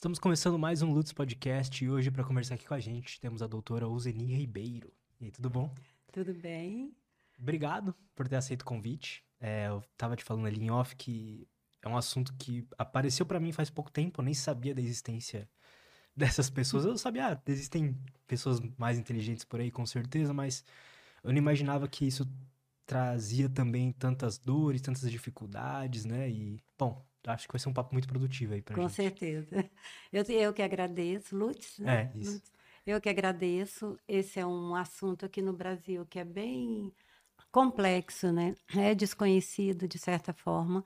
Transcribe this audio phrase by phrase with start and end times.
[0.00, 3.42] Estamos começando mais um Lutz Podcast e hoje para conversar aqui com a gente temos
[3.42, 4.90] a doutora Uzeni Ribeiro.
[5.20, 5.70] E aí, tudo bom?
[6.10, 6.96] Tudo bem.
[7.38, 9.22] Obrigado por ter aceito o convite.
[9.38, 11.46] É, eu tava te falando ali em off que
[11.82, 15.46] é um assunto que apareceu para mim faz pouco tempo, eu nem sabia da existência
[16.16, 16.86] dessas pessoas.
[16.86, 17.94] Eu sabia, ah, existem
[18.26, 20.64] pessoas mais inteligentes por aí, com certeza, mas
[21.22, 22.26] eu não imaginava que isso
[22.86, 26.30] trazia também tantas dores, tantas dificuldades, né?
[26.30, 28.96] E, bom, acho que vai ser um papo muito produtivo aí pra Com gente.
[28.96, 29.48] certeza.
[30.12, 32.10] Eu, eu que agradeço, Lutz, né?
[32.14, 32.34] É, isso.
[32.34, 32.52] Lutz.
[32.86, 33.96] Eu que agradeço.
[34.08, 36.92] Esse é um assunto aqui no Brasil que é bem
[37.52, 38.54] complexo, né?
[38.76, 40.84] É desconhecido de certa forma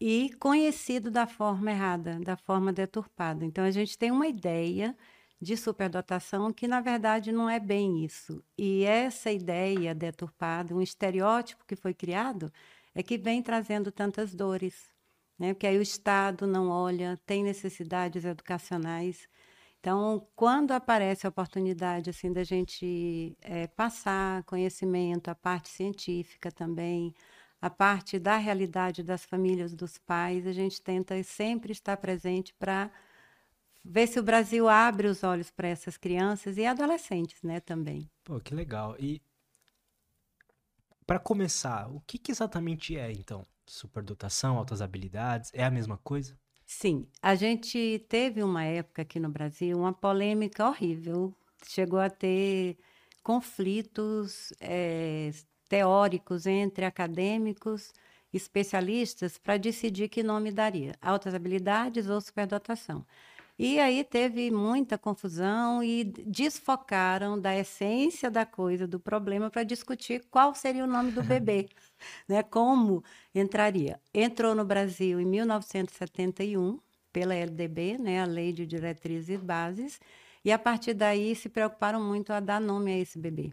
[0.00, 3.44] e conhecido da forma errada, da forma deturpada.
[3.44, 4.96] Então a gente tem uma ideia
[5.40, 8.42] de superdotação que na verdade não é bem isso.
[8.56, 12.52] E essa ideia deturpada, um estereótipo que foi criado,
[12.94, 14.90] é que vem trazendo tantas dores,
[15.40, 15.54] né?
[15.54, 19.26] Porque aí o Estado não olha, tem necessidades educacionais.
[19.80, 27.14] Então, quando aparece a oportunidade assim da gente é, passar conhecimento, a parte científica também,
[27.58, 32.90] a parte da realidade das famílias dos pais, a gente tenta sempre estar presente para
[33.82, 38.10] ver se o Brasil abre os olhos para essas crianças e adolescentes, né, também.
[38.22, 38.94] Pô, que legal.
[38.98, 39.22] E
[41.06, 45.50] para começar, o que, que exatamente é então superdotação, altas habilidades?
[45.54, 46.38] É a mesma coisa?
[46.66, 51.34] Sim, a gente teve uma época aqui no Brasil uma polêmica horrível.
[51.66, 52.78] Chegou a ter
[53.22, 55.30] conflitos é,
[55.68, 57.92] teóricos entre acadêmicos,
[58.32, 63.04] especialistas, para decidir que nome daria: altas habilidades ou superdotação.
[63.62, 70.24] E aí teve muita confusão e desfocaram da essência da coisa, do problema, para discutir
[70.30, 71.68] qual seria o nome do bebê,
[72.26, 72.42] né?
[72.42, 73.04] como
[73.34, 74.00] entraria.
[74.14, 76.80] Entrou no Brasil em 1971,
[77.12, 78.22] pela LDB, né?
[78.22, 80.00] a Lei de Diretrizes e Bases,
[80.42, 83.52] e a partir daí se preocuparam muito a dar nome a esse bebê.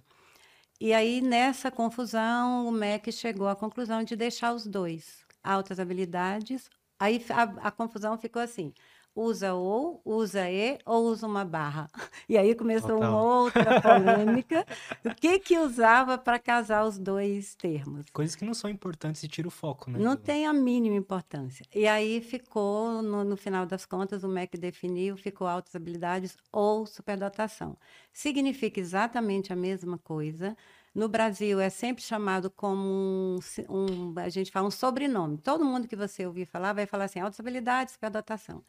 [0.79, 6.69] E aí, nessa confusão, o MEC chegou à conclusão de deixar os dois, altas habilidades.
[6.97, 8.73] Aí a, a confusão ficou assim:
[9.19, 11.89] usa ou, usa e ou usa uma barra.
[12.29, 13.09] E aí começou Total.
[13.09, 14.65] uma outra polêmica.
[15.05, 18.05] o que que usava para casar os dois termos?
[18.11, 19.97] Coisas que não são importantes e tira o foco, né?
[19.97, 21.65] Não tem a mínima importância.
[21.73, 26.85] E aí ficou, no, no final das contas, o MEC definiu, ficou altas habilidades ou
[26.85, 27.77] superdotação.
[28.11, 30.55] Significa exatamente a mesma coisa.
[30.93, 33.39] No Brasil é sempre chamado como um,
[33.69, 35.37] um- a gente fala um sobrenome.
[35.37, 38.63] Todo mundo que você ouvir falar vai falar assim, altas habilidades, superdotação.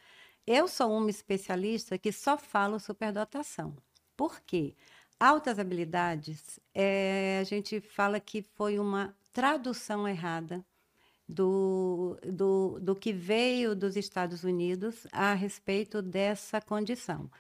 [0.47, 3.77] Eu sou uma especialista que só falo superdotação.
[4.17, 4.75] Por quê?
[5.21, 10.65] Altas habilidades, é, a gente fala que foi uma tradução errada
[11.29, 17.31] do, do, do que veio dos Estados Unidos a respeito dessa condição.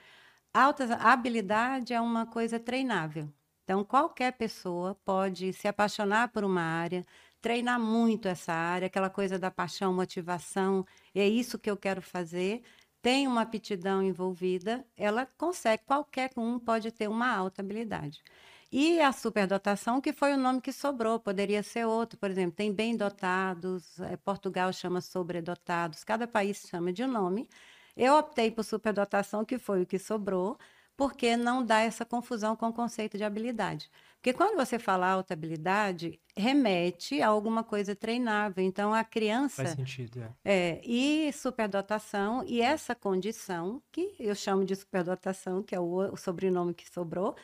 [0.52, 3.32] Alta habilidade é uma coisa treinável.
[3.64, 7.04] Então, qualquer pessoa pode se apaixonar por uma área,
[7.40, 12.62] treinar muito essa área, aquela coisa da paixão, motivação, é isso que eu quero fazer.
[13.00, 18.22] Tem uma aptidão envolvida, ela consegue, qualquer um pode ter uma alta habilidade.
[18.70, 22.72] E a superdotação, que foi o nome que sobrou, poderia ser outro, por exemplo, tem
[22.72, 27.48] bem dotados, eh, Portugal chama sobredotados, cada país chama de um nome.
[27.96, 30.58] Eu optei por superdotação, que foi o que sobrou,
[30.96, 33.90] porque não dá essa confusão com o conceito de habilidade.
[34.20, 38.64] Porque quando você fala alta habilidade, remete a alguma coisa treinável.
[38.64, 39.62] Então, a criança.
[39.62, 40.34] Faz sentido, é.
[40.44, 46.16] É, e superdotação, e essa condição, que eu chamo de superdotação, que é o, o
[46.16, 47.36] sobrenome que sobrou,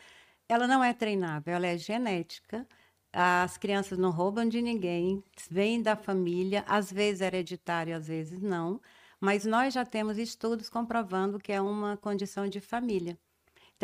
[0.48, 2.66] ela não é treinável, ela é genética.
[3.12, 8.41] As crianças não roubam de ninguém, vêm da família, às vezes é hereditário, às vezes
[8.41, 8.80] não,
[9.20, 13.16] mas nós já temos estudos comprovando que é uma condição de família.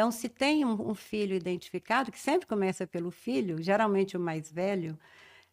[0.00, 4.50] Então, se tem um, um filho identificado, que sempre começa pelo filho, geralmente o mais
[4.50, 4.98] velho,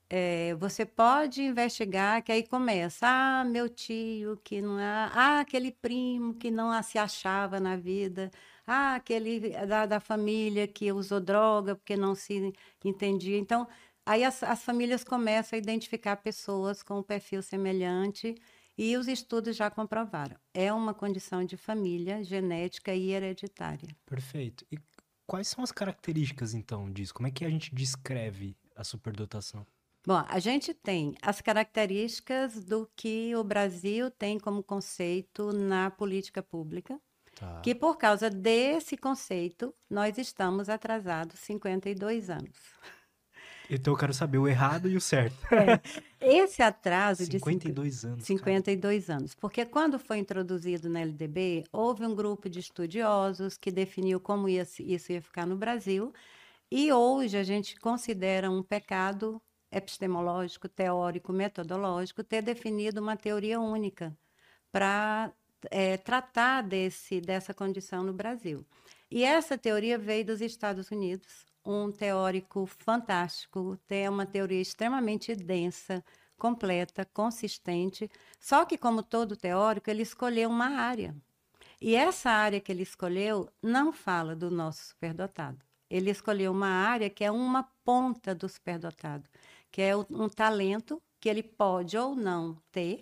[0.10, 5.70] é, você pode investigar, que aí começa, ah, meu tio que não é, ah, aquele
[5.72, 8.32] primo que não se achava na vida,
[8.66, 12.54] ah, aquele da, da família que usou droga porque não se
[12.86, 13.38] entendia.
[13.38, 13.68] Então,
[14.06, 18.34] aí as, as famílias começam a identificar pessoas com um perfil semelhante
[18.78, 20.38] e os estudos já comprovaram.
[20.54, 23.90] É uma condição de família, genética e hereditária.
[24.06, 24.66] Perfeito.
[24.72, 24.78] E
[25.26, 27.14] quais são as características, então, disso?
[27.14, 29.66] Como é que a gente descreve a superdotação?
[30.06, 36.42] Bom, a gente tem as características do que o Brasil tem como conceito na política
[36.42, 37.00] pública,
[37.36, 37.62] Tá.
[37.62, 42.58] que por causa desse conceito nós estamos atrasados 52 anos.
[43.70, 45.36] Então eu quero saber o errado e o certo.
[45.54, 45.82] É.
[46.20, 48.24] Esse atraso 52 de anos.
[48.26, 49.20] 52 cara.
[49.20, 49.36] anos.
[49.36, 54.66] Porque quando foi introduzido na LDB, houve um grupo de estudiosos que definiu como ia,
[54.80, 56.14] isso ia ficar no Brasil.
[56.72, 59.42] E hoje a gente considera um pecado
[59.72, 64.18] epistemológico, teórico, metodológico ter definido uma teoria única
[64.72, 65.32] para
[65.72, 68.66] é, tratar desse, dessa condição no Brasil.
[69.10, 76.04] E essa teoria veio dos Estados Unidos, um teórico fantástico, tem uma teoria extremamente densa,
[76.38, 78.10] completa, consistente.
[78.40, 81.16] Só que, como todo teórico, ele escolheu uma área.
[81.82, 85.60] E essa área que ele escolheu não fala do nosso superdotado.
[85.90, 89.30] Ele escolheu uma área que é uma ponta do superdotado,
[89.72, 93.02] que é um talento que ele pode ou não ter,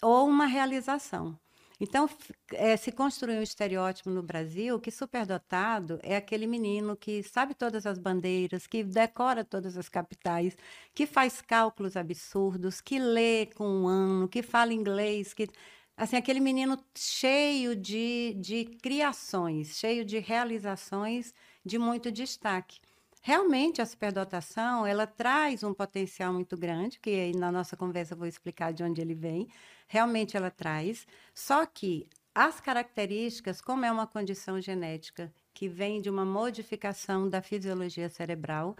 [0.00, 1.38] ou uma realização.
[1.84, 2.08] Então,
[2.52, 7.86] é, se construiu um estereótipo no Brasil que superdotado é aquele menino que sabe todas
[7.86, 10.56] as bandeiras, que decora todas as capitais,
[10.94, 15.48] que faz cálculos absurdos, que lê com um ano, que fala inglês, que
[15.96, 22.78] assim aquele menino cheio de, de criações, cheio de realizações de muito destaque.
[23.24, 28.26] Realmente a superdotação ela traz um potencial muito grande, que na nossa conversa eu vou
[28.26, 29.48] explicar de onde ele vem,
[29.86, 36.10] realmente ela traz, só que as características, como é uma condição genética que vem de
[36.10, 38.74] uma modificação da fisiologia cerebral,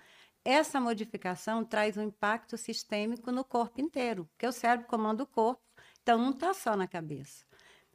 [0.44, 5.62] essa modificação traz um impacto sistêmico no corpo inteiro, porque o cérebro comanda o corpo,
[6.02, 7.44] então não está só na cabeça.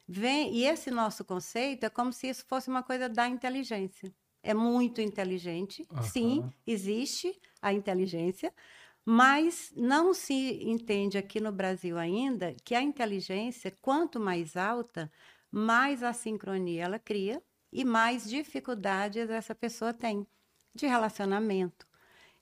[0.08, 4.10] Vem, e esse nosso conceito é como se isso fosse uma coisa da inteligência.
[4.42, 6.02] É muito inteligente, uhum.
[6.02, 8.52] sim, existe a inteligência,
[9.04, 15.10] mas não se entende aqui no Brasil ainda que a inteligência, quanto mais alta,
[15.50, 17.42] mais assincronia ela cria
[17.72, 20.26] e mais dificuldades essa pessoa tem
[20.74, 21.86] de relacionamento,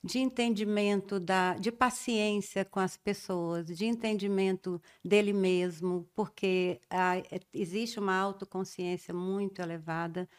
[0.03, 7.99] de entendimento da, de paciência com as pessoas, de entendimento dele mesmo, porque é, existe
[7.99, 10.29] uma autoconsciência muito elevada,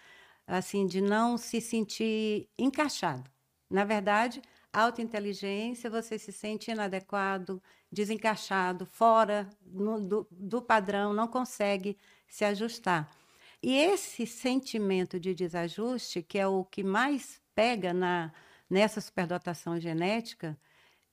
[0.48, 3.30] assim, de não se sentir encaixado.
[3.70, 4.40] Na verdade,
[4.72, 7.62] alta inteligência, você se sente inadequado,
[7.92, 13.14] desencaixado, fora no, do, do padrão, não consegue se ajustar.
[13.62, 18.32] E esse sentimento de desajuste, que é o que mais pega na,
[18.70, 20.58] nessa superdotação genética,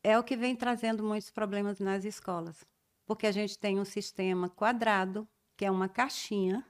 [0.01, 2.63] é o que vem trazendo muitos problemas nas escolas.
[3.05, 5.27] Porque a gente tem um sistema quadrado,
[5.57, 6.63] que é uma caixinha,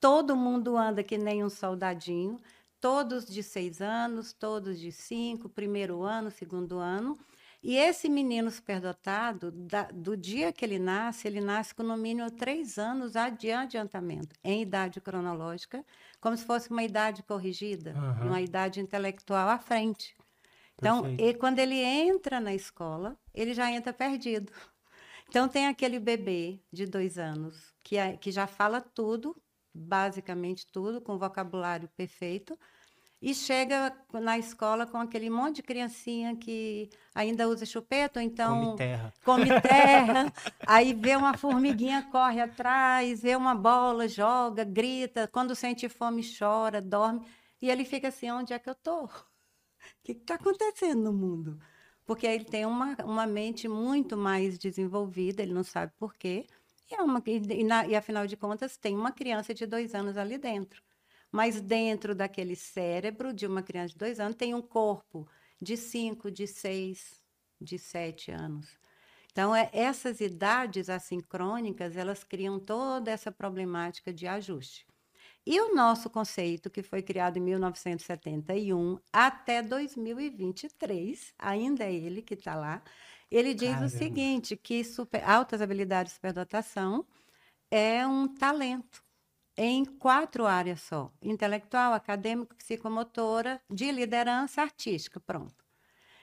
[0.00, 2.40] todo mundo anda que nem um soldadinho,
[2.80, 7.18] todos de seis anos, todos de cinco, primeiro ano, segundo ano.
[7.60, 12.30] E esse menino superdotado, da, do dia que ele nasce, ele nasce com no mínimo
[12.30, 15.84] três anos de adiantamento em idade cronológica,
[16.20, 18.28] como se fosse uma idade corrigida, uhum.
[18.28, 20.14] uma idade intelectual à frente.
[20.78, 24.52] Então, e quando ele entra na escola, ele já entra perdido.
[25.28, 29.36] Então, tem aquele bebê de dois anos que, é, que já fala tudo,
[29.78, 32.58] basicamente tudo, com vocabulário perfeito,
[33.20, 38.76] e chega na escola com aquele monte de criancinha que ainda usa chupeta, então come
[38.76, 40.32] terra, come terra
[40.66, 46.80] aí vê uma formiguinha, corre atrás, vê uma bola, joga, grita, quando sente fome chora,
[46.80, 47.26] dorme,
[47.60, 49.04] e ele fica assim, onde é que eu tô?
[49.04, 49.10] O
[50.04, 51.58] que está acontecendo no mundo?
[52.04, 56.46] Porque ele tem uma, uma mente muito mais desenvolvida, ele não sabe por quê,
[56.90, 60.16] e, é uma, e, na, e, afinal de contas, tem uma criança de dois anos
[60.16, 60.82] ali dentro.
[61.30, 65.28] Mas dentro daquele cérebro de uma criança de dois anos tem um corpo
[65.60, 67.22] de cinco, de seis,
[67.60, 68.78] de sete anos.
[69.30, 74.86] Então, é, essas idades assincrônicas, elas criam toda essa problemática de ajuste.
[75.46, 82.34] E o nosso conceito, que foi criado em 1971 até 2023, ainda é ele que
[82.34, 82.82] está lá,
[83.30, 83.86] ele diz Caramba.
[83.86, 87.06] o seguinte, que super, altas habilidades de superdotação
[87.70, 89.02] é um talento
[89.56, 95.20] em quatro áreas só: intelectual, acadêmico, psicomotora, de liderança artística.
[95.20, 95.66] Pronto.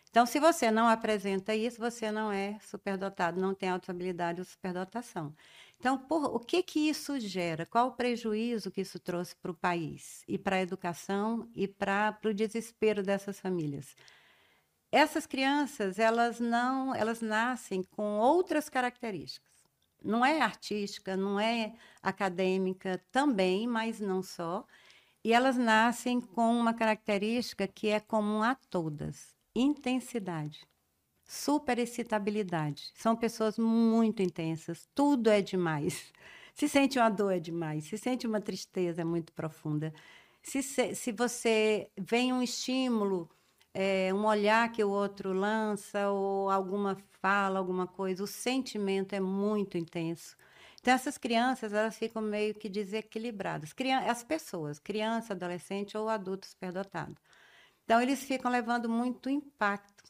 [0.09, 4.45] Então, se você não apresenta isso, você não é superdotado, não tem alta habilidade ou
[4.45, 5.35] superdotação.
[5.77, 7.65] Então, por, o que, que isso gera?
[7.65, 12.17] Qual o prejuízo que isso trouxe para o país e para a educação e para
[12.23, 13.93] o desespero dessas famílias?
[14.95, 19.51] Essas crianças, elas não, elas nascem com outras características.
[20.01, 24.65] Não é artística, não é acadêmica, também, mas não só.
[25.21, 30.65] E elas nascem com uma característica que é comum a todas: intensidade,
[31.25, 32.93] superexcitabilidade.
[32.95, 36.13] São pessoas muito intensas, tudo é demais.
[36.55, 39.93] Se sente uma dor é demais, se sente uma tristeza é muito profunda.
[40.41, 43.29] Se, se você vem um estímulo
[43.75, 49.19] é, um olhar que o outro lança, ou alguma fala, alguma coisa, o sentimento é
[49.19, 50.37] muito intenso.
[50.81, 53.73] Então, essas crianças, elas ficam meio que desequilibradas.
[54.09, 57.15] As pessoas, criança, adolescente ou adulto superdotado.
[57.85, 60.03] Então, eles ficam levando muito impacto.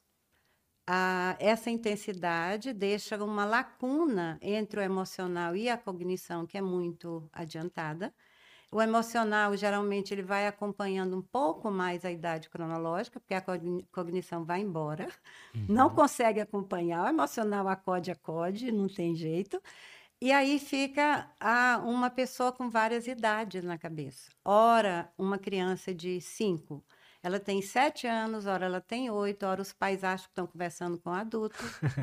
[0.88, 7.28] Ah, essa intensidade deixa uma lacuna entre o emocional e a cognição, que é muito
[7.34, 8.14] adiantada.
[8.76, 13.42] O emocional, geralmente, ele vai acompanhando um pouco mais a idade cronológica, porque a
[13.90, 15.08] cognição vai embora,
[15.56, 15.66] uhum.
[15.70, 19.64] não consegue acompanhar, o emocional acode, acode, não tem jeito.
[20.20, 24.30] E aí fica a, uma pessoa com várias idades na cabeça.
[24.44, 26.84] Ora, uma criança de 5,
[27.24, 31.00] ela tem 7 anos, ora ela tem 8, ora os pais acham que estão conversando
[31.00, 31.56] com um adulto,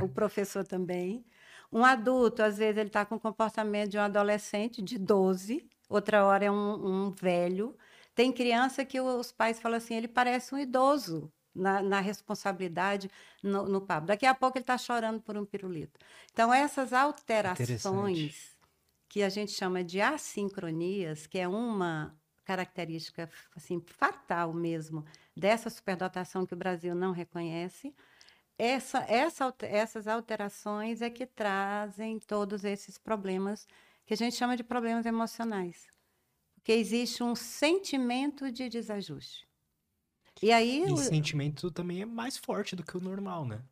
[0.02, 1.22] o professor também.
[1.70, 6.24] Um adulto, às vezes, ele está com o comportamento de um adolescente de 12, outra
[6.24, 7.76] hora é um, um velho.
[8.14, 13.10] Tem criança que os pais falam assim, ele parece um idoso na, na responsabilidade
[13.42, 14.06] no, no papo.
[14.06, 15.98] Daqui a pouco ele está chorando por um pirulito.
[16.32, 18.56] Então, essas alterações
[19.08, 25.04] que a gente chama de assincronias, que é uma característica assim fatal mesmo
[25.36, 27.94] dessa superdotação que o Brasil não reconhece,
[28.58, 33.66] essa, essa, essas alterações é que trazem todos esses problemas
[34.06, 35.86] que a gente chama de problemas emocionais.
[36.54, 39.48] Porque existe um sentimento de desajuste.
[40.40, 40.84] E aí.
[40.86, 43.62] E o sentimento também é mais forte do que o normal, né?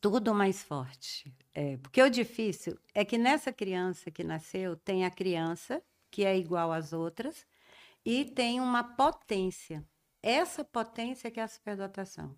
[0.00, 1.32] Tudo mais forte.
[1.54, 6.36] É, porque o difícil é que nessa criança que nasceu, tem a criança, que é
[6.36, 7.46] igual às outras,
[8.04, 9.84] e tem uma potência.
[10.22, 12.36] Essa potência que é a superdotação.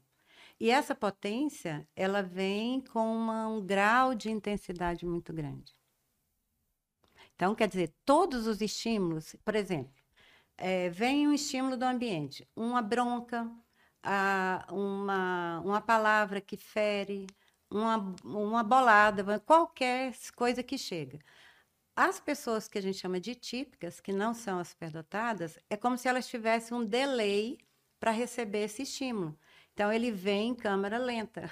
[0.59, 5.74] E essa potência, ela vem com uma, um grau de intensidade muito grande.
[7.35, 9.93] Então, quer dizer, todos os estímulos, por exemplo,
[10.57, 13.51] é, vem um estímulo do ambiente, uma bronca,
[14.03, 17.27] a, uma, uma palavra que fere,
[17.71, 21.19] uma, uma bolada, qualquer coisa que chega.
[21.97, 25.99] As pessoas que a gente chama de típicas, que não são as superdotadas, é como
[25.99, 27.59] se elas tivessem um delay
[28.01, 29.39] para receber esse estímulo.
[29.73, 31.51] Então, ele vem em câmera lenta.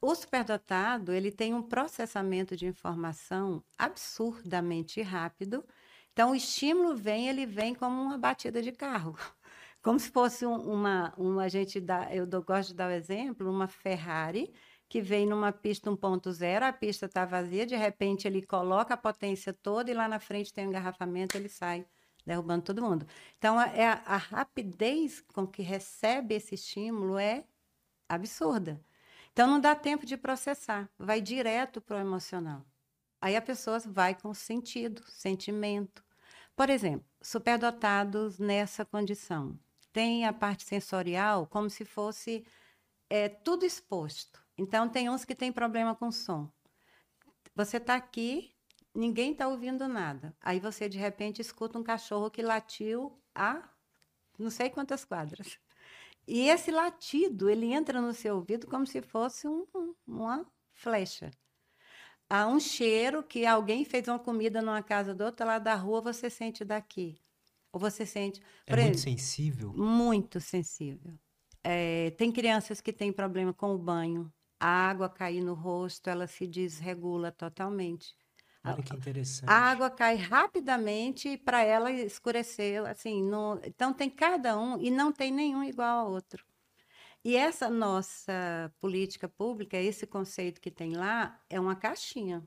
[0.00, 5.64] O superdotado, ele tem um processamento de informação absurdamente rápido.
[6.12, 9.16] Então, o estímulo vem, ele vem como uma batida de carro
[9.82, 13.66] como se fosse uma, uma a gente dá, eu gosto de dar o exemplo, uma
[13.66, 14.52] Ferrari
[14.88, 19.52] que vem numa pista 1.0, a pista está vazia, de repente ele coloca a potência
[19.52, 21.86] toda e lá na frente tem um engarrafamento, ele sai
[22.26, 23.06] derrubando todo mundo.
[23.38, 27.44] Então, é a, a rapidez com que recebe esse estímulo é
[28.08, 28.80] absurda.
[29.32, 32.64] Então, não dá tempo de processar, vai direto para o emocional.
[33.20, 36.04] Aí a pessoa vai com sentido, sentimento.
[36.54, 39.58] Por exemplo, superdotados nessa condição
[39.92, 42.44] tem a parte sensorial como se fosse
[43.08, 44.42] é, tudo exposto.
[44.56, 46.50] Então, tem uns que têm problema com som.
[47.54, 48.54] Você está aqui,
[48.94, 50.34] ninguém está ouvindo nada.
[50.40, 53.68] Aí você, de repente, escuta um cachorro que latiu a
[54.38, 55.58] não sei quantas quadras.
[56.26, 59.66] E esse latido, ele entra no seu ouvido como se fosse um,
[60.06, 61.30] uma flecha.
[62.28, 66.00] Há um cheiro que alguém fez uma comida numa casa do outro lado da rua,
[66.00, 67.20] você sente daqui.
[67.72, 68.40] Ou você sente.
[68.66, 69.72] É muito sensível?
[69.72, 71.12] Muito sensível.
[71.64, 74.32] É, tem crianças que têm problema com o banho.
[74.58, 78.16] A água cair no rosto, ela se desregula totalmente.
[78.64, 79.50] Olha que interessante.
[79.50, 83.28] A água cai rapidamente para ela escurecer, assim,
[83.64, 86.44] então tem cada um e não tem nenhum igual ao outro.
[87.24, 92.42] E essa nossa política pública, esse conceito que tem lá, é uma caixinha.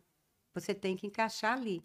[0.54, 1.82] Você tem que encaixar ali.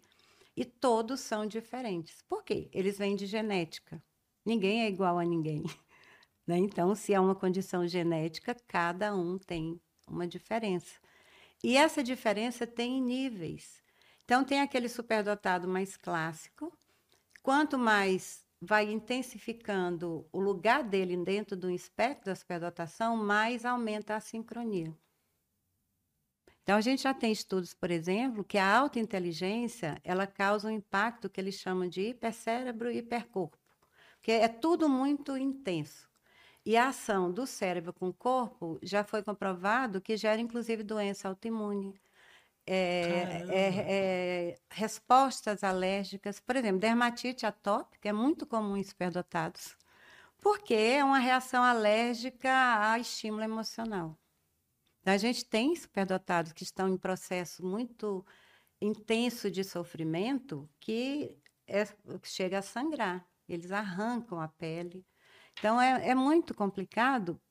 [0.55, 2.21] E todos são diferentes.
[2.27, 2.69] Por quê?
[2.73, 4.03] Eles vêm de genética.
[4.45, 5.63] Ninguém é igual a ninguém.
[6.47, 6.57] Né?
[6.57, 10.99] Então, se é uma condição genética, cada um tem uma diferença.
[11.63, 13.80] E essa diferença tem níveis.
[14.23, 16.71] Então, tem aquele superdotado mais clássico.
[17.43, 24.19] Quanto mais vai intensificando o lugar dele dentro do espectro da superdotação, mais aumenta a
[24.19, 24.95] sincronia.
[26.63, 30.71] Então, a gente já tem estudos, por exemplo, que a alta inteligência ela causa um
[30.71, 33.57] impacto que eles chamam de hipercérebro e hipercorpo,
[34.21, 36.07] que é tudo muito intenso.
[36.63, 41.27] E a ação do cérebro com o corpo já foi comprovado que gera, inclusive, doença
[41.27, 41.99] autoimune,
[42.65, 49.75] é, é, é, respostas alérgicas, por exemplo, dermatite atópica é muito comum em superdotados,
[50.39, 52.49] porque é uma reação alérgica
[52.91, 54.17] a estímulo emocional.
[55.05, 58.25] A gente tem superdotados que estão em processo muito
[58.79, 61.37] intenso de sofrimento que
[61.67, 61.85] é,
[62.23, 65.05] chega a sangrar, eles arrancam a pele.
[65.57, 67.41] Então, é, é muito complicado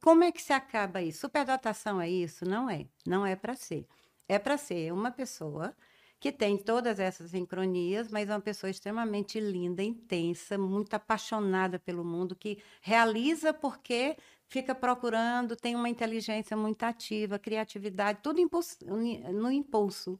[0.00, 1.20] como é que se acaba isso?
[1.20, 2.44] Superdotação é isso?
[2.44, 2.88] Não é.
[3.06, 3.86] Não é para ser.
[4.28, 5.74] É para ser uma pessoa
[6.18, 12.04] que tem todas essas sincronias, mas é uma pessoa extremamente linda, intensa, muito apaixonada pelo
[12.04, 14.16] mundo, que realiza porque
[14.48, 20.18] fica procurando, tem uma inteligência muito ativa, criatividade, tudo impulso, no impulso.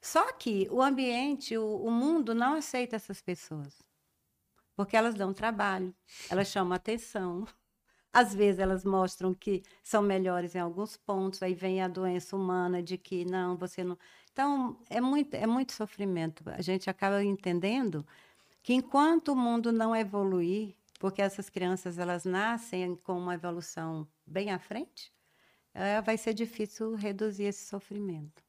[0.00, 3.82] Só que o ambiente, o, o mundo não aceita essas pessoas.
[4.76, 5.94] Porque elas dão trabalho,
[6.28, 7.46] elas chamam atenção.
[8.14, 12.82] Às vezes elas mostram que são melhores em alguns pontos, aí vem a doença humana
[12.82, 13.98] de que não, você não.
[14.32, 16.44] Então, é muito, é muito sofrimento.
[16.50, 18.06] A gente acaba entendendo
[18.62, 24.50] que enquanto o mundo não evoluir, porque essas crianças elas nascem com uma evolução bem
[24.50, 25.12] à frente,
[25.74, 28.44] é, vai ser difícil reduzir esse sofrimento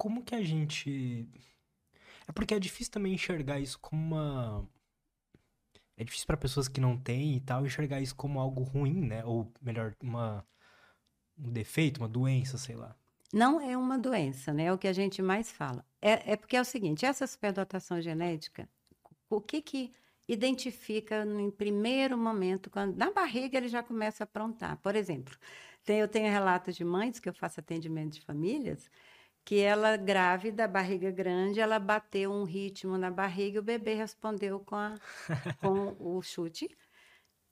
[0.00, 1.28] como que a gente.
[2.26, 4.68] É porque é difícil também enxergar isso como uma.
[6.00, 9.22] É difícil para pessoas que não têm e tal enxergar isso como algo ruim, né?
[9.22, 10.42] Ou melhor, uma
[11.38, 12.96] um defeito, uma doença, sei lá.
[13.30, 14.64] Não é uma doença, né?
[14.64, 15.84] É o que a gente mais fala.
[16.00, 18.66] É, é porque é o seguinte, essa superdotação genética,
[19.28, 19.92] o que que
[20.26, 24.78] identifica no primeiro momento, quando na barriga ele já começa a aprontar.
[24.78, 25.36] Por exemplo,
[25.84, 28.90] tem, eu tenho relatos de mães que eu faço atendimento de famílias,
[29.50, 34.60] que ela, grávida, barriga grande, ela bateu um ritmo na barriga e o bebê respondeu
[34.60, 34.94] com, a,
[35.60, 36.68] com o chute.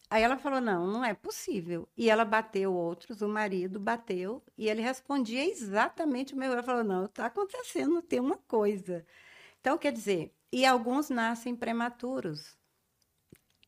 [0.09, 1.89] Aí ela falou: não, não é possível.
[1.97, 6.53] E ela bateu outros, o marido bateu, e ele respondia exatamente o meu.
[6.53, 9.05] Ela falou: não, está acontecendo, tem uma coisa.
[9.61, 12.57] Então, quer dizer, e alguns nascem prematuros.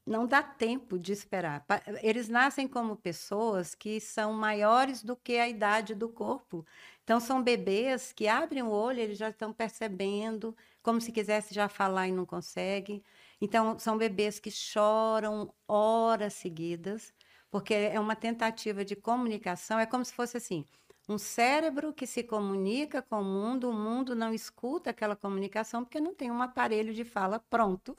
[0.06, 1.64] Não dá tempo de esperar.
[2.02, 6.64] Eles nascem como pessoas que são maiores do que a idade do corpo.
[7.10, 11.68] Então, são bebês que abrem o olho, eles já estão percebendo, como se quisesse já
[11.68, 13.02] falar e não consegue.
[13.40, 17.12] Então, são bebês que choram horas seguidas,
[17.50, 20.64] porque é uma tentativa de comunicação, é como se fosse assim,
[21.08, 26.00] um cérebro que se comunica com o mundo, o mundo não escuta aquela comunicação porque
[26.00, 27.96] não tem um aparelho de fala pronto.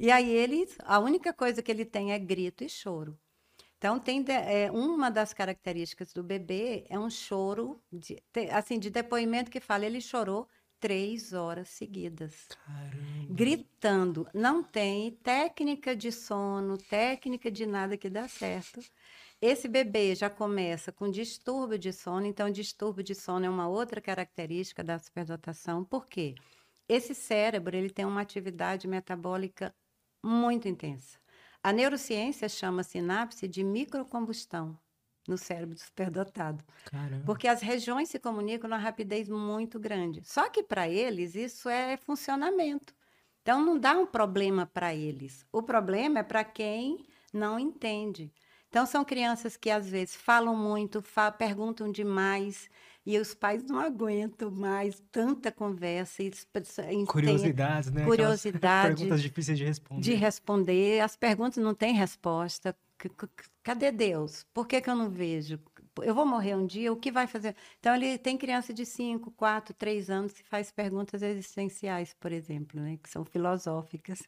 [0.00, 3.16] E aí ele, a única coisa que ele tem é grito e choro.
[3.78, 8.88] Então, tem de, é, uma das características do bebê é um choro, de, assim, de
[8.90, 10.48] depoimento que fala, ele chorou
[10.80, 12.48] três horas seguidas.
[12.64, 13.34] Caramba.
[13.34, 14.28] Gritando.
[14.32, 18.80] Não tem técnica de sono, técnica de nada que dá certo.
[19.40, 24.00] Esse bebê já começa com distúrbio de sono, então distúrbio de sono é uma outra
[24.00, 25.84] característica da superdotação.
[25.84, 26.34] Por quê?
[26.88, 29.74] Esse cérebro ele tem uma atividade metabólica
[30.22, 31.18] muito intensa.
[31.66, 34.78] A neurociência chama sinapse de microcombustão
[35.26, 36.62] no cérebro superdotado.
[36.84, 37.24] Caramba.
[37.26, 40.22] Porque as regiões se comunicam numa rapidez muito grande.
[40.22, 42.94] Só que para eles isso é funcionamento.
[43.42, 45.44] Então não dá um problema para eles.
[45.50, 48.32] O problema é para quem não entende.
[48.68, 51.02] Então são crianças que às vezes falam muito,
[51.36, 52.70] perguntam demais
[53.06, 56.24] e os pais não aguentam mais tanta conversa.
[56.24, 56.32] E
[57.06, 58.04] Curiosidades, né?
[58.04, 58.96] Curiosidade.
[58.96, 60.00] perguntas difíceis de responder.
[60.02, 61.00] De responder.
[61.00, 62.76] As perguntas não têm resposta.
[63.62, 64.44] Cadê Deus?
[64.52, 65.60] Por que, que eu não vejo?
[66.02, 67.54] Eu vou morrer um dia, o que vai fazer?
[67.78, 72.80] Então, ele tem criança de 5, 4, 3 anos que faz perguntas existenciais, por exemplo,
[72.80, 72.98] né?
[73.02, 74.22] que são filosóficas.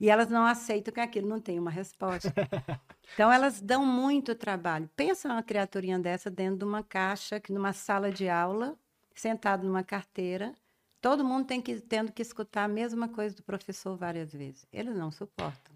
[0.00, 2.32] E elas não aceitam que aquilo não tem uma resposta.
[3.14, 4.88] Então, elas dão muito trabalho.
[4.94, 8.76] Pensa uma criaturinha dessa dentro de uma caixa, numa sala de aula,
[9.14, 10.54] sentado numa carteira,
[11.00, 14.66] todo mundo tem que, tendo que escutar a mesma coisa do professor várias vezes.
[14.72, 15.74] Eles não suportam.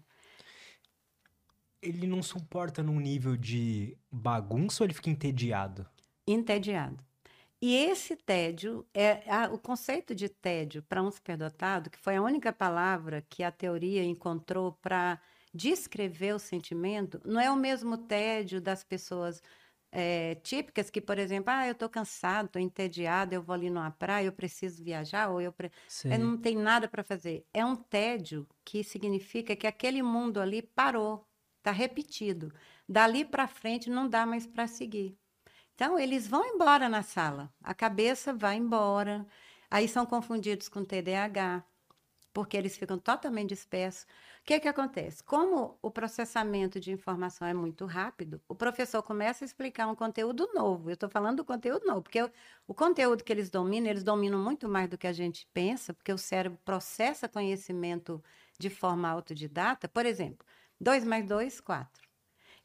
[1.81, 5.85] Ele não suporta num nível de bagunça ou ele fica entediado?
[6.25, 7.03] Entediado.
[7.65, 12.21] E esse tédio, é a, o conceito de tédio para um superdotado, que foi a
[12.21, 15.17] única palavra que a teoria encontrou para
[15.53, 19.41] descrever o sentimento, não é o mesmo tédio das pessoas
[19.93, 23.91] é, típicas que, por exemplo, ah, eu estou cansado, estou entediado, eu vou ali numa
[23.91, 25.71] praia, eu preciso viajar, ou eu, pre...
[26.09, 27.47] eu não tenho nada para fazer.
[27.53, 31.25] É um tédio que significa que aquele mundo ali parou,
[31.59, 32.53] está repetido.
[32.89, 35.17] Dali para frente não dá mais para seguir.
[35.83, 39.27] Então, eles vão embora na sala, a cabeça vai embora,
[39.69, 41.61] aí são confundidos com TDAH,
[42.31, 44.03] porque eles ficam totalmente dispersos.
[44.03, 45.21] O que, que acontece?
[45.21, 50.49] Como o processamento de informação é muito rápido, o professor começa a explicar um conteúdo
[50.53, 50.89] novo.
[50.89, 52.31] Eu estou falando do conteúdo novo, porque o,
[52.65, 56.13] o, conteúdo que eles dominam, eles dominam muito mais do que a gente pensa, porque
[56.13, 58.23] o cérebro processa conhecimento
[58.57, 59.89] de forma autodidata.
[59.89, 60.47] Por exemplo,
[60.79, 62.02] 2 mais 2, 4.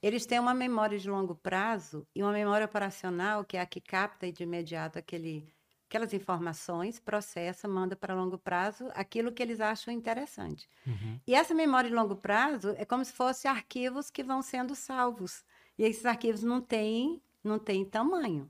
[0.02, 3.80] Eles têm uma memória de longo prazo e uma memória operacional, que é a que
[3.80, 5.52] capta de imediato aquele,
[5.88, 10.68] aquelas informações, processa, manda para longo prazo aquilo que eles acham interessante.
[10.86, 11.20] Uhum.
[11.26, 15.44] E essa memória de longo prazo é como se fossem arquivos que vão sendo salvos.
[15.76, 18.48] E esses arquivos não têm, não têm tamanho.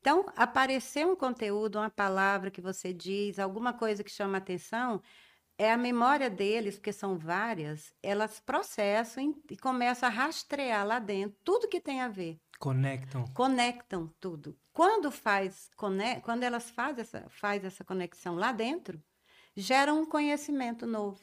[0.00, 5.02] Então, aparecer um conteúdo, uma palavra que você diz, alguma coisa que chama atenção,
[5.58, 11.38] é a memória deles, porque são várias, elas processam e começam a rastrear lá dentro
[11.42, 12.38] tudo que tem a ver.
[12.58, 13.24] Conectam.
[13.34, 14.58] Conectam tudo.
[14.72, 19.02] Quando faz, quando elas fazem essa, faz essa conexão lá dentro,
[19.54, 21.20] gera um conhecimento novo.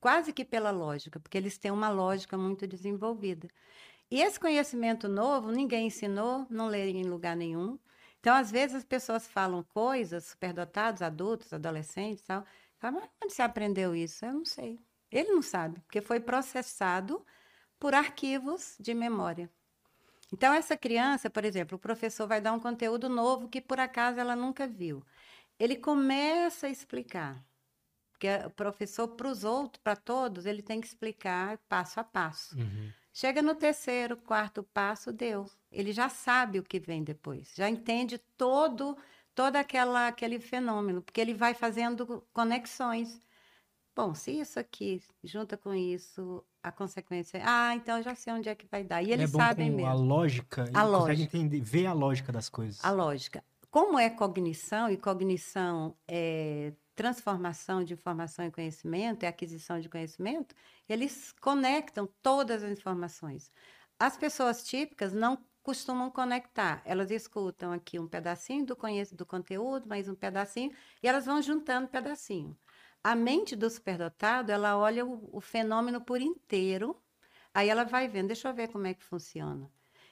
[0.00, 3.48] Quase que pela lógica, porque eles têm uma lógica muito desenvolvida.
[4.10, 7.78] E esse conhecimento novo, ninguém ensinou, não leram em lugar nenhum.
[8.18, 12.44] Então, às vezes, as pessoas falam coisas, superdotados, adultos, adolescentes, tal.
[12.90, 14.24] Mas onde você aprendeu isso?
[14.24, 14.80] Eu não sei.
[15.10, 17.24] Ele não sabe, porque foi processado
[17.78, 19.50] por arquivos de memória.
[20.32, 24.18] Então, essa criança, por exemplo, o professor vai dar um conteúdo novo que por acaso
[24.18, 25.04] ela nunca viu.
[25.58, 27.44] Ele começa a explicar.
[28.12, 32.56] Porque o professor, para os outros, para todos, ele tem que explicar passo a passo.
[32.56, 32.90] Uhum.
[33.12, 35.50] Chega no terceiro, quarto passo, deu.
[35.70, 38.96] Ele já sabe o que vem depois, já entende todo
[39.34, 43.20] todo aquela, aquele fenômeno, porque ele vai fazendo conexões.
[43.94, 47.42] Bom, se isso aqui junta com isso, a consequência.
[47.44, 49.02] Ah, então eu já sei onde é que vai dar.
[49.02, 49.90] E eles é sabem mesmo.
[49.90, 51.00] A lógica, a lógica.
[51.00, 52.82] consegue entender, ver a lógica das coisas.
[52.84, 53.44] A lógica.
[53.70, 60.54] Como é cognição, e cognição é transformação de informação em conhecimento, é aquisição de conhecimento,
[60.88, 63.50] eles conectam todas as informações.
[63.98, 66.82] As pessoas típicas não costumam conectar.
[66.84, 68.76] Elas escutam aqui um pedacinho do,
[69.12, 70.72] do conteúdo, mais um pedacinho,
[71.02, 72.56] e elas vão juntando pedacinho.
[73.02, 77.00] A mente do superdotado, ela olha o, o fenômeno por inteiro,
[77.54, 79.70] aí ela vai vendo, deixa eu ver como é que funciona.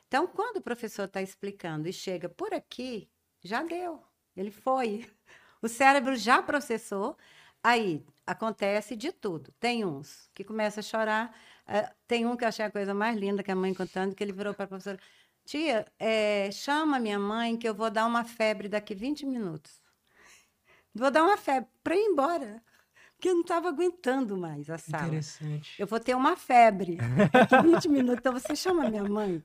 [0.08, 3.08] Então, quando o professor está explicando e chega por aqui,
[3.42, 4.02] já deu,
[4.36, 5.06] ele foi.
[5.62, 7.18] O cérebro já processou,
[7.62, 9.52] aí acontece de tudo.
[9.60, 11.36] Tem uns que começam a chorar,
[11.68, 14.24] uh, tem um que eu achei a coisa mais linda que a mãe contando, que
[14.24, 14.98] ele virou para a professora,
[15.50, 19.82] tia, é, chama minha mãe que eu vou dar uma febre daqui 20 minutos.
[20.94, 22.62] Vou dar uma febre para ir embora
[23.16, 25.08] porque eu não estava aguentando mais a sala.
[25.08, 25.74] Interessante.
[25.78, 26.96] Eu vou ter uma febre
[27.30, 29.44] daqui 20 minutos, então você chama minha mãe.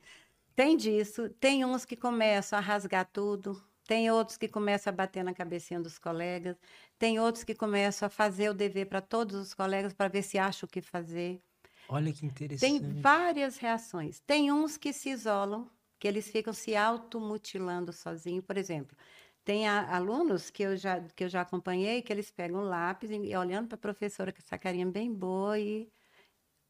[0.56, 5.26] Tem disso, tem uns que começam a rasgar tudo, tem outros que começam a bater
[5.26, 6.56] na cabecinha dos colegas,
[6.98, 10.38] tem outros que começam a fazer o dever para todos os colegas para ver se
[10.38, 11.42] acham o que fazer.
[11.90, 12.80] Olha que interessante.
[12.80, 14.22] Tem várias reações.
[14.22, 18.46] Tem uns que se isolam, que eles ficam se automutilando sozinhos.
[18.46, 18.96] Por exemplo,
[19.44, 23.12] tem a, alunos que eu, já, que eu já acompanhei que eles pegam um lápis
[23.12, 25.92] e, e olhando para a professora com essa carinha bem boa e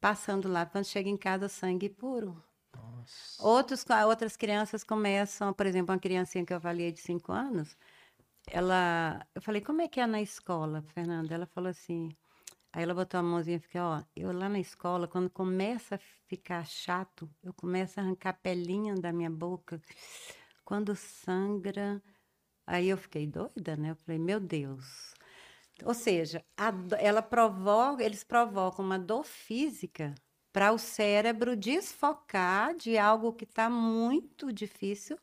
[0.00, 0.66] passando lá.
[0.66, 2.42] Quando chega em casa, sangue puro.
[2.74, 3.42] Nossa.
[3.42, 7.76] Outros, outras crianças começam, por exemplo, uma criancinha que eu avaliei de 5 anos,
[8.46, 11.34] ela, eu falei, como é que é na escola, Fernanda?
[11.34, 12.10] Ela falou assim,
[12.76, 15.98] aí ela botou a mãozinha e ficou, ó, eu lá na escola, quando começa a
[15.98, 19.80] ficar chato, eu começo a arrancar pelinha da minha boca.
[20.64, 22.02] Quando sangra,
[22.66, 23.92] Aí eu fiquei doida, né?
[23.92, 25.14] Eu falei, meu Deus.
[25.84, 30.14] Ou seja, a, ela provoca, eles provocam uma dor física
[30.52, 35.18] para o cérebro desfocar de algo que está muito difícil,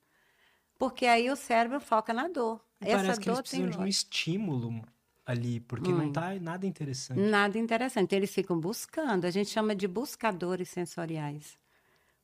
[0.78, 2.64] porque aí o cérebro foca na dor.
[2.80, 4.86] Essa Parece que dor eles precisam de um estímulo
[5.26, 7.20] ali, porque não está nada interessante.
[7.20, 8.16] Nada interessante.
[8.16, 9.26] Eles ficam buscando.
[9.26, 11.58] A gente chama de buscadores sensoriais.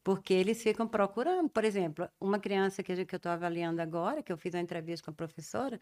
[0.04, 1.50] Porque eles ficam procurando.
[1.50, 5.06] Por exemplo, uma criança que, que eu estou avaliando agora, que eu fiz a entrevista
[5.06, 5.80] com a professora,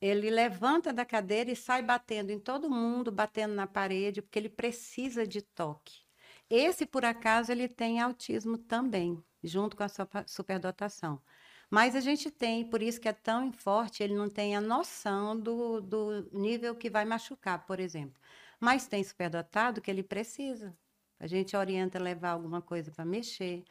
[0.00, 4.48] ele levanta da cadeira e sai batendo em todo mundo, batendo na parede, porque ele
[4.48, 6.02] precisa de toque.
[6.48, 11.20] Esse, por acaso, ele tem autismo também, junto com a sua superdotação.
[11.70, 15.38] Mas a gente tem, por isso que é tão forte, ele não tem a noção
[15.38, 18.20] do, do nível que vai machucar, por exemplo.
[18.58, 20.76] Mas tem superdotado que ele precisa.
[21.20, 23.64] A gente orienta a levar alguma coisa para mexer.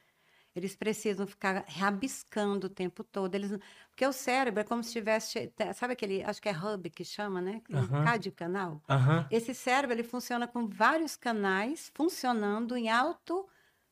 [0.56, 3.36] Eles precisam ficar rabiscando o tempo todo.
[3.36, 3.52] Eles,
[3.90, 7.42] porque o cérebro é como se tivesse, sabe aquele, acho que é hub que chama,
[7.42, 7.62] né?
[7.70, 8.84] Um de canal.
[9.30, 13.48] Esse cérebro ele funciona com vários canais funcionando em alto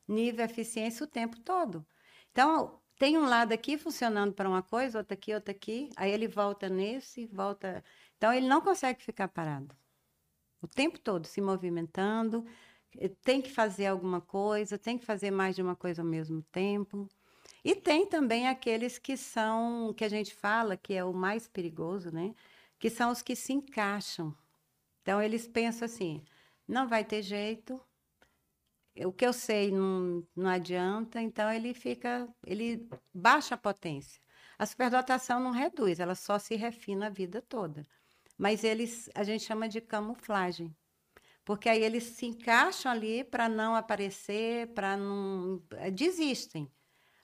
[0.07, 1.85] nível de eficiência o tempo todo.
[2.31, 6.27] Então, tem um lado aqui funcionando para uma coisa, outro aqui, outro aqui, aí ele
[6.27, 7.83] volta nesse, volta.
[8.17, 9.75] Então, ele não consegue ficar parado.
[10.61, 12.45] O tempo todo se movimentando,
[12.97, 16.41] eh, tem que fazer alguma coisa, tem que fazer mais de uma coisa ao mesmo
[16.51, 17.09] tempo.
[17.63, 22.11] E tem também aqueles que são, que a gente fala que é o mais perigoso,
[22.11, 22.33] né?
[22.79, 24.35] Que são os que se encaixam.
[25.01, 26.23] Então, eles pensam assim:
[26.67, 27.81] não vai ter jeito,
[29.03, 34.21] o que eu sei não, não adianta, então ele fica, ele baixa a potência.
[34.57, 37.85] A superdotação não reduz, ela só se refina a vida toda.
[38.37, 40.75] Mas eles, a gente chama de camuflagem.
[41.45, 45.61] Porque aí eles se encaixam ali para não aparecer, para não.
[45.73, 46.71] eh, Desistem.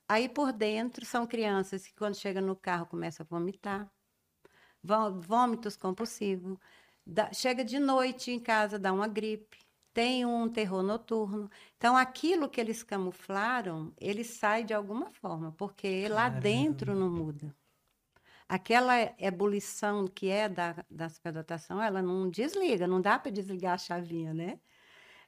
[0.08, 3.92] Aí por dentro são crianças que, quando chega no carro, começam a vomitar,
[4.84, 6.58] vômitos compulsivos.
[7.34, 9.61] Chega de noite em casa, dá uma gripe,
[9.94, 11.50] tem um terror noturno.
[11.78, 17.56] Então, aquilo que eles camuflaram, ele sai de alguma forma, porque lá dentro não muda.
[18.48, 23.78] Aquela ebulição que é da, da superdotação, ela não desliga, não dá para desligar a
[23.78, 24.60] chavinha, né?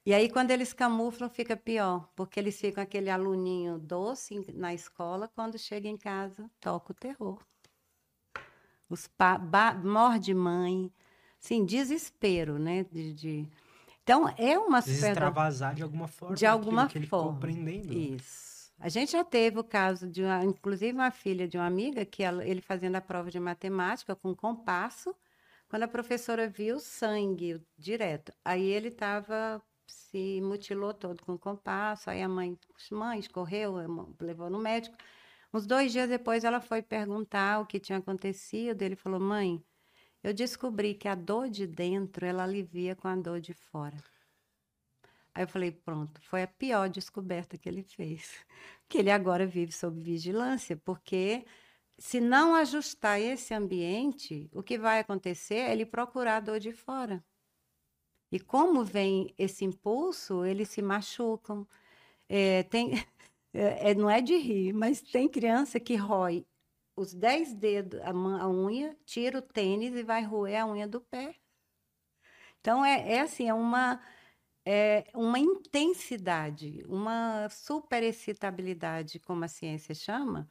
[0.06, 5.30] E aí, quando eles camuflam, fica pior, porque eles ficam aquele aluninho doce na escola,
[5.36, 7.40] quando chega em casa, toca o terror.
[8.90, 9.38] Os pa
[9.84, 10.92] morde mãe,
[11.40, 12.84] sim, desespero, né?
[12.86, 13.50] De, de-
[14.04, 16.36] Então, é uma super extravasar de alguma forma.
[16.36, 17.28] de alguma que ele forma.
[17.32, 17.94] ficou aprendendo.
[17.94, 18.54] Isso.
[18.80, 22.22] A gente já teve o caso de, uma, inclusive, uma filha de uma amiga que
[22.22, 25.16] ela- ele fazendo a prova de matemática com compasso,
[25.70, 32.22] quando a professora viu sangue direto, aí ele estava se mutilou todo com compasso, aí
[32.22, 32.58] a mãe,
[32.92, 33.76] mãe escorreu,
[34.20, 34.96] levou no médico.
[35.54, 39.64] Uns dois dias depois ela foi perguntar o que tinha acontecido, ele falou, mãe,
[40.24, 43.98] eu descobri que a dor de dentro ela alivia com a dor de fora.
[45.36, 48.34] Aí eu falei, pronto, foi a pior descoberta que ele fez.
[48.88, 51.46] Que ele agora vive sob vigilância, porque
[51.98, 56.72] se não ajustar esse ambiente, o que vai acontecer é ele procurar a dor de
[56.72, 57.24] fora.
[58.32, 61.68] E como vem esse impulso, eles se machucam.
[62.30, 62.92] É, tem,
[63.54, 66.46] é, é, não é de rir, mas tem criança que rói
[66.96, 71.02] os dez dedos, a, a unha, tira o tênis e vai roer a unha do
[71.02, 71.36] pé.
[72.60, 74.02] Então, é, é assim, é uma,
[74.66, 80.50] é uma intensidade, uma superexcitabilidade, como a ciência chama,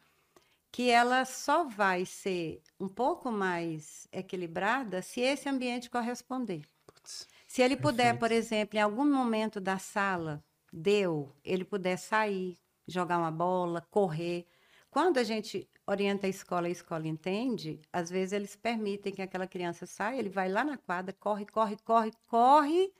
[0.70, 6.62] que ela só vai ser um pouco mais equilibrada se esse ambiente corresponder.
[6.86, 7.28] Putz.
[7.46, 8.20] Se ele puder, Perfeito.
[8.20, 14.46] por exemplo, em algum momento da sala, deu, ele puder sair, jogar uma bola, correr.
[14.90, 19.46] Quando a gente orienta a escola, a escola entende, às vezes eles permitem que aquela
[19.46, 22.92] criança saia, ele vai lá na quadra, corre, corre, corre, corre,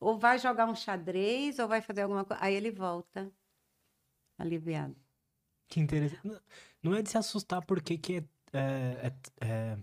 [0.00, 2.42] ou vai jogar um xadrez, ou vai fazer alguma coisa.
[2.42, 3.32] Aí ele volta
[4.38, 4.96] aliviado.
[5.68, 6.40] Que interessante.
[6.82, 8.16] Não- é de se assustar porque que
[8.52, 9.78] é, é- é- é-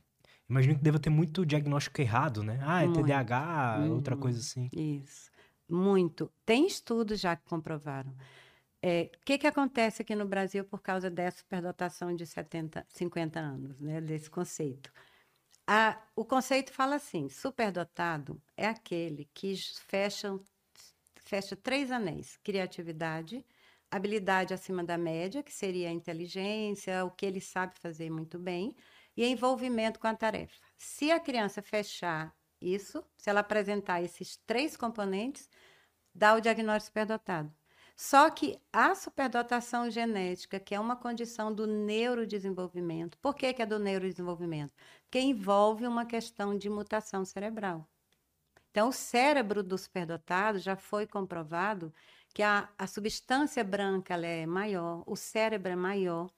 [0.50, 2.60] Imagino que deva ter muito diagnóstico errado, né?
[2.64, 3.02] Ah, é Muito.
[3.02, 4.22] TDAH, outra Uhum.
[4.22, 4.70] coisa assim.
[4.72, 5.32] Isso.
[5.68, 6.32] Muito.
[6.46, 8.14] Tem estudos já que comprovaram.
[8.86, 13.40] É, O que, que acontece aqui no Brasil por causa dessa superdotação de 70, 50
[13.40, 14.02] anos, né?
[14.02, 14.92] Desse conceito?
[15.68, 19.56] A- o conceito fala assim: superdotado é aquele que
[19.88, 20.38] fecha,
[21.24, 23.46] fecha três anéis: criatividade,
[23.90, 28.76] habilidade acima da média, que seria a inteligência, o que ele sabe fazer muito bem,
[29.16, 30.60] e envolvimento com a tarefa.
[30.78, 35.50] Se a criança fechar isso, se ela apresentar esses três componentes,
[36.16, 37.63] dá o diagnóstico superdotado.
[37.96, 43.66] Só que a superdotação genética, que é uma condição do neurodesenvolvimento, por que, que é
[43.66, 44.74] do neurodesenvolvimento?
[45.04, 47.88] Porque envolve uma questão de mutação cerebral.
[48.72, 51.94] Então, o cérebro do superdotado já foi comprovado
[52.34, 56.32] que a, a substância branca é maior, o cérebro é maior.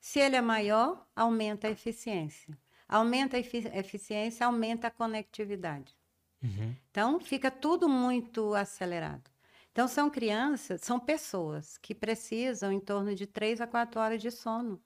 [0.00, 2.58] Se ele é maior, aumenta a eficiência.
[2.88, 5.94] Aumenta a efi- eficiência, aumenta a conectividade.
[6.42, 6.74] Uhum.
[6.90, 9.31] Então, fica tudo muito acelerado.
[9.72, 14.30] Então, são crianças, são pessoas que precisam em torno de três a quatro horas de
[14.30, 14.82] sono.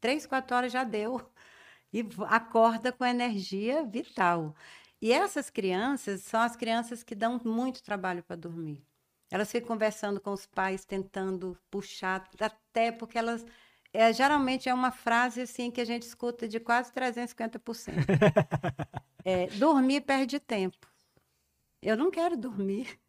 [0.00, 1.20] Três, quatro horas já deu.
[1.94, 4.56] E acorda com energia vital.
[5.00, 8.82] E essas crianças são as crianças que dão muito trabalho para dormir.
[9.30, 13.44] Elas ficam conversando com os pais, tentando puxar, até porque elas.
[13.92, 18.06] É, geralmente é uma frase assim que a gente escuta de quase 350%.
[19.24, 20.88] É, dormir perde tempo.
[21.80, 23.01] Eu não quero dormir.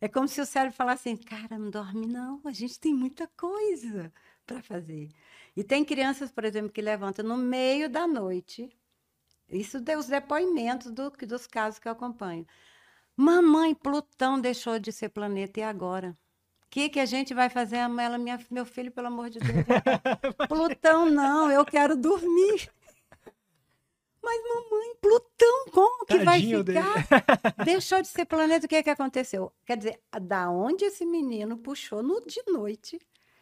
[0.00, 3.26] É como se o cérebro falasse assim, cara, não dorme não, a gente tem muita
[3.36, 4.12] coisa
[4.46, 5.10] para fazer.
[5.56, 8.70] E tem crianças, por exemplo, que levantam no meio da noite,
[9.50, 12.46] isso deu os depoimentos do- dos casos que eu acompanho.
[13.16, 16.16] Mamãe, Plutão deixou de ser planeta, e agora?
[16.66, 17.76] O que, que a gente vai fazer?
[17.78, 19.66] Ela, minha, meu filho, pelo amor de Deus.
[20.48, 22.70] Plutão não, eu quero dormir.
[24.22, 26.80] Mas, mamãe, Plutão, como que vai Tadinho dele.
[26.80, 27.06] ficar?
[27.64, 29.52] Deixou de ser planeta, o que, que aconteceu?
[29.64, 33.00] Quer dizer, da onde esse menino puxou no, de noite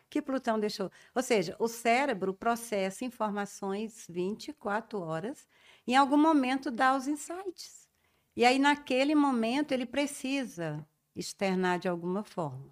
[0.08, 0.90] que Plutão deixou?
[1.14, 5.46] Ou seja, o cérebro processa informações 24 horas,
[5.86, 7.88] em algum momento dá os insights.
[8.36, 12.70] E aí, naquele momento, ele precisa externar de alguma forma.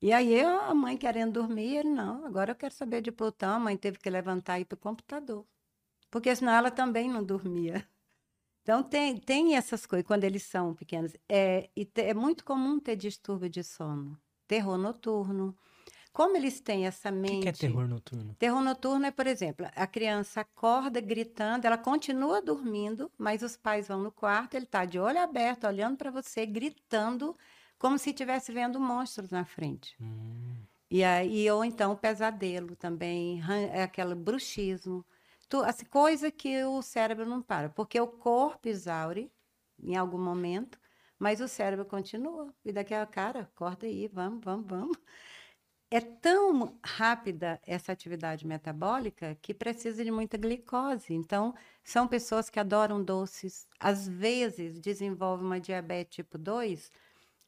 [0.00, 3.56] E aí, eu, a mãe querendo dormir, ele, não, agora eu quero saber de Plutão.
[3.56, 5.44] A mãe teve que levantar e ir para o computador.
[6.10, 7.86] Porque senão ela também não dormia.
[8.60, 11.16] Então, tem, tem essas coisas quando eles são pequenos.
[11.26, 15.56] É, e te, é muito comum ter distúrbio de sono, terror noturno.
[16.12, 17.38] Como eles têm essa mente.
[17.38, 18.34] O que, é terror noturno?
[18.38, 23.88] Terror noturno é, por exemplo, a criança acorda gritando, ela continua dormindo, mas os pais
[23.88, 27.34] vão no quarto, ele está de olho aberto, olhando para você, gritando,
[27.78, 29.96] como se estivesse vendo monstros na frente.
[29.98, 30.56] Hum.
[30.90, 33.40] E aí, ou então o pesadelo também,
[33.72, 35.06] é aquele bruxismo.
[35.48, 39.32] Tu, assim, coisa que o cérebro não para, porque o corpo exaure
[39.82, 40.78] em algum momento,
[41.18, 42.54] mas o cérebro continua.
[42.64, 44.96] E daqui a cara, acorda aí, vamos, vamos, vamos.
[45.90, 51.14] É tão rápida essa atividade metabólica que precisa de muita glicose.
[51.14, 56.92] Então, são pessoas que adoram doces, às vezes desenvolvem uma diabetes tipo 2,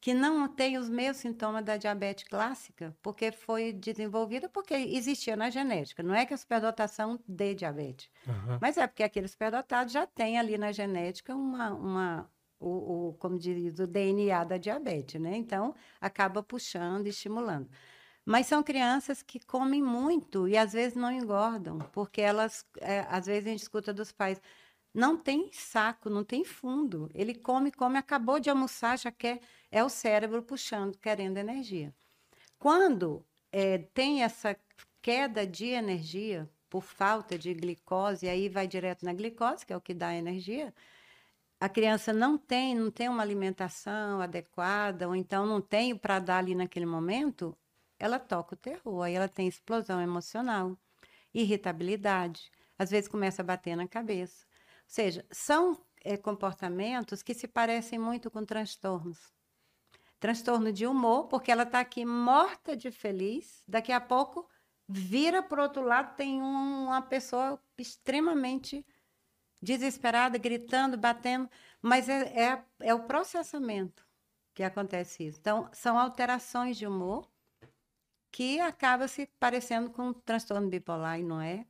[0.00, 5.50] que não tem os mesmos sintomas da diabetes clássica, porque foi desenvolvida porque existia na
[5.50, 6.02] genética.
[6.02, 8.58] Não é que a superdotação dê diabetes, uhum.
[8.60, 13.38] mas é porque aquele superdotado já tem ali na genética uma, uma o, o, como
[13.38, 15.36] diz, o DNA da diabetes, né?
[15.36, 17.68] Então, acaba puxando e estimulando.
[18.24, 23.26] Mas são crianças que comem muito e às vezes não engordam, porque elas, é, às
[23.26, 24.40] vezes a gente escuta dos pais,
[24.92, 27.10] não tem saco, não tem fundo.
[27.14, 29.40] Ele come, come, acabou de almoçar, já quer.
[29.70, 31.94] É o cérebro puxando, querendo energia.
[32.58, 34.56] Quando é, tem essa
[35.00, 39.76] queda de energia por falta de glicose, e aí vai direto na glicose, que é
[39.76, 40.74] o que dá energia,
[41.60, 46.38] a criança não tem, não tem uma alimentação adequada, ou então não tem para dar
[46.38, 47.56] ali naquele momento,
[47.98, 50.76] ela toca o terror, aí ela tem explosão emocional,
[51.34, 54.49] irritabilidade, às vezes começa a bater na cabeça
[54.90, 59.32] seja, são é, comportamentos que se parecem muito com transtornos.
[60.18, 64.48] Transtorno de humor, porque ela está aqui morta de feliz, daqui a pouco
[64.88, 68.84] vira para o outro lado, tem um, uma pessoa extremamente
[69.62, 71.48] desesperada, gritando, batendo,
[71.80, 74.04] mas é, é, é o processamento
[74.52, 75.38] que acontece isso.
[75.38, 77.30] Então, são alterações de humor
[78.32, 81.64] que acaba se parecendo com um transtorno bipolar e não é.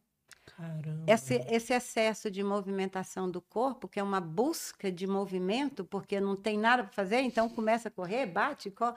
[1.06, 6.36] Esse, esse, excesso de movimentação do corpo, que é uma busca de movimento, porque não
[6.36, 8.96] tem nada para fazer, então começa a correr, bate, corre,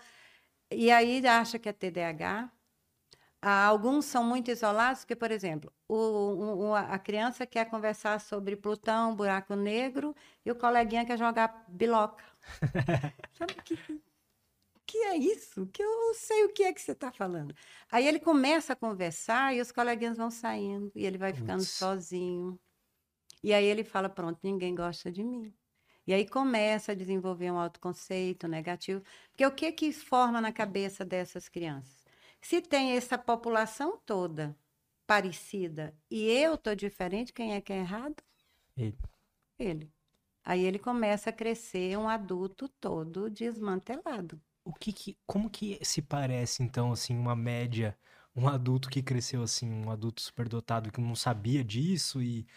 [0.71, 2.51] e aí acha que é TDAH.
[3.41, 8.56] Ah, alguns são muito isolados, porque, por exemplo, o, o, a criança quer conversar sobre
[8.56, 12.23] Plutão, buraco negro, e o coleguinha quer jogar biloca.
[13.34, 13.77] Sabe que
[14.86, 15.65] que é isso?
[15.67, 17.56] Que eu sei o que é que você está falando.
[17.91, 22.60] Aí ele começa a conversar e os coleguinhas vão saindo e ele vai ficando sozinho.
[23.41, 25.54] E aí ele fala: pronto, ninguém gosta de mim.
[26.06, 29.02] E aí começa a desenvolver um autoconceito negativo.
[29.32, 32.06] Porque o que que forma na cabeça dessas crianças?
[32.41, 34.56] Se tem essa população toda
[35.08, 38.22] parecida e eu tô diferente, quem é que é errado?
[38.76, 38.98] Ele.
[39.58, 39.93] Ele.
[40.43, 46.02] Aí ele começa a crescer um adulto todo desmantelado o que, que como que se
[46.02, 47.97] parece então assim uma média
[48.36, 52.47] um adulto que cresceu assim um adulto superdotado que não sabia disso e,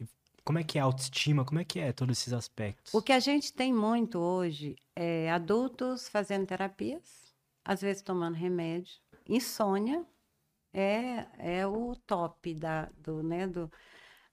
[0.00, 0.06] e
[0.44, 1.44] como é que é a autoestima?
[1.44, 2.92] Como é que é todos esses aspectos?
[2.92, 7.32] O que a gente tem muito hoje é adultos fazendo terapias
[7.64, 8.94] às vezes tomando remédio.
[9.28, 10.04] Insônia
[10.72, 13.70] é é o top da do né do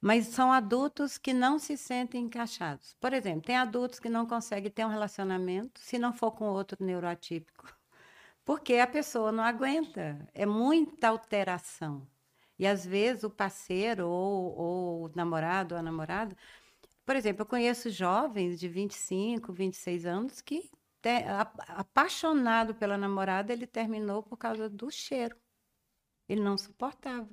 [0.02, 2.96] mas são adultos que não se sentem encaixados.
[3.00, 6.84] Por exemplo, tem adultos que não conseguem ter um relacionamento se não for com outro
[6.84, 7.74] neuroatípico,
[8.46, 12.08] porque a pessoa não aguenta, é muita alteração.
[12.58, 16.36] E às vezes o parceiro ou, ou o namorado ou a namorada.
[17.06, 20.70] Por exemplo, eu conheço jovens de 25, 26 anos que,
[21.02, 21.24] te,
[21.70, 25.36] apaixonado pela namorada, ele terminou por causa do cheiro.
[26.28, 27.30] Ele não suportava.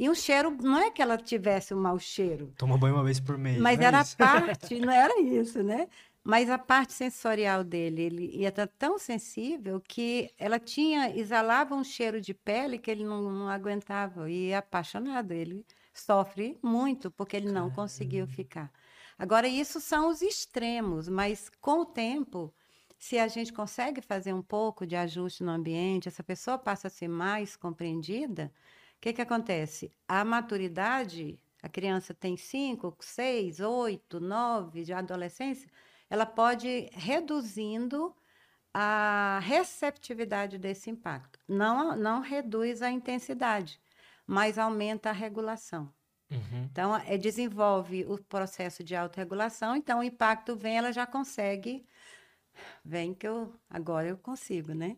[0.00, 2.54] E um cheiro, não é que ela tivesse um mau cheiro.
[2.56, 3.58] Toma banho uma vez por mês.
[3.58, 4.16] Mas é era isso?
[4.16, 5.88] parte, não era isso, né?
[6.24, 11.84] Mas a parte sensorial dele, ele ia estar tão sensível que ela tinha, exalava um
[11.84, 14.30] cheiro de pele que ele não, não aguentava.
[14.30, 17.74] E apaixonado, ele sofre muito porque ele não Caramba.
[17.74, 18.72] conseguiu ficar.
[19.18, 22.50] Agora, isso são os extremos, mas com o tempo,
[22.98, 26.90] se a gente consegue fazer um pouco de ajuste no ambiente, essa pessoa passa a
[26.90, 29.90] ser mais compreendida, o que, que acontece?
[30.06, 35.70] A maturidade, a criança tem 5, 6, 8, 9, de adolescência,
[36.08, 38.14] ela pode reduzindo
[38.74, 41.38] a receptividade desse impacto.
[41.48, 43.80] Não, não reduz a intensidade,
[44.26, 45.92] mas aumenta a regulação.
[46.30, 46.68] Uhum.
[46.70, 51.84] Então, é, desenvolve o processo de autorregulação, então o impacto vem, ela já consegue.
[52.84, 54.96] Vem que eu agora eu consigo, né?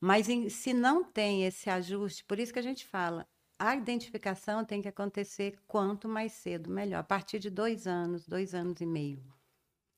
[0.00, 3.28] Mas em, se não tem esse ajuste, por isso que a gente fala,
[3.62, 6.98] a identificação tem que acontecer quanto mais cedo, melhor.
[6.98, 9.22] A partir de dois anos, dois anos e meio.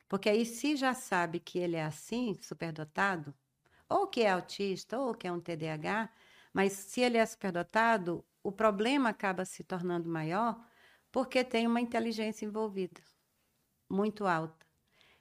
[0.06, 3.34] Porque aí, se já sabe que ele é assim, superdotado,
[3.88, 6.10] ou que é autista, ou que é um TDAH,
[6.52, 10.62] mas se ele é superdotado, o problema acaba se tornando maior
[11.10, 13.00] porque tem uma inteligência envolvida
[13.88, 14.66] muito alta.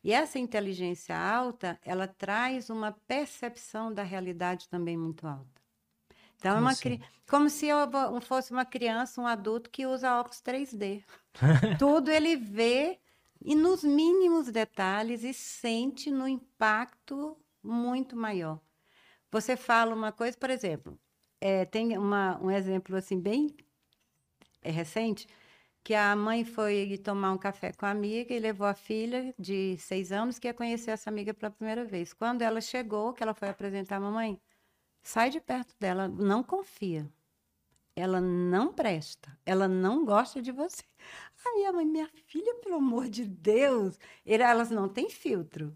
[0.04, 5.63] E essa inteligência alta, ela traz uma percepção da realidade também muito alta.
[6.44, 7.00] Então, é como, é uma, assim?
[7.30, 7.78] como se eu
[8.22, 11.02] fosse uma criança, um adulto que usa óculos 3D.
[11.80, 13.00] Tudo ele vê
[13.42, 18.60] e nos mínimos detalhes e sente no impacto muito maior.
[19.32, 21.00] Você fala uma coisa, por exemplo,
[21.40, 23.56] é, tem uma, um exemplo assim bem
[24.62, 25.28] é, recente
[25.84, 29.76] que a mãe foi tomar um café com a amiga e levou a filha de
[29.78, 32.14] seis anos que ia conhecer essa amiga pela primeira vez.
[32.14, 34.40] Quando ela chegou, que ela foi apresentar a mamãe,
[35.04, 37.10] sai de perto dela, não confia.
[37.96, 40.84] Ela não presta, ela não gosta de você.
[41.46, 45.76] Aí a mãe, minha filha, pelo amor de Deus, elas não têm filtro.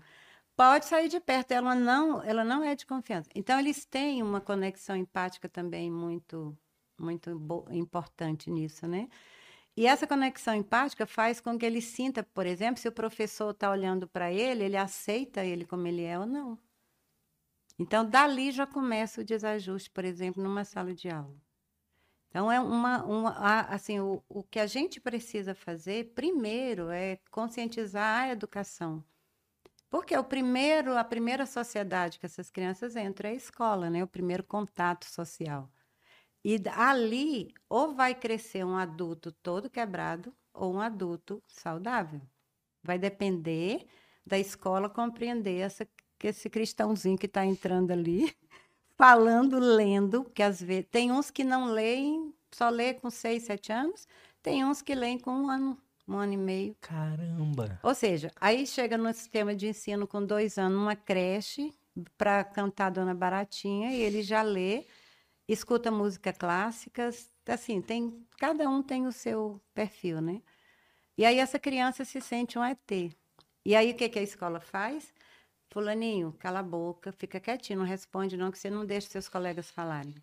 [0.56, 3.30] Pode sair de perto, ela não, ela não é de confiança.
[3.36, 6.58] Então eles têm uma conexão empática também muito,
[6.98, 7.30] muito
[7.72, 9.08] importante nisso, né?
[9.78, 13.70] E essa conexão empática faz com que ele sinta, por exemplo, se o professor está
[13.70, 16.58] olhando para ele, ele aceita ele como ele é ou não.
[17.80, 21.38] Então, dali já começa o desajuste, por exemplo, numa sala de aula.
[22.30, 28.24] Então, é uma, uma assim, o, o que a gente precisa fazer, primeiro, é conscientizar
[28.24, 29.04] a educação.
[29.90, 34.04] Porque o primeiro, a primeira sociedade que essas crianças entram é a escola, né?
[34.04, 35.72] O primeiro contato social.
[36.44, 42.22] E ali, ou vai crescer um adulto todo quebrado, ou um adulto saudável.
[42.84, 43.86] Vai depender
[44.26, 45.88] da escola compreender essa,
[46.18, 48.36] que esse cristãozinho que está entrando ali,
[48.98, 53.72] falando, lendo, que às vezes tem uns que não leem, só lê com seis, sete
[53.72, 54.08] anos,
[54.42, 56.76] tem uns que leem com um ano, um ano e meio.
[56.82, 57.80] Caramba!
[57.84, 61.74] Ou seja, aí chega no sistema de ensino com dois anos, uma creche,
[62.18, 64.86] para cantar Dona Baratinha, e ele já lê
[65.48, 67.10] escuta música clássica,
[67.48, 70.42] assim, tem cada um tem o seu perfil, né?
[71.18, 72.92] E aí essa criança se sente um ET.
[73.66, 75.14] E aí o que, que a escola faz?
[75.70, 79.70] Fulaninho, cala a boca, fica quietinho, não responde não, que você não deixa seus colegas
[79.70, 80.16] falarem.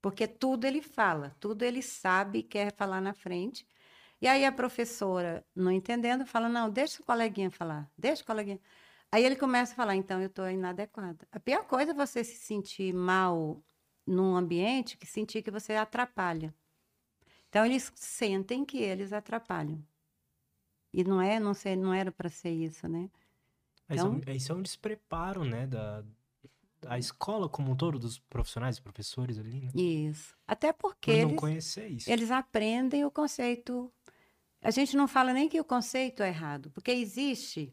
[0.00, 3.66] Porque tudo ele fala, tudo ele sabe, quer falar na frente.
[4.20, 8.60] E aí a professora, não entendendo, fala: não, deixa o coleguinha falar, deixa o coleguinha.
[9.12, 11.26] Aí ele começa a falar: então eu estou inadequada.
[11.32, 13.62] A pior coisa é você se sentir mal
[14.06, 16.54] num ambiente que sentir que você atrapalha.
[17.48, 19.84] Então eles sentem que eles atrapalham.
[20.92, 23.10] E não é, não sei, não era para ser isso, né?
[23.90, 26.04] Então, isso é um despreparo, né, da
[26.86, 29.70] a escola como um todo dos profissionais e professores ali, né?
[29.74, 30.34] Isso.
[30.46, 32.10] Até porque Por não eles, conhecer isso.
[32.10, 33.92] eles aprendem o conceito.
[34.62, 37.72] A gente não fala nem que o conceito é errado, porque existe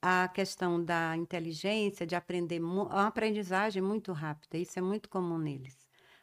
[0.00, 5.76] a questão da inteligência, de aprender, uma aprendizagem muito rápida, isso é muito comum neles.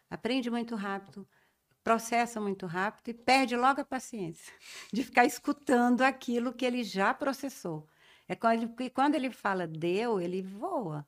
[0.10, 1.28] Aprende muito rápido,
[1.84, 4.54] processa muito rápido e perde logo a paciência
[4.94, 7.88] de ficar escutando aquilo que ele já processou.
[8.28, 11.08] É quando ele, quando ele fala deu, ele voa.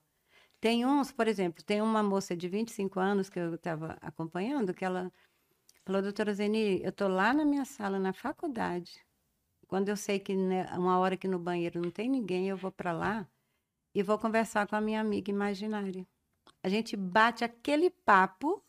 [0.59, 4.85] Tem uns, por exemplo, tem uma moça de 25 anos que eu estava acompanhando, que
[4.85, 5.11] ela
[5.85, 9.05] falou, doutora Zeni, eu estou lá na minha sala, na faculdade,
[9.67, 12.71] quando eu sei que né, uma hora que no banheiro não tem ninguém, eu vou
[12.71, 13.27] para lá
[13.93, 16.07] e vou conversar com a minha amiga imaginária.
[16.63, 18.63] A gente bate aquele papo,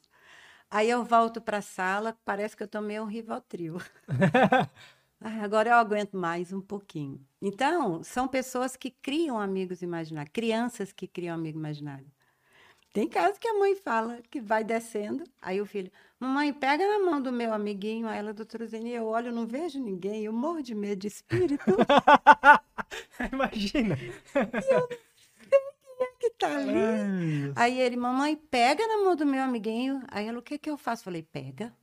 [0.70, 3.76] aí eu volto para a sala, parece que eu tomei um Rivotril.
[5.20, 7.20] Agora eu aguento mais um pouquinho.
[7.42, 12.06] Então, são pessoas que criam amigos imaginários, crianças que criam amigo imaginário.
[12.92, 17.04] Tem casos que a mãe fala que vai descendo, aí o filho, mamãe, pega na
[17.04, 20.62] mão do meu amiguinho, aí ela, doutora Zeni, eu olho, não vejo ninguém, eu morro
[20.62, 21.64] de medo de espírito.
[23.32, 23.96] Imagina.
[24.00, 24.88] E eu não
[25.18, 25.60] sei
[25.96, 27.52] quem é que tá ali.
[27.54, 30.02] Ai, aí ele, mamãe, pega na mão do meu amiguinho.
[30.08, 31.04] Aí ela, o que que eu faço?
[31.04, 31.74] Falei, pega.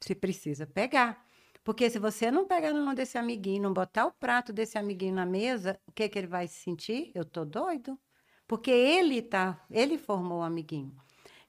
[0.00, 1.21] Você precisa pegar.
[1.64, 5.14] Porque se você não pegar na mão desse amiguinho, não botar o prato desse amiguinho
[5.14, 7.12] na mesa, o que que ele vai sentir?
[7.14, 7.98] Eu tô doido.
[8.46, 10.94] Porque ele tá, ele formou o amiguinho.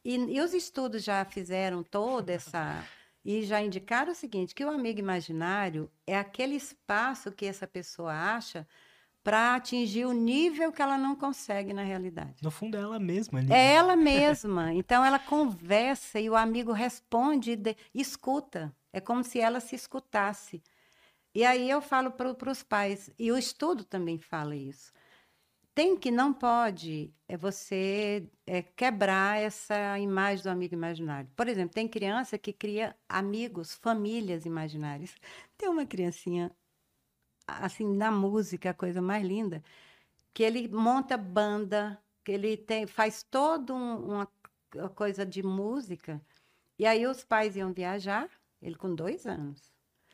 [0.05, 2.83] E, e os estudos já fizeram toda essa
[3.25, 8.11] e já indicaram o seguinte, que o amigo imaginário é aquele espaço que essa pessoa
[8.11, 8.67] acha
[9.23, 12.35] para atingir o nível que ela não consegue na realidade.
[12.41, 13.39] No fundo é ela mesma.
[13.39, 13.53] Ali.
[13.53, 14.73] É ela mesma.
[14.73, 18.75] Então ela conversa e o amigo responde, de, escuta.
[18.91, 20.61] É como se ela se escutasse.
[21.33, 24.93] E aí eu falo para os pais, e o estudo também fala isso
[25.73, 31.29] tem que não pode é você é, quebrar essa imagem do amigo imaginário.
[31.35, 35.15] Por exemplo, tem criança que cria amigos, famílias imaginárias.
[35.57, 36.51] Tem uma criancinha
[37.47, 39.63] assim, na música, a coisa mais linda,
[40.33, 44.29] que ele monta banda, que ele tem, faz toda um, uma,
[44.95, 46.21] coisa de música.
[46.77, 48.29] E aí os pais iam viajar,
[48.61, 49.73] ele com dois anos.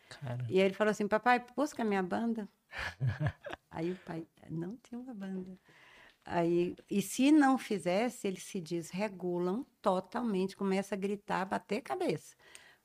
[0.10, 2.50] Cara, E aí ele falou assim, papai, busca minha banda.
[3.72, 5.58] aí o pai, não tinha uma banda.
[6.26, 12.36] Aí, e se não fizesse, eles se desregulam totalmente, começa a gritar, bater cabeça.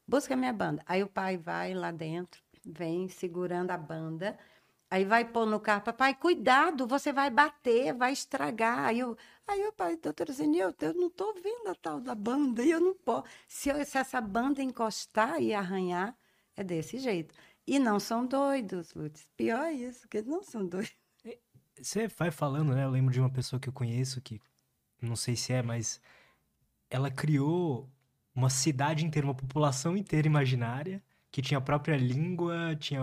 [0.06, 0.82] Busca minha banda.
[0.86, 4.38] Aí o pai vai lá dentro, vem segurando a banda,
[4.90, 8.80] aí vai pôr no carro, papai, cuidado, você vai bater, vai estragar.
[8.86, 12.62] Aí, eu, aí o pai, doutora Zenil, eu não estou vendo a tal da banda,
[12.64, 13.26] e eu não posso.
[13.48, 16.16] Se, eu- se essa banda encostar e arranhar,
[16.56, 17.34] é desse jeito.
[17.66, 19.28] E não são doidos, Lutz.
[19.36, 20.94] Pior isso, que eles não são doidos.
[21.80, 22.84] você vai falando, né?
[22.84, 24.40] Eu lembro de uma pessoa que eu conheço que,
[25.00, 26.00] não sei se é, mas
[26.90, 27.90] ela criou
[28.34, 31.02] uma cidade inteira, uma população inteira imaginária,
[31.34, 33.00] que tinha a própria língua, tinha,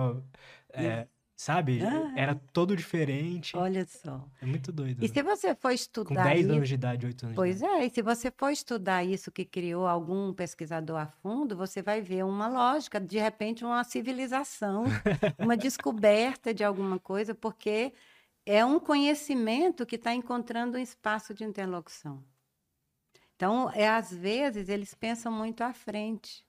[0.69, 1.05] é,
[1.35, 1.81] sabe?
[1.83, 2.13] Ah.
[2.15, 3.57] Era todo diferente.
[3.57, 4.25] Olha só.
[4.41, 5.03] É muito doido.
[5.03, 5.13] E né?
[5.13, 7.89] se você for Com estudar 10 isso, anos de idade, 8 anos Pois é, e
[7.89, 12.47] se você for estudar isso que criou algum pesquisador a fundo, você vai ver uma
[12.47, 14.85] lógica, de repente uma civilização,
[15.37, 17.91] uma descoberta de alguma coisa, porque
[18.45, 22.23] é um conhecimento que está encontrando um espaço de interlocução.
[23.35, 26.45] Então, é, às vezes, eles pensam muito à frente.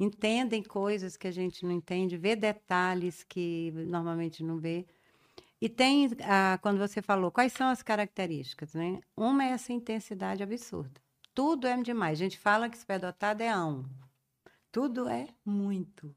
[0.00, 4.86] Entendem coisas que a gente não entende, vê detalhes que normalmente não vê.
[5.60, 8.98] E tem, ah, quando você falou, quais são as características, né?
[9.14, 10.98] Uma é essa intensidade absurda.
[11.34, 12.18] Tudo é demais.
[12.18, 13.84] A gente fala que superdotado é a um.
[14.72, 16.16] Tudo é muito.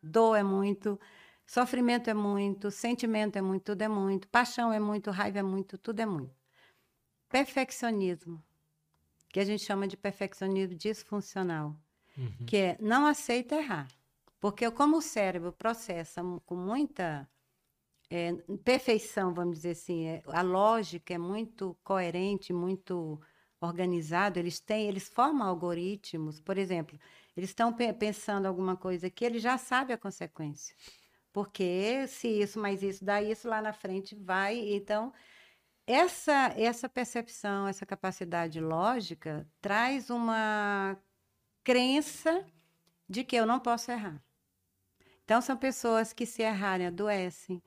[0.00, 1.00] Dor é muito,
[1.44, 5.76] sofrimento é muito, sentimento é muito, tudo é muito, paixão é muito, raiva é muito,
[5.78, 6.34] tudo é muito.
[7.28, 8.40] Perfeccionismo,
[9.30, 11.74] que a gente chama de perfeccionismo disfuncional
[12.16, 12.46] Uhum.
[12.46, 13.88] que é não aceita errar.
[14.40, 17.28] Porque como o cérebro processa com muita
[18.10, 18.32] é,
[18.64, 23.20] perfeição, vamos dizer assim, é, a lógica é muito coerente, muito
[23.60, 26.98] organizado, eles têm, eles formam algoritmos, por exemplo,
[27.36, 30.76] eles estão pe- pensando alguma coisa que ele já sabe a consequência.
[31.32, 35.12] Porque se isso mais isso dá isso lá na frente vai, então
[35.86, 40.96] essa essa percepção, essa capacidade lógica traz uma
[41.64, 42.46] crença
[43.08, 44.22] de que eu não posso errar.
[45.24, 47.62] Então, são pessoas que, se errarem, adoecem.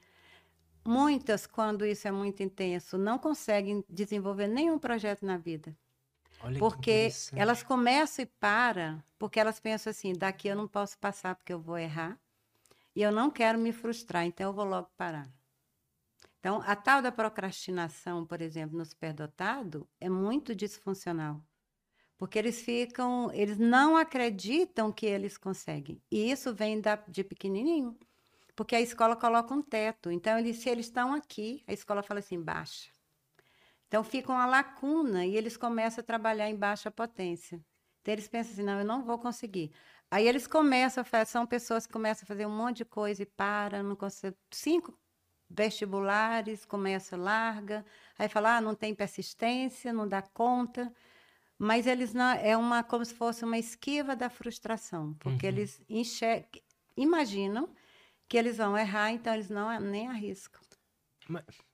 [0.86, 5.76] Muitas, quando isso é muito intenso, não conseguem desenvolver nenhum projeto na vida.
[6.39, 10.98] Olha que Porque elas começam e param, porque elas pensam assim: daqui eu não posso
[11.00, 12.18] passar porque eu vou errar.
[12.95, 15.28] E eu não quero me frustrar, então eu vou logo parar.
[16.39, 21.43] Então, a tal da procrastinação, por exemplo, no superdotado, é muito disfuncional.
[22.18, 26.01] Porque eles ficam, eles não acreditam que eles conseguem.
[26.11, 27.97] E isso vem da, de pequenininho.
[28.55, 30.09] Porque a escola coloca um teto.
[30.11, 32.89] Então, eles, se eles estão aqui, a escola fala assim, baixa.
[33.88, 37.63] Então, fica uma lacuna e eles começam a trabalhar em baixa potência.
[38.01, 39.72] Então, eles pensam assim, não, eu não vou conseguir.
[40.09, 43.84] Aí eles começam são pessoas que começam a fazer um monte de coisa e param,
[43.84, 44.38] não conseguem.
[44.51, 44.97] Cinco
[45.49, 47.86] vestibulares, começa, larga,
[48.18, 50.91] aí fala, ah, não tem persistência, não dá conta.
[51.60, 55.53] Mas eles não, é uma como se fosse uma esquiva da frustração, porque Uhum.
[55.53, 56.62] eles enxergam,
[56.95, 57.74] imaginam
[58.28, 60.62] que eles vão errar, então eles não nem arriscam.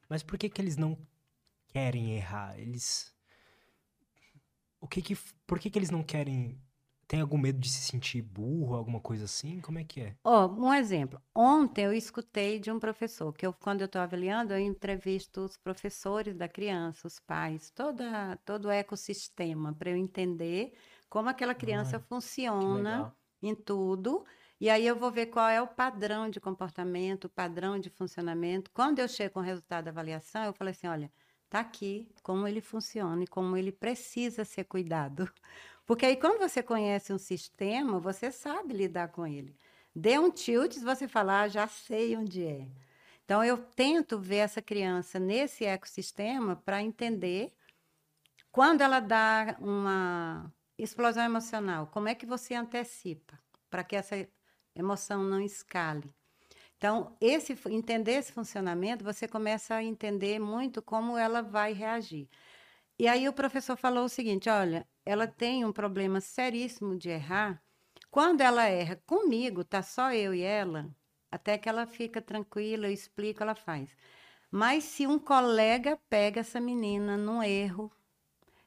[0.07, 0.97] Mas por que que eles não
[1.67, 2.57] querem errar?
[2.57, 3.13] Eles...
[4.79, 5.15] O que que...
[5.45, 6.62] Por que que eles não querem...
[7.13, 9.61] Tem algum medo de se sentir burro, alguma coisa assim?
[9.61, 10.17] Como é que é?
[10.25, 11.21] Ó, um exemplo.
[11.35, 15.57] Ontem eu escutei de um professor, que eu, quando eu estou avaliando, eu entrevisto os
[15.57, 20.73] professores da criança, os pais, toda, todo o ecossistema, para eu entender
[21.09, 24.25] como aquela criança Ah, funciona em tudo.
[24.61, 28.71] E aí eu vou ver qual é o padrão de comportamento, o padrão de funcionamento.
[28.71, 31.11] Quando eu chego com o resultado da avaliação, eu falo assim, olha,
[31.49, 35.29] tá aqui como ele funciona e como ele precisa ser cuidado.
[35.85, 39.55] Porque aí quando você conhece um sistema, você sabe lidar com ele.
[39.95, 42.67] Dê um tilt, você fala, ah, já sei onde é.
[43.25, 47.53] Então eu tento ver essa criança nesse ecossistema para entender
[48.51, 54.27] quando ela dá uma explosão emocional, como é que você antecipa para que essa
[54.75, 56.13] emoção não escale?
[56.77, 62.29] Então, esse, entender esse funcionamento, você começa a entender muito como ela vai reagir.
[62.99, 67.61] E aí o professor falou o seguinte: olha, ela tem um problema seríssimo de errar.
[68.09, 70.89] Quando ela erra comigo, tá só eu e ela,
[71.31, 73.95] até que ela fica tranquila, eu explico, ela faz.
[74.51, 77.91] Mas se um colega pega essa menina num erro,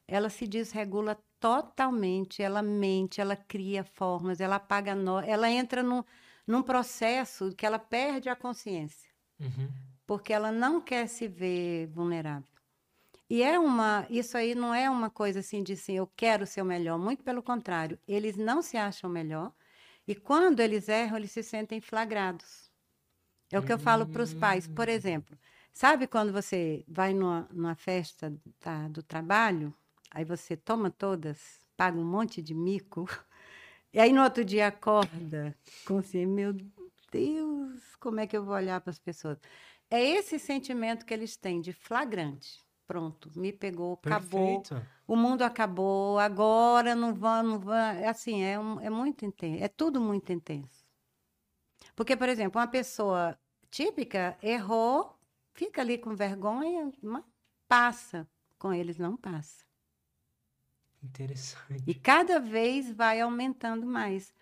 [0.07, 6.03] ela se desregula totalmente, ela mente, ela cria formas, ela apaga nó, ela entra num,
[6.45, 9.09] num processo que ela perde a consciência.
[9.39, 9.69] Uhum.
[10.05, 12.56] Porque ela não quer se ver vulnerável.
[13.29, 16.61] E é uma, isso aí não é uma coisa assim de assim, eu quero ser
[16.61, 19.51] o melhor, muito pelo contrário, eles não se acham melhor
[20.07, 22.71] e quando eles erram, eles se sentem flagrados.
[23.51, 25.37] É o que eu falo para os pais, por exemplo,
[25.73, 29.73] sabe quando você vai numa, numa festa tá, do trabalho,
[30.11, 33.05] aí você toma todas, paga um monte de mico,
[33.91, 35.53] e aí no outro dia acorda
[35.85, 36.53] com assim, meu
[37.11, 39.37] Deus, como é que eu vou olhar para as pessoas?
[39.89, 44.61] É esse sentimento que eles têm de flagrante pronto, me pegou, acabou.
[44.61, 44.87] Perfeito.
[45.05, 47.75] O mundo acabou, agora não vão, não vão.
[47.75, 50.85] É assim, é, um, é muito intenso, é tudo muito intenso.
[51.95, 53.37] Porque, por exemplo, uma pessoa
[53.69, 55.17] típica errou,
[55.53, 57.23] fica ali com vergonha, mas
[57.67, 58.27] passa.
[58.57, 59.65] Com eles não passa.
[61.03, 61.83] Interessante.
[61.85, 64.33] E cada vez vai aumentando mais.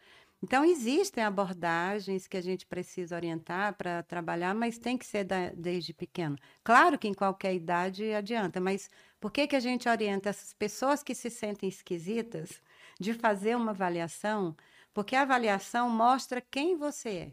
[0.45, 5.49] Então, existem abordagens que a gente precisa orientar para trabalhar, mas tem que ser da,
[5.49, 6.37] desde pequeno.
[6.63, 8.87] Claro que em qualquer idade adianta, mas
[9.19, 12.61] por que, que a gente orienta essas pessoas que se sentem esquisitas
[12.99, 14.55] de fazer uma avaliação?
[14.93, 17.31] Porque a avaliação mostra quem você é.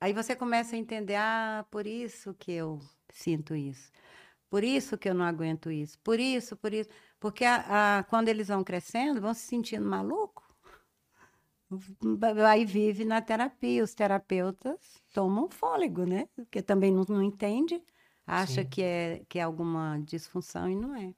[0.00, 3.92] Aí você começa a entender, ah, por isso que eu sinto isso.
[4.50, 5.96] Por isso que eu não aguento isso.
[6.00, 6.90] Por isso, por isso.
[7.20, 10.47] Porque a, a, quando eles vão crescendo, vão se sentindo maluco
[12.46, 13.82] aí vive na terapia.
[13.82, 16.28] Os terapeutas tomam fôlego, né?
[16.34, 17.82] Porque também não, não entende,
[18.26, 21.14] acha que é, que é alguma disfunção e não é.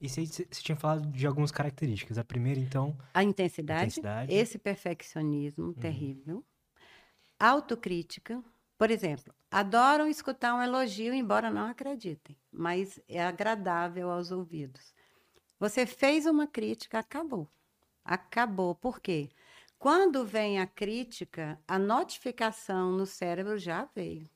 [0.00, 2.18] E você, você tinha falado de algumas características.
[2.18, 2.96] A primeira, então.
[3.14, 4.32] A intensidade, intensidade.
[4.32, 5.72] esse perfeccionismo uhum.
[5.72, 6.44] terrível.
[7.38, 8.42] Autocrítica.
[8.78, 14.94] Por exemplo, adoram escutar um elogio, embora não acreditem, mas é agradável aos ouvidos.
[15.58, 17.48] Você fez uma crítica, acabou.
[18.04, 18.74] Acabou.
[18.74, 19.30] Por quê?
[19.78, 24.28] Quando vem a crítica, a notificação no cérebro já veio.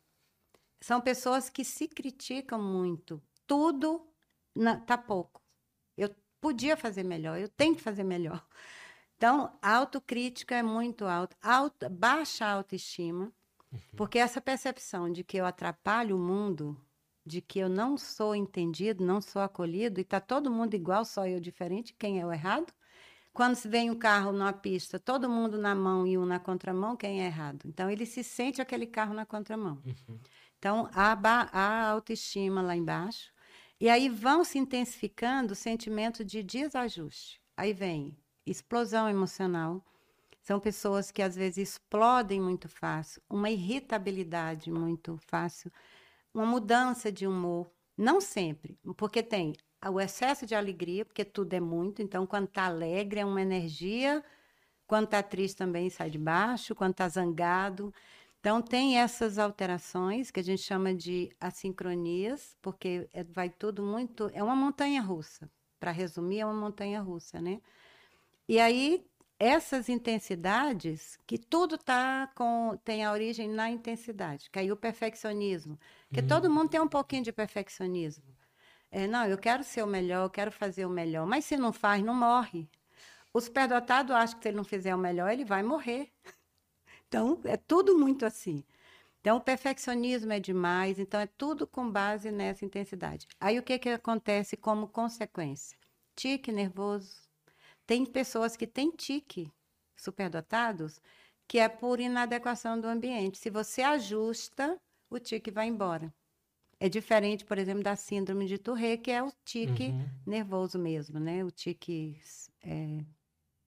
[0.81, 3.23] São pessoas que se criticam muito.
[3.47, 4.07] Tudo
[4.55, 5.43] está pouco.
[5.97, 8.47] Eu podia fazer melhor, eu tenho que fazer melhor.
[9.17, 13.31] Então, a autocrítica é muito alta, alta baixa autoestima,
[13.71, 13.81] uhum.
[13.95, 16.81] porque essa percepção de que eu atrapalho o mundo,
[17.25, 21.27] de que eu não sou entendido, não sou acolhido, e está todo mundo igual, só
[21.27, 22.73] eu diferente, quem é o errado?
[23.33, 26.97] Quando se vem um carro numa pista, todo mundo na mão e um na contramão,
[26.97, 27.61] quem é errado?
[27.65, 29.81] Então, ele se sente aquele carro na contramão.
[29.85, 30.19] Uhum.
[30.59, 31.13] Então, a,
[31.53, 33.33] a autoestima lá embaixo.
[33.81, 37.41] E aí vão se intensificando o sentimento de desajuste.
[37.57, 39.83] Aí vem explosão emocional.
[40.43, 45.71] São pessoas que às vezes explodem muito fácil, uma irritabilidade muito fácil,
[46.33, 47.71] uma mudança de humor.
[47.97, 49.55] Não sempre, porque tem
[49.89, 52.03] o excesso de alegria, porque tudo é muito.
[52.03, 54.23] Então, quando está alegre, é uma energia.
[54.87, 56.75] Quando está triste, também sai de baixo.
[56.75, 57.95] Quando está zangado.
[58.41, 64.31] Então, tem essas alterações que a gente chama de assincronias, porque é, vai tudo muito.
[64.35, 65.51] É uma montanha russa.
[65.79, 67.61] Para resumir, é uma montanha russa, né?
[68.47, 69.07] E aí,
[69.39, 75.79] essas intensidades, que tudo tá com, tem a origem na intensidade, que aí o perfeccionismo.
[76.09, 76.27] Porque uhum.
[76.27, 78.25] todo mundo tem um pouquinho de perfeccionismo.
[78.91, 81.27] É, não, eu quero ser o melhor, eu quero fazer o melhor.
[81.27, 82.69] Mas se não faz, não morre.
[83.33, 86.11] O superdotado acha que se ele não fizer o melhor, ele vai morrer.
[87.09, 88.65] Então, é tudo muito assim.
[89.21, 93.27] Então, o perfeccionismo é demais, então é tudo com base nessa intensidade.
[93.41, 95.77] Aí, o que, que acontece como consequência?
[96.15, 97.17] Tique nervoso.
[97.85, 99.53] Tem pessoas que têm tique,
[99.97, 101.01] superdotados,
[101.49, 103.39] que é por inadequação do ambiente.
[103.39, 104.81] Se você ajusta,
[105.11, 106.15] o tique vai embora.
[106.83, 110.09] É diferente, por exemplo, da síndrome de Tourette, que é o tique uhum.
[110.27, 111.45] nervoso mesmo, né?
[111.45, 112.19] O tique
[112.63, 113.05] é,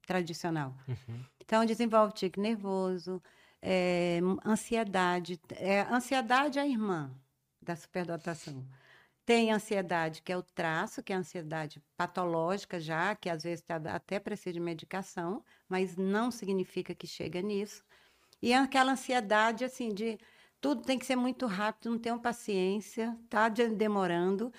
[0.07, 0.75] tradicional.
[0.87, 1.23] Uhum.
[1.39, 3.21] Então, desenvolve tique nervoso,
[3.61, 5.39] é, ansiedade.
[5.51, 7.11] É, ansiedade é a irmã
[7.61, 8.67] da superdotação.
[9.23, 13.63] Tem ansiedade, que é o traço, que é a ansiedade patológica já, que às vezes
[13.63, 17.85] tá, até precisa de medicação, mas não significa que chega nisso.
[18.41, 20.17] E aquela ansiedade, assim, de
[20.63, 24.49] tudo tem que ser muito rápido, não tenham paciência, tá demorando.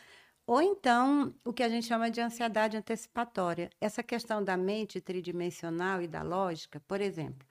[0.47, 3.71] Ou então, o que a gente chama de ansiedade antecipatória.
[3.81, 7.49] Essa questão da mente tridimensional e da lógica, por exemplo,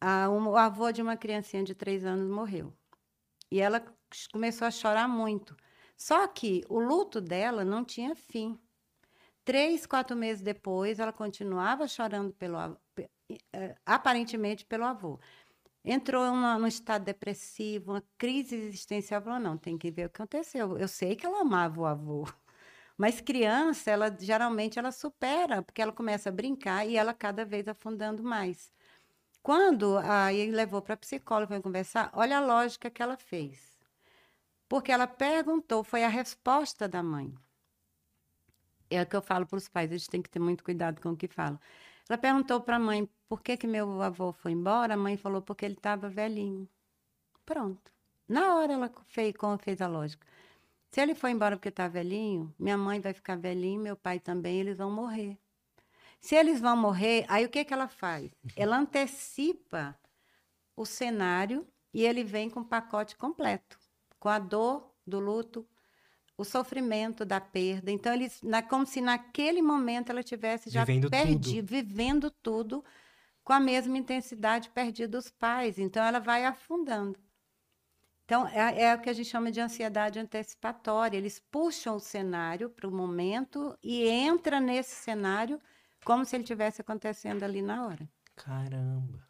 [0.00, 2.72] a, um, o avô de uma criancinha de três anos morreu.
[3.50, 3.84] E ela
[4.32, 5.56] começou a chorar muito.
[5.96, 8.56] Só que o luto dela não tinha fim.
[9.44, 12.78] Três, quatro meses depois, ela continuava chorando pelo
[13.52, 15.18] eh, aparentemente pelo avô
[15.86, 20.76] entrou num estado depressivo, uma crise existencial, falou, não, tem que ver o que aconteceu.
[20.78, 22.24] Eu sei que ela amava o avô,
[22.98, 27.68] mas criança, ela geralmente ela supera, porque ela começa a brincar e ela cada vez
[27.68, 28.72] afundando mais.
[29.42, 33.78] Quando aí levou para a psicóloga para conversar, olha a lógica que ela fez.
[34.68, 37.32] Porque ela perguntou, foi a resposta da mãe.
[38.90, 41.10] É o que eu falo para os pais, eles têm que ter muito cuidado com
[41.10, 41.60] o que falam.
[42.08, 44.94] Ela perguntou para a mãe por que, que meu avô foi embora.
[44.94, 46.68] A mãe falou porque ele estava velhinho.
[47.44, 47.92] Pronto.
[48.28, 50.26] Na hora ela fez, fez a lógica.
[50.90, 54.60] Se ele foi embora porque está velhinho, minha mãe vai ficar velhinho, meu pai também,
[54.60, 55.38] eles vão morrer.
[56.20, 58.30] Se eles vão morrer, aí o que, que ela faz?
[58.56, 59.98] Ela antecipa
[60.74, 63.78] o cenário e ele vem com o pacote completo,
[64.18, 65.66] com a dor do luto,
[66.36, 67.90] o sofrimento da perda.
[67.90, 72.84] Então, eles, na, como se naquele momento ela tivesse já Vivendo perdido, vivendo tudo
[73.46, 75.78] com a mesma intensidade perdida os pais.
[75.78, 77.16] Então, ela vai afundando.
[78.24, 81.16] Então, é, é, o que a gente chama de ansiedade antecipatória.
[81.16, 85.60] Eles puxam o cenário para o momento e entra nesse cenário
[86.04, 88.08] como se ele tivesse acontecendo ali na hora.
[88.34, 89.24] Caramba.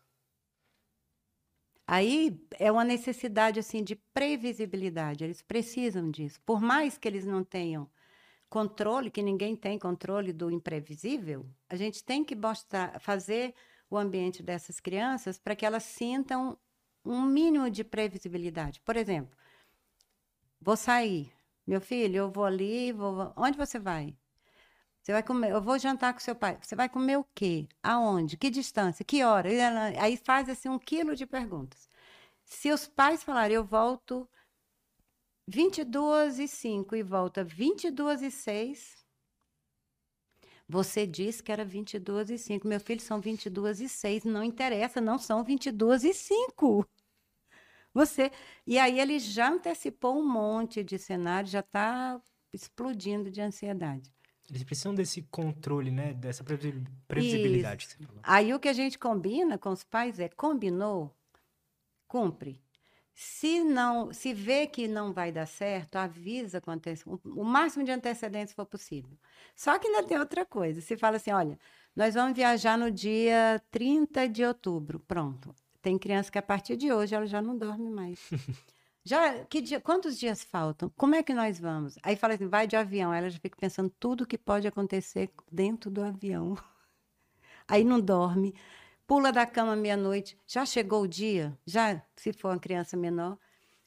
[1.87, 5.25] Aí é uma necessidade assim de previsibilidade.
[5.25, 6.41] Eles precisam disso.
[6.41, 7.87] Por mais que eles não tenham
[8.49, 13.55] controle, que ninguém tem controle do imprevisível, a gente tem que mostrar, fazer
[13.91, 16.59] o ambiente dessas crianças para que elas sintam
[17.05, 18.80] um mínimo de previsibilidade.
[18.80, 19.37] Por exemplo,
[20.61, 21.32] vou sair,
[21.66, 23.32] meu filho, eu vou ali, vou.
[23.37, 24.16] Onde você vai?
[25.03, 26.59] Você vai comer, eu vou jantar com seu pai.
[26.61, 27.68] Você vai comer o quê?
[27.82, 28.37] Aonde?
[28.37, 29.05] Que distância?
[29.05, 29.49] Que hora?
[30.01, 31.89] Aí faz assim um quilo de perguntas.
[32.45, 34.28] Se os pais falarem, eu volto
[35.47, 38.96] 22 e 5 e volta 22 e 6,
[40.69, 42.67] você disse que era 22 e 5.
[42.67, 44.25] Meu filho, são 22 e 6.
[44.25, 46.87] Não interessa, não são 22 e 5.
[47.95, 48.31] Você.
[48.67, 52.21] E aí ele já antecipou um monte de cenário, já está
[52.53, 54.12] explodindo de ansiedade.
[54.51, 56.14] Eles precisam desse controle, né?
[56.14, 57.89] Dessa previsibilidade.
[58.23, 61.17] Aí o que a gente combina com os pais é combinou,
[62.07, 62.61] cumpre.
[63.19, 66.79] Se não, se vê que não vai dar certo, avisa com
[67.25, 69.17] o máximo de antecedentes for possível.
[69.55, 70.83] Só que ainda tem outra coisa.
[70.83, 71.59] Se fala assim, olha,
[71.97, 75.01] nós vamos viajar no dia 30 de outubro.
[75.01, 75.55] Pronto.
[75.81, 78.21] Tem criança que a partir de hoje ela já não dorme mais.
[79.03, 80.91] Já, que dia, quantos dias faltam?
[80.97, 81.97] Como é que nós vamos?
[82.03, 83.14] Aí fala assim, vai de avião.
[83.14, 86.57] Ela já fica pensando tudo que pode acontecer dentro do avião.
[87.69, 88.53] Aí não dorme,
[89.07, 90.39] pula da cama meia-noite.
[90.47, 91.57] Já chegou o dia?
[91.67, 93.39] Já, se for uma criança menor.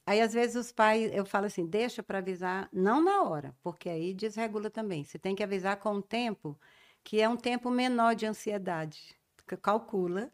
[0.06, 3.90] Aí, às vezes, os pais, eu falo assim, deixa para avisar, não na hora, porque
[3.90, 5.04] aí desregula também.
[5.04, 6.60] Você tem que avisar com o tempo,
[7.04, 9.16] que é um tempo menor de ansiedade.
[9.62, 10.32] Calcula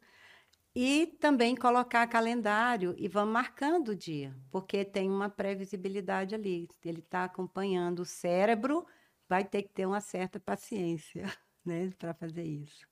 [0.75, 6.67] e também colocar calendário e vamos marcando o dia, porque tem uma previsibilidade ali.
[6.83, 8.85] Ele está acompanhando o cérebro,
[9.27, 11.23] vai ter que ter uma certa paciência
[11.65, 12.85] né, para fazer isso.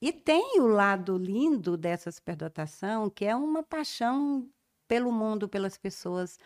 [0.00, 4.48] E tem o lado lindo dessa superdotação, que é uma paixão
[4.86, 6.38] pelo mundo, pelas pessoas.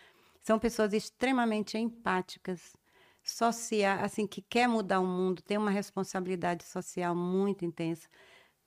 [0.42, 2.74] São pessoas extremamente empáticas,
[3.22, 8.08] social, assim, que quer mudar o mundo, tem uma responsabilidade social muito intensa.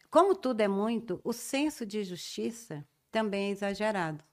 [0.10, 4.24] Como tudo é muito, o senso de justiça também é exagerado.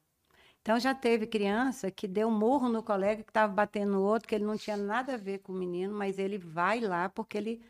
[0.61, 4.35] Então já teve criança que deu murro no colega que estava batendo no outro, que
[4.35, 7.63] ele não tinha nada a ver com o menino, mas ele vai lá porque ele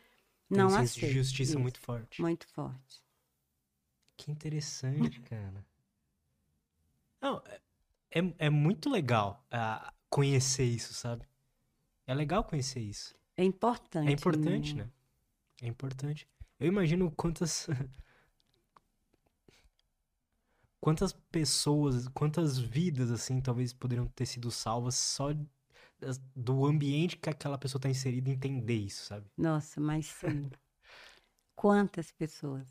[0.49, 1.07] não um senso aceita.
[1.07, 1.59] de justiça isso.
[1.59, 2.21] muito forte.
[2.21, 3.01] Muito forte.
[4.17, 5.65] Que interessante, cara.
[7.21, 11.25] Não, é, é, é muito legal uh, conhecer isso, sabe?
[12.05, 13.15] É legal conhecer isso.
[13.35, 14.09] É importante.
[14.09, 14.83] É importante, né?
[14.83, 14.89] né?
[15.61, 16.27] É importante.
[16.59, 17.67] Eu imagino quantas
[20.83, 25.33] quantas pessoas, quantas vidas, assim, talvez poderiam ter sido salvas só
[26.35, 29.25] do ambiente que aquela pessoa está inserida entender isso, sabe?
[29.37, 30.49] Nossa, mas sim.
[31.55, 32.67] quantas pessoas?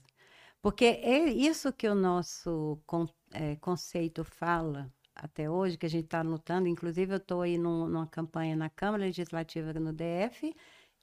[0.61, 6.05] Porque é isso que o nosso con é, conceito fala até hoje, que a gente
[6.05, 6.68] está lutando.
[6.68, 10.55] Inclusive, eu estou aí num, numa campanha na Câmara Legislativa no DF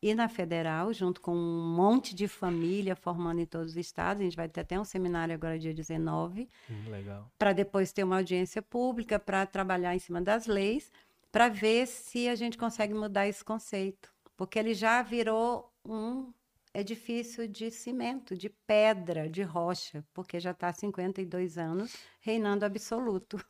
[0.01, 4.21] e na federal, junto com um monte de família formando em todos os estados.
[4.21, 6.49] A gente vai ter até um seminário agora, dia 19.
[6.69, 7.29] Hum, legal.
[7.37, 10.89] Para depois ter uma audiência pública, para trabalhar em cima das leis,
[11.31, 14.11] para ver se a gente consegue mudar esse conceito.
[14.35, 16.33] Porque ele já virou um
[16.73, 23.43] edifício de cimento, de pedra, de rocha, porque já está há 52 anos reinando absoluto.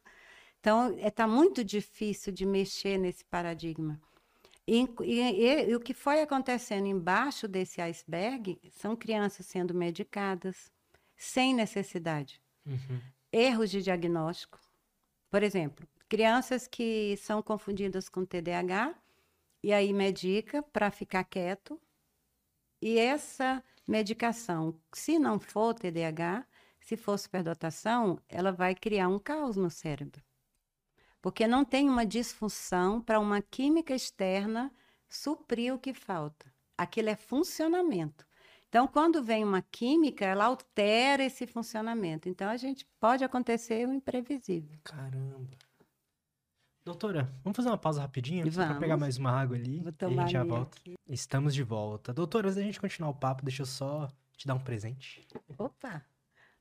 [0.60, 4.00] Então, está é, muito difícil de mexer nesse paradigma.
[4.68, 10.72] E, e, e, o que foi acontecendo embaixo desse iceberg são crianças sendo medicadas
[11.16, 12.42] sem necessidade.
[12.66, 13.02] Uhum.
[13.32, 14.60] Erros de diagnóstico.
[15.30, 18.96] Por exemplo, crianças que são confundidas com TDAH
[19.64, 21.80] e aí medica para ficar quieto.
[22.82, 26.46] E essa medicação, se não for TDAH,
[26.82, 30.24] Se for superdotação, ela vai criar um caos no cérebro.
[31.22, 34.72] Porque não tem uma disfunção para uma química externa
[35.08, 36.52] suprir o que falta.
[36.78, 38.26] Aquilo é funcionamento.
[38.70, 42.30] Então, quando vem uma química, ela altera esse funcionamento.
[42.30, 44.80] Então, a gente pode acontecer o imprevisível.
[44.84, 45.69] Caramba.
[46.86, 48.80] Doutora, vamos fazer uma pausa rapidinho para Vamos.
[48.80, 50.78] pegar mais uma água ali Vou e a tomar gente já volta.
[51.08, 52.14] Estamos de volta.
[52.14, 55.28] Doutora, antes da gente continuar o papo, deixa eu só te dar um presente.
[55.58, 56.02] Opa!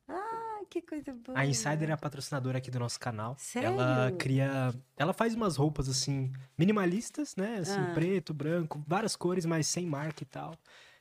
[0.09, 1.39] Ah, que coisa boa!
[1.39, 3.37] A Insider é a patrocinadora aqui do nosso canal.
[3.39, 3.69] Sério?
[3.71, 4.75] Ela cria.
[4.97, 7.59] Ela faz umas roupas assim, minimalistas, né?
[7.61, 7.93] Assim, Ah.
[7.95, 10.55] preto, branco, várias cores, mas sem marca e tal.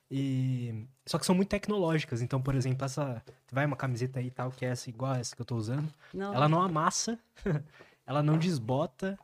[0.10, 0.88] E.
[1.06, 2.22] Só que são muito tecnológicas.
[2.22, 3.22] Então, por exemplo, essa.
[3.52, 5.92] Vai uma camiseta aí e tal, que é essa igual essa que eu tô usando.
[6.14, 7.18] Não, Ela não amassa,
[8.08, 9.20] ela não desbota,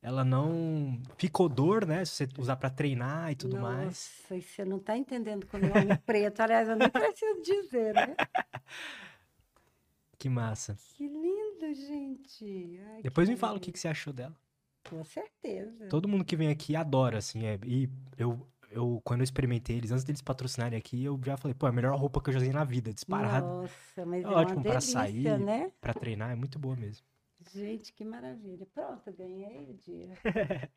[0.00, 2.04] ela não fica odor, né?
[2.04, 3.86] Se você usar pra treinar e tudo mais.
[3.86, 6.40] Nossa, e você não está entendendo como eu amo preto.
[6.40, 8.16] Aliás, eu nem preciso dizer, né?
[10.18, 10.76] Que massa.
[10.96, 12.80] Que lindo, gente.
[12.94, 14.34] Ai, Depois me fala o que, você achou dela.
[14.88, 15.86] Com certeza.
[15.88, 17.44] Todo mundo que vem aqui adora, assim.
[17.44, 21.54] É, e eu, eu, quando eu experimentei eles, antes deles patrocinarem aqui, eu já falei,
[21.54, 23.46] pô, é a melhor roupa que eu já usei na vida, disparado.
[23.46, 25.38] Nossa, mas É é, ótimo pra delícia, sair.
[25.38, 25.70] né?
[25.80, 27.04] Pra treinar, é muito boa mesmo.
[27.50, 28.66] Gente, que maravilha.
[28.74, 30.18] Pronto, ganhei o dia.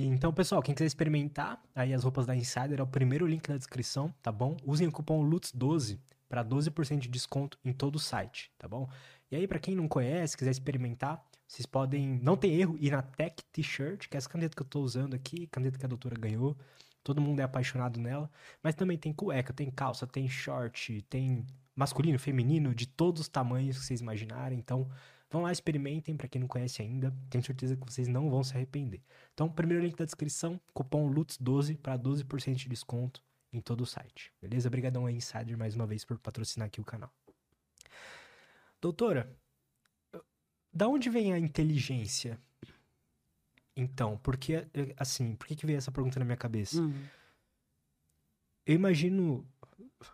[0.00, 3.56] Então, pessoal, quem quiser experimentar aí as roupas da Insider, é o primeiro link na
[3.56, 4.56] descrição, tá bom?
[4.64, 5.98] Usem o cupom LUTS12
[6.28, 8.88] para 12% de desconto em todo o site, tá bom?
[9.28, 13.02] E aí, pra quem não conhece, quiser experimentar, vocês podem, não tem erro, ir na
[13.02, 16.14] Tech T-shirt, que é essa caneta que eu tô usando aqui, caneta que a doutora
[16.14, 16.56] ganhou.
[17.02, 18.30] Todo mundo é apaixonado nela,
[18.62, 23.78] mas também tem cueca, tem calça, tem short, tem masculino, feminino, de todos os tamanhos
[23.78, 24.58] que vocês imaginarem.
[24.58, 24.88] Então,
[25.30, 27.14] vão lá, experimentem, pra quem não conhece ainda.
[27.28, 29.02] Tenho certeza que vocês não vão se arrepender.
[29.34, 33.22] Então, primeiro link da descrição, cupom LUTS12 para 12% de desconto
[33.52, 34.32] em todo o site.
[34.40, 34.68] Beleza?
[34.68, 37.12] Obrigadão aí, Insider, mais uma vez por patrocinar aqui o canal.
[38.80, 39.36] Doutora,
[40.72, 42.38] da onde vem a inteligência?
[43.76, 44.66] Então, porque,
[44.96, 46.80] assim, por que, que veio essa pergunta na minha cabeça?
[46.80, 46.92] Hum.
[48.66, 49.46] Eu imagino,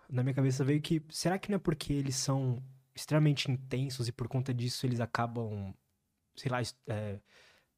[0.09, 2.62] na minha cabeça veio que, será que não é porque eles são
[2.95, 5.74] extremamente intensos e por conta disso eles acabam,
[6.36, 7.20] sei lá, é,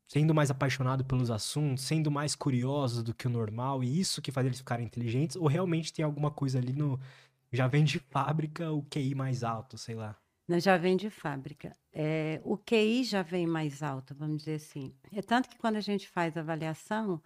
[0.09, 4.33] sendo mais apaixonados pelos assuntos, sendo mais curiosos do que o normal e isso que
[4.33, 5.37] faz eles ficarem inteligentes?
[5.37, 7.01] Ou realmente tem alguma coisa ali no.
[7.53, 10.17] Já vem de fábrica o QI mais alto, sei lá.
[10.59, 11.77] Já vem de fábrica.
[11.93, 14.95] É, o QI já vem mais alto, vamos dizer assim.
[15.13, 17.21] É tanto que quando a gente faz avaliação,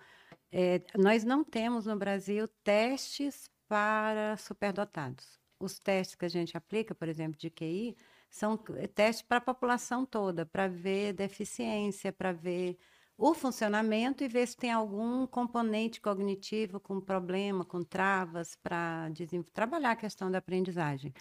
[0.51, 5.40] é, nós não temos no Brasil testes para superdotados.
[5.61, 7.97] Os testes que a gente aplica, por exemplo, de QI,
[8.31, 12.79] são c- testes para a população toda, para ver deficiência, para ver
[13.17, 19.09] o funcionamento e ver se tem algum componente cognitivo com problema, com travas, para
[19.53, 21.13] trabalhar a questão da aprendizagem.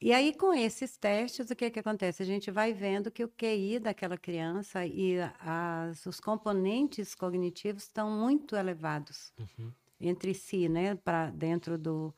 [0.00, 2.22] E aí, com esses testes, o que, que acontece?
[2.22, 8.10] A gente vai vendo que o QI daquela criança e as, os componentes cognitivos estão
[8.10, 9.32] muito elevados
[10.00, 10.94] entre si, né?
[10.96, 12.14] Para dentro do,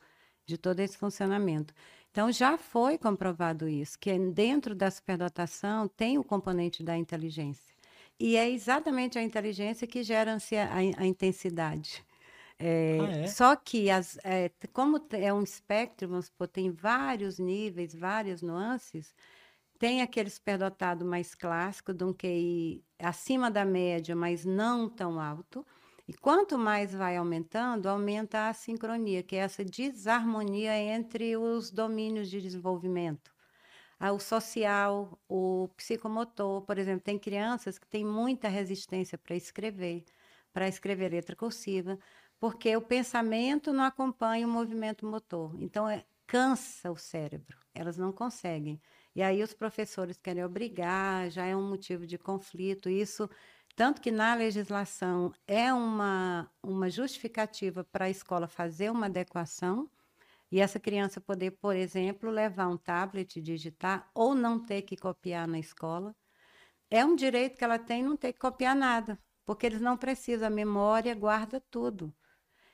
[0.47, 1.73] de todo esse funcionamento.
[2.11, 7.75] Então, já foi comprovado isso, que dentro da superdotação tem o componente da inteligência.
[8.19, 12.03] E é exatamente a inteligência que gera a, a intensidade.
[12.59, 13.27] É, Ah, é?
[13.27, 19.13] Só que, as, é, como é um espectro, vamos supor, tem vários níveis, várias nuances,
[19.79, 25.65] tem aquele superdotado mais clássico, de um QI acima da média, mas não tão alto.
[26.07, 32.29] E quanto mais vai aumentando, aumenta a sincronia, que é essa desarmonia entre os domínios
[32.29, 33.31] de desenvolvimento.
[33.99, 40.05] Ah, O social, o psicomotor, por exemplo, tem crianças que têm muita resistência para escrever,
[40.53, 41.99] para escrever letra cursiva,
[42.39, 45.55] porque o pensamento não acompanha o movimento motor.
[45.61, 48.81] Então, é, cansa o cérebro, elas não conseguem.
[49.15, 52.89] E aí os professores querem obrigar, já é um motivo de conflito.
[52.89, 53.29] Isso,
[53.77, 59.89] tanto que na legislação é uma, uma justificativa para a escola fazer uma adequação
[60.51, 65.47] e essa criança poder, por exemplo, levar um tablet, digitar ou não ter que copiar
[65.47, 66.15] na escola.
[66.89, 70.47] É um direito que ela tem não ter que copiar nada, porque eles não precisam,
[70.47, 72.13] a memória guarda tudo.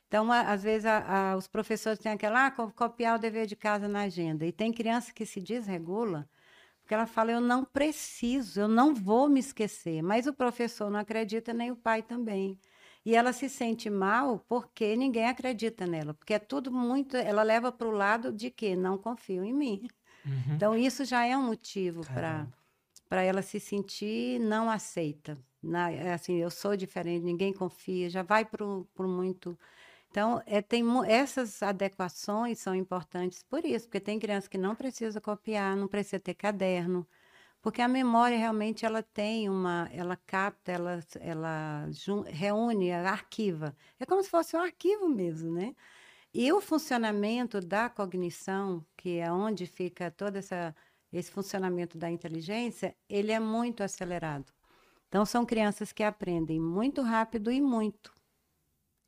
[0.07, 3.55] Então, às vezes, a- a- os professores têm aquela, ah, co- copiar o dever de
[3.55, 4.45] casa na agenda.
[4.45, 6.29] E tem criança que se desregula,
[6.83, 10.01] porque ela fala, eu não preciso, eu não vou me esquecer.
[10.03, 12.59] Mas o professor não acredita, nem o pai também.
[13.05, 17.17] E ela se sente mal porque ninguém acredita nela, porque é tudo muito.
[17.17, 19.87] Ela leva para o lado de que não confio em mim.
[20.55, 22.47] Então, isso já é um motivo para
[23.23, 25.37] ela se sentir não aceita.
[25.61, 28.65] Na, assim, eu sou diferente, ninguém confia, já vai para
[29.07, 29.57] muito.
[30.13, 35.19] Então, é, tem, essas adequações são importantes por isso, porque tem criança que não precisa
[35.19, 37.07] copiar, não precisa ter caderno,
[37.63, 41.89] porque a memória realmente ela tem uma, ela capta, ela, ela
[42.27, 43.75] reúne, ela arquiva.
[43.99, 45.75] É como se fosse um arquivo mesmo, né?
[46.33, 50.75] E o funcionamento da cognição, que é onde fica todo essa,
[51.11, 54.53] esse funcionamento da inteligência, ele é muito acelerado.
[55.09, 58.13] Então, são crianças que aprendem muito rápido e muito.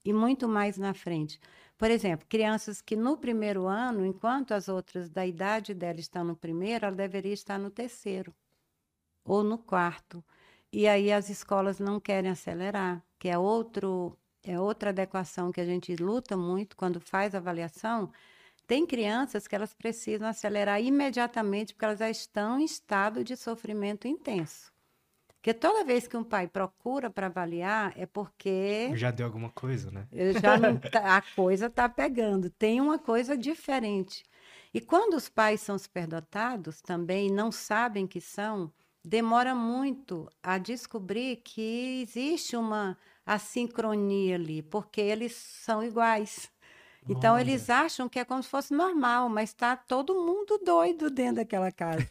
[0.06, 1.40] E muito mais na frente.
[1.78, 6.36] Por exemplo, crianças que no primeiro ano, enquanto as outras da idade dela estão no
[6.36, 8.34] primeiro, ela deveria estar no terceiro
[9.26, 10.24] ou no quarto.
[10.72, 15.66] E aí as escolas não querem acelerar, que é outro é outra adequação que a
[15.66, 18.12] gente luta muito quando faz avaliação.
[18.68, 24.08] Tem crianças que elas precisam acelerar imediatamente porque elas já estão em estado de sofrimento
[24.08, 24.75] intenso.
[25.46, 29.92] Porque toda vez que um pai procura para avaliar é porque já deu alguma coisa,
[29.92, 30.08] né?
[30.42, 34.24] Já não, tá, a coisa está pegando, tem uma coisa diferente.
[34.74, 38.74] E quando os pais são superdotados também não sabem que são,
[39.04, 46.50] demora muito a descobrir que existe uma assincronia ali, porque eles são iguais.
[47.08, 47.42] Então, Olha.
[47.42, 51.72] eles acham que é como se fosse normal, mas está todo mundo doido dentro daquela
[51.72, 52.08] casa.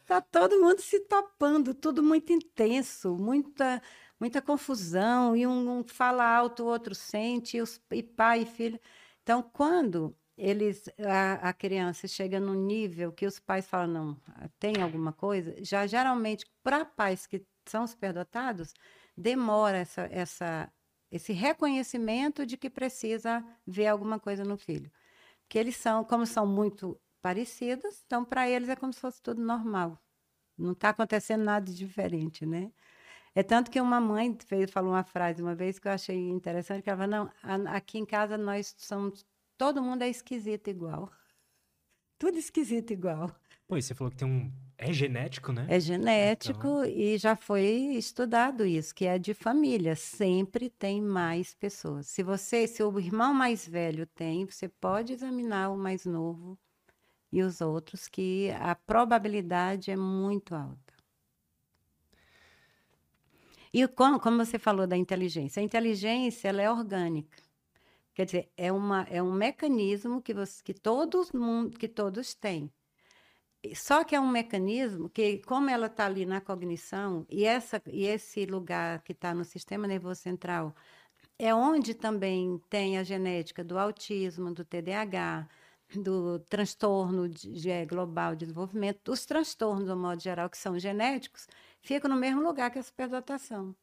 [0.00, 3.82] Está todo mundo se topando, tudo muito intenso, muita,
[4.18, 8.46] muita confusão, e um, um fala alto, o outro sente, e, os, e pai e
[8.46, 8.80] filho.
[9.22, 14.16] Então, quando eles a, a, criança chega no nível que os pais falam não
[14.58, 18.74] tem alguma coisa já geralmente para pais que são superdotados
[19.16, 20.70] demora essa, essa
[21.16, 24.90] esse reconhecimento de que precisa ver alguma coisa no filho
[25.48, 29.42] que eles são como são muito parecidos então para eles é como se fosse tudo
[29.42, 30.00] normal
[30.56, 32.72] não está acontecendo nada de diferente né
[33.34, 36.82] é tanto que uma mãe fez, falou uma frase uma vez que eu achei interessante
[36.82, 41.10] que ela falou, não aqui em casa nós somos Todo mundo é esquisito igual.
[42.18, 43.34] Tudo esquisito igual.
[43.68, 44.52] Pois, você falou que tem um.
[44.78, 45.66] É genético, né?
[45.70, 46.84] É genético então...
[46.84, 47.64] e já foi
[47.96, 49.96] estudado isso, que é de família.
[49.96, 52.06] Sempre tem mais pessoas.
[52.06, 56.58] Se você, se o irmão mais velho tem, você pode examinar o mais novo
[57.32, 60.94] e os outros, que a probabilidade é muito alta.
[63.72, 67.42] E como, como você falou da inteligência, a inteligência ela é orgânica.
[68.14, 71.30] Quer dizer, é, uma, é um mecanismo que, você, que, todos,
[71.78, 72.70] que todos têm.
[73.74, 78.04] Só que é um mecanismo que, como ela está ali na cognição, e, essa, e
[78.06, 80.74] esse lugar que está no sistema nervoso central,
[81.38, 85.48] é onde também tem a genética do autismo, do TDAH,
[85.94, 91.46] do transtorno de, é, global de desenvolvimento, os transtornos, do modo geral, que são genéticos,
[91.80, 93.74] ficam no mesmo lugar que a superdotação.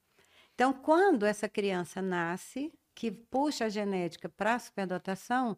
[0.53, 5.57] Então, quando essa criança nasce, que puxa a genética para a superdotação,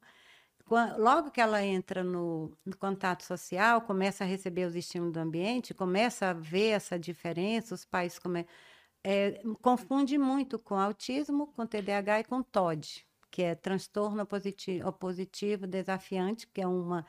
[0.98, 5.74] logo que ela entra no, no, contato social, começa a receber os estímulos do ambiente,
[5.74, 8.48] começa a ver essa diferença, os pais come,
[9.04, 15.68] é, confunde muito com autismo, com TDAH e com TOD, que é transtorno opositivo, opositivo
[15.68, 17.06] desafiante, que é uma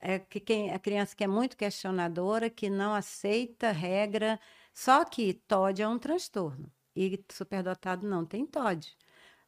[0.00, 4.38] é que quem, a criança que é muito questionadora, que não aceita regra,
[4.74, 8.96] só que TOD é um transtorno e superdotado não tem TOD.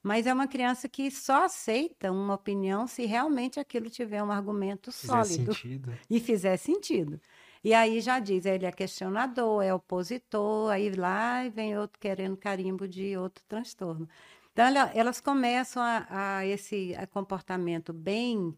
[0.05, 4.93] Mas é uma criança que só aceita uma opinião se realmente aquilo tiver um argumento
[4.93, 5.99] fizer sólido sentido.
[6.11, 7.19] e fizer sentido.
[7.65, 12.87] E aí já diz, ele é questionador, é opositor, aí lá vem outro querendo carimbo
[12.87, 14.07] de outro transtorno.
[14.53, 18.55] Então, elas começam a, a esse a comportamento bem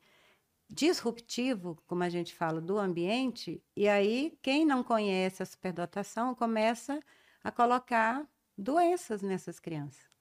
[0.69, 7.01] disruptivo, como a gente fala, do ambiente, e aí quem não conhece a superdotação começa
[7.43, 8.27] a colocar
[8.59, 10.16] doenças nessas crianças.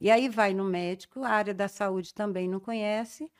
[0.00, 3.30] E aí vai no médico, a área da saúde também não conhece.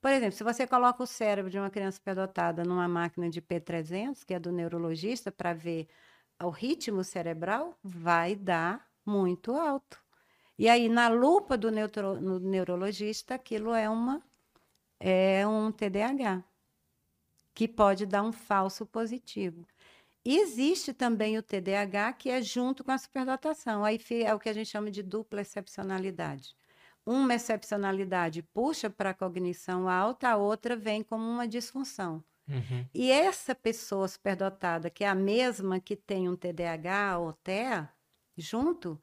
[0.00, 4.24] Por exemplo, se você coloca o cérebro de uma criança superdotada numa máquina de P300,
[4.24, 5.88] que é do neurologista, para ver
[6.42, 9.98] o ritmo cerebral, vai dar muito alto.
[10.58, 14.22] E aí, na lupa do neuro, no neurologista, aquilo é, uma,
[15.00, 16.44] é um TDAH,
[17.54, 19.66] que pode dar um falso positivo.
[20.28, 23.84] Existe também o TDAH, que é junto com a superdotação.
[23.84, 26.56] Aí é o que a gente chama de dupla excepcionalidade.
[27.06, 32.24] Uma excepcionalidade puxa para a cognição alta, a outra vem como uma disfunção.
[32.48, 32.84] Uhum.
[32.92, 37.88] E essa pessoa superdotada, que é a mesma que tem um TDAH ou TEA,
[38.36, 39.00] junto,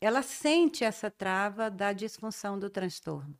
[0.00, 3.38] ela sente essa trava da disfunção do transtorno.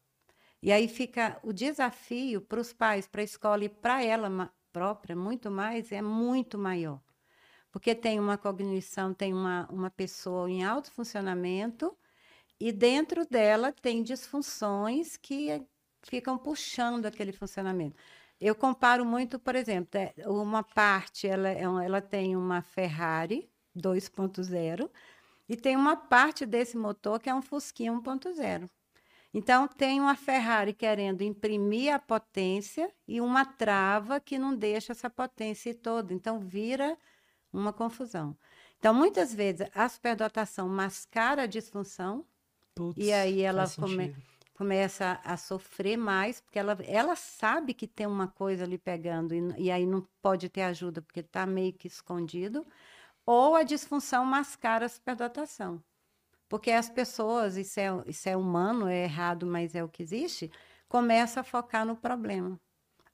[0.62, 5.16] E aí fica o desafio para os pais, para a escola e para ela própria,
[5.16, 7.00] muito mais, é muito maior
[7.72, 11.96] porque tem uma cognição, tem uma, uma pessoa em alto funcionamento
[12.60, 15.62] E dentro dela tem disfunções que
[16.02, 17.96] ficam puxando aquele funcionamento.
[18.40, 24.90] Eu comparo muito, por exemplo, é, uma parte ela, é ela tem uma Ferrari 2.0
[25.48, 28.68] e tem uma parte desse motor que é um Fusquinha 1.0.
[29.34, 35.08] Então, tem uma Ferrari querendo imprimir a potência e uma trava que não deixa essa
[35.10, 36.12] potência toda.
[36.14, 36.98] Então, vira
[37.52, 38.36] uma confusão.
[38.78, 42.24] Então, muitas vezes, a superdotação mascara a disfunção
[42.74, 44.14] Putz, e aí ela come,
[44.54, 49.40] começa a sofrer mais, porque ela, ela sabe que tem uma coisa ali pegando e,
[49.58, 52.66] e aí não pode ter ajuda porque está meio que escondido,
[53.26, 55.82] ou a disfunção mascara a superdotação.
[56.48, 60.50] Porque as pessoas, isso é, isso é humano, é errado, mas é o que existe,
[60.88, 62.60] começa a focar no problema.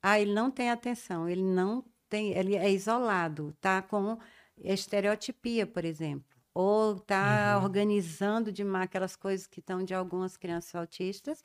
[0.02, 4.18] Ah, ele não tem atenção, ele não tem, ele é isolado, tá com
[4.56, 7.64] estereotipia, por exemplo, ou tá uhum.
[7.64, 11.42] organizando demais aquelas coisas que estão de algumas crianças autistas,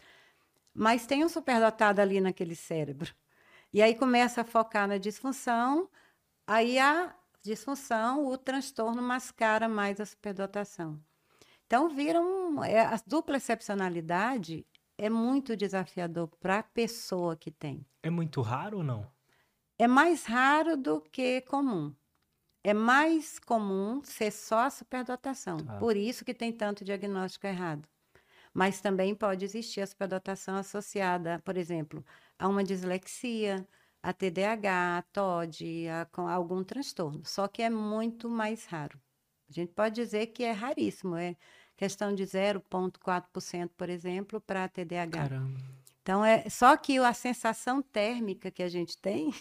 [0.73, 3.13] mas tem um superdotado ali naquele cérebro.
[3.71, 5.89] E aí começa a focar na disfunção,
[6.47, 10.99] aí a disfunção, o transtorno mascara mais a superdotação.
[11.65, 12.63] Então, viram.
[12.63, 14.65] É, a dupla excepcionalidade
[14.97, 17.85] é muito desafiador para a pessoa que tem.
[18.01, 19.11] É muito raro ou não?
[19.83, 21.93] É mais raro do que comum.
[22.63, 25.57] É mais comum ser só a superdotação.
[25.67, 25.77] Ah.
[25.77, 27.85] Por isso que tem tanto diagnóstico errado.
[28.53, 32.01] Mas também pode existir a superdotação associada, por exemplo,
[32.39, 33.67] a uma dislexia,
[34.01, 37.21] a TDAH, a TOD, a, algum transtorno.
[37.25, 38.97] Só que é muito mais raro.
[39.49, 41.17] A gente pode dizer que é raríssimo.
[41.17, 41.35] É,
[41.75, 45.11] questão de 0,4%, por exemplo, para TDAH.
[45.11, 45.59] Caramba.
[46.01, 49.33] Então, é só que a sensação térmica que a gente tem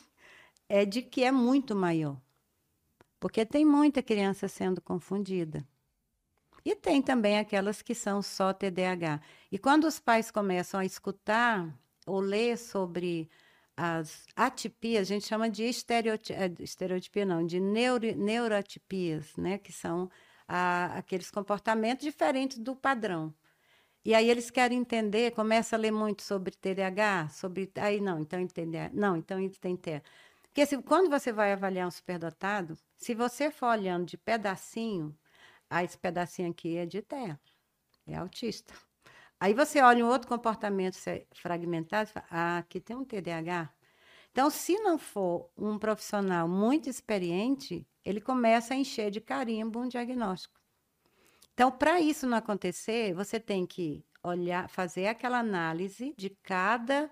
[0.72, 2.18] é de que é muito maior.
[3.20, 5.68] Porque tem muita criança sendo confundida.
[6.64, 9.20] E tem também aquelas que são só TDAH.
[9.50, 13.28] E quando os pais começam a escutar ou ler sobre
[13.76, 19.72] as atipias, a gente chama de estereotipia, é, estereotipia não, de neuro, neuroatipias, né, que
[19.72, 20.08] são
[20.48, 23.34] a, aqueles comportamentos diferentes do padrão.
[24.04, 27.70] E aí eles querem entender, começa a ler muito sobre TDAH, sobre.
[27.76, 28.90] Aí não, então entender.
[28.94, 30.02] Não, então tem TDAH.
[30.52, 35.16] Porque se, quando você vai avaliar um superdotado, se você for olhando de pedacinho,
[35.70, 37.40] ah, esse pedacinho aqui é de TEA,
[38.06, 38.74] é autista.
[39.40, 40.98] Aí você olha um outro comportamento
[41.34, 43.72] fragmentado e fala, ah, aqui tem um TDAH.
[44.30, 49.88] Então, se não for um profissional muito experiente, ele começa a encher de carimbo um
[49.88, 50.60] diagnóstico.
[51.54, 57.10] Então, para isso não acontecer, você tem que olhar, fazer aquela análise de cada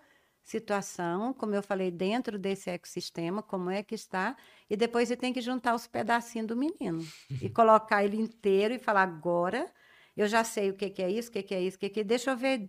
[0.51, 4.37] situação, como eu falei, dentro desse ecossistema, como é que está,
[4.69, 7.07] e depois você tem que juntar os pedacinhos do menino
[7.41, 9.71] e colocar ele inteiro e falar agora
[10.17, 11.89] eu já sei o que, que é isso, o que, que é isso, o que,
[11.89, 12.69] que deixa eu ver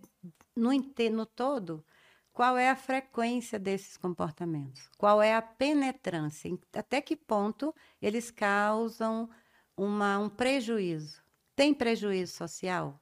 [0.56, 0.70] no,
[1.12, 1.84] no todo
[2.32, 4.88] qual é a frequência desses comportamentos?
[4.96, 6.50] Qual é a penetrância?
[6.72, 9.28] Até que ponto eles causam
[9.76, 11.22] uma, um prejuízo?
[11.54, 12.98] Tem prejuízo social?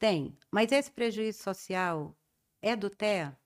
[0.00, 0.36] Tem.
[0.50, 2.16] Mas esse prejuízo social
[2.60, 3.38] é do TEA?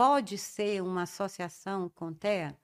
[0.00, 2.56] Pode ser uma associação com TEA?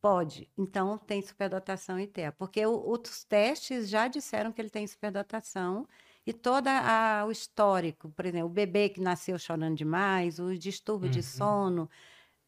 [0.00, 0.48] Pode.
[0.56, 2.30] Então, tem superdotação e TEA.
[2.30, 5.84] Porque o, os testes já disseram que ele tem superdotação
[6.24, 6.68] e todo
[7.26, 11.20] o histórico, por exemplo, o bebê que nasceu chorando demais, os distúrbios uhum.
[11.20, 11.90] de sono,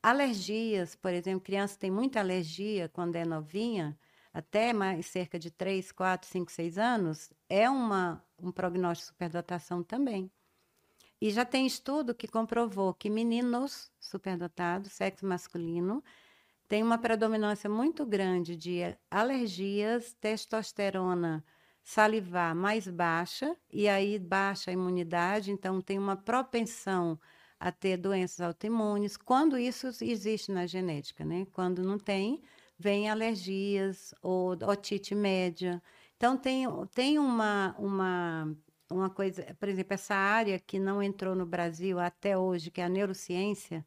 [0.00, 3.98] alergias, por exemplo, criança tem muita alergia quando é novinha,
[4.32, 9.82] até mais cerca de 3, 4, 5, 6 anos, é uma, um prognóstico de superdotação
[9.82, 10.30] também.
[11.20, 16.02] E já tem estudo que comprovou que meninos superdotados, sexo masculino,
[16.68, 18.80] tem uma predominância muito grande de
[19.10, 21.44] alergias, testosterona
[21.82, 27.18] salivar mais baixa, e aí baixa a imunidade, então tem uma propensão
[27.58, 31.46] a ter doenças autoimunes, quando isso existe na genética, né?
[31.52, 32.42] Quando não tem,
[32.78, 35.82] vem alergias ou otite média.
[36.16, 38.54] Então tem, tem uma, uma,
[38.90, 42.84] uma coisa, por exemplo, essa área que não entrou no Brasil até hoje, que é
[42.84, 43.84] a neurociência,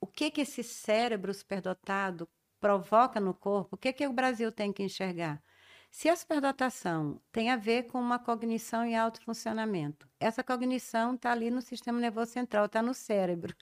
[0.00, 2.28] o que que esse cérebro superdotado
[2.60, 3.76] provoca no corpo?
[3.76, 5.42] O que que o Brasil tem que enxergar?
[5.90, 11.32] Se a superdotação tem a ver com uma cognição em alto funcionamento, essa cognição está
[11.32, 13.54] ali no sistema nervoso central, está no cérebro.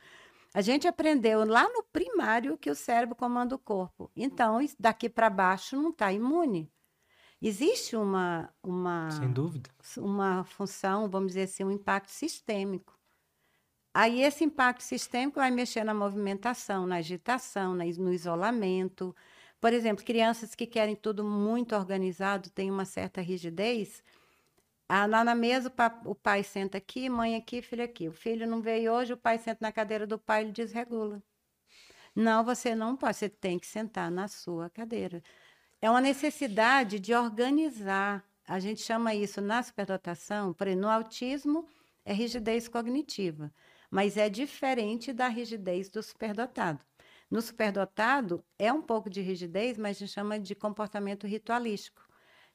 [0.52, 4.10] A gente aprendeu lá no primário que o cérebro comanda o corpo.
[4.16, 6.72] Então, daqui para baixo não está imune.
[7.46, 9.10] Existe uma, uma.
[9.10, 9.70] Sem dúvida.
[9.98, 12.98] Uma função, vamos dizer assim, um impacto sistêmico.
[13.92, 19.14] Aí esse impacto sistêmico vai mexer na movimentação, na agitação, no isolamento,
[19.60, 24.02] por exemplo, crianças que querem tudo muito organizado, têm uma certa rigidez,
[24.88, 28.08] Ah, lá na mesa, o, pa- o pai senta aqui, mãe aqui, filho aqui.
[28.08, 31.22] O filho não veio hoje, o pai senta na cadeira do pai e ele desregula.
[32.14, 35.22] Não, você não pode, você tem que sentar na sua cadeira.
[35.84, 38.24] É uma necessidade de organizar.
[38.48, 41.68] A gente chama isso na superdotação, no autismo
[42.06, 43.52] é rigidez cognitiva,
[43.90, 46.80] mas é diferente da rigidez do superdotado.
[47.30, 52.00] No superdotado é um pouco de rigidez, mas a gente chama de comportamento ritualístico,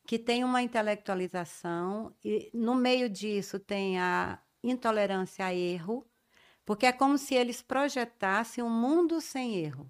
[0.08, 6.04] que tem uma intelectualização e no meio disso tem a intolerância a erro,
[6.66, 9.88] porque é como se eles projetassem um mundo sem erro.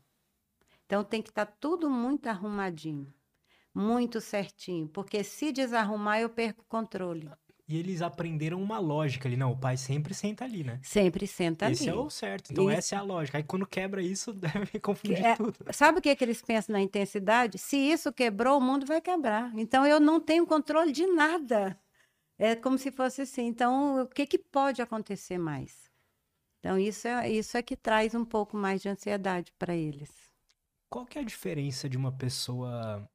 [0.85, 3.13] Então tem que estar tudo muito arrumadinho,
[3.73, 7.29] muito certinho, porque se desarrumar eu perco o controle.
[7.67, 9.37] E eles aprenderam uma lógica ali.
[9.37, 10.79] Não, o pai sempre senta ali, né?
[10.81, 11.99] Sempre senta Esse é ali.
[11.99, 12.51] o certo.
[12.51, 12.79] Então, Isso.
[12.79, 13.37] essa é a lógica.
[13.37, 15.55] Aí, quando quebra isso, deve confundir É, tudo.
[15.71, 17.59] Sabe o que, que eles pensam na intensidade?
[17.59, 19.51] Se isso quebrou, o mundo vai quebrar.
[19.55, 21.79] Então eu não tenho controle de nada.
[22.39, 23.45] É como se fosse assim.
[23.45, 25.91] Então, o que, que pode acontecer mais?
[26.59, 30.09] Então, isso é, isso é que traz um pouco mais de ansiedade para eles.
[30.89, 33.07] Qual que é a diferença de uma pessoa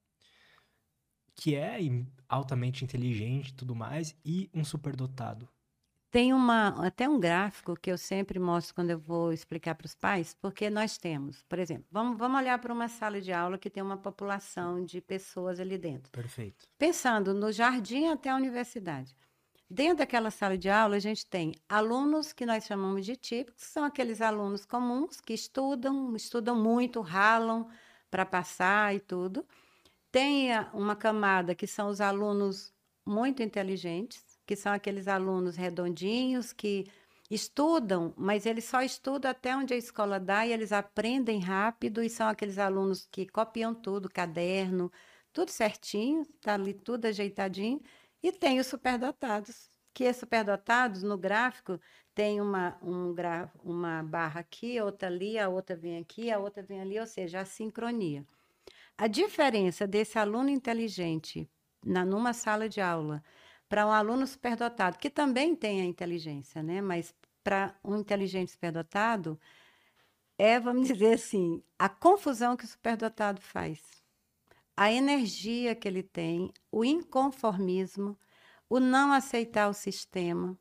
[1.34, 1.78] que é
[2.28, 5.48] altamente inteligente e tudo mais e um superdotado?
[6.14, 9.96] Tem uma, até um gráfico que eu sempre mostro quando eu vou explicar para os
[9.96, 13.68] pais, porque nós temos, por exemplo, vamos, vamos olhar para uma sala de aula que
[13.68, 16.12] tem uma população de pessoas ali dentro.
[16.12, 16.68] Perfeito.
[16.78, 19.12] Pensando no jardim até a universidade.
[19.68, 23.82] Dentro daquela sala de aula, a gente tem alunos que nós chamamos de típicos, são
[23.82, 27.66] aqueles alunos comuns que estudam, estudam muito, ralam
[28.08, 29.44] para passar e tudo.
[30.14, 32.72] Tem uma camada que são os alunos
[33.04, 36.86] muito inteligentes, que são aqueles alunos redondinhos que
[37.28, 42.08] estudam, mas eles só estudam até onde a escola dá e eles aprendem rápido e
[42.08, 44.88] são aqueles alunos que copiam tudo, caderno,
[45.32, 47.82] tudo certinho, tá ali tudo ajeitadinho.
[48.22, 51.80] E tem os superdotados, que os superdotados no gráfico
[52.14, 56.62] tem uma, um gra, uma barra aqui, outra ali, a outra vem aqui, a outra
[56.62, 58.24] vem ali, ou seja, a sincronia.
[58.96, 61.50] A diferença desse aluno inteligente
[61.84, 63.22] na, numa sala de aula
[63.68, 66.80] para um aluno superdotado, que também tem a inteligência, né?
[66.80, 67.12] Mas
[67.42, 69.38] para um inteligente superdotado,
[70.38, 73.80] é, vamos dizer assim, a confusão que o superdotado faz,
[74.76, 78.16] a energia que ele tem, o inconformismo,
[78.68, 80.56] o não aceitar o sistema,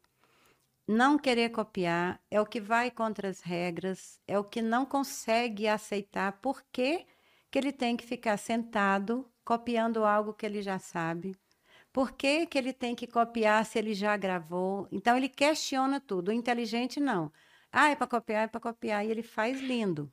[0.87, 5.67] não querer copiar, é o que vai contra as regras, é o que não consegue
[5.67, 7.05] aceitar porque
[7.53, 11.35] que ele tem que ficar sentado copiando algo que ele já sabe.
[11.91, 14.87] Por que, que ele tem que copiar se ele já gravou?
[14.91, 16.29] Então ele questiona tudo.
[16.29, 17.31] O inteligente não.
[17.71, 19.05] Ah, é para copiar, é para copiar.
[19.05, 20.11] E ele faz lindo.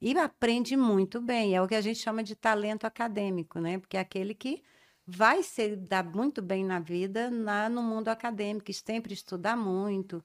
[0.00, 1.54] E aprende muito bem.
[1.54, 3.78] É o que a gente chama de talento acadêmico, né?
[3.78, 4.60] Porque é aquele que
[5.06, 10.20] vai se dar muito bem na vida na, no mundo acadêmico, sempre estudar muito.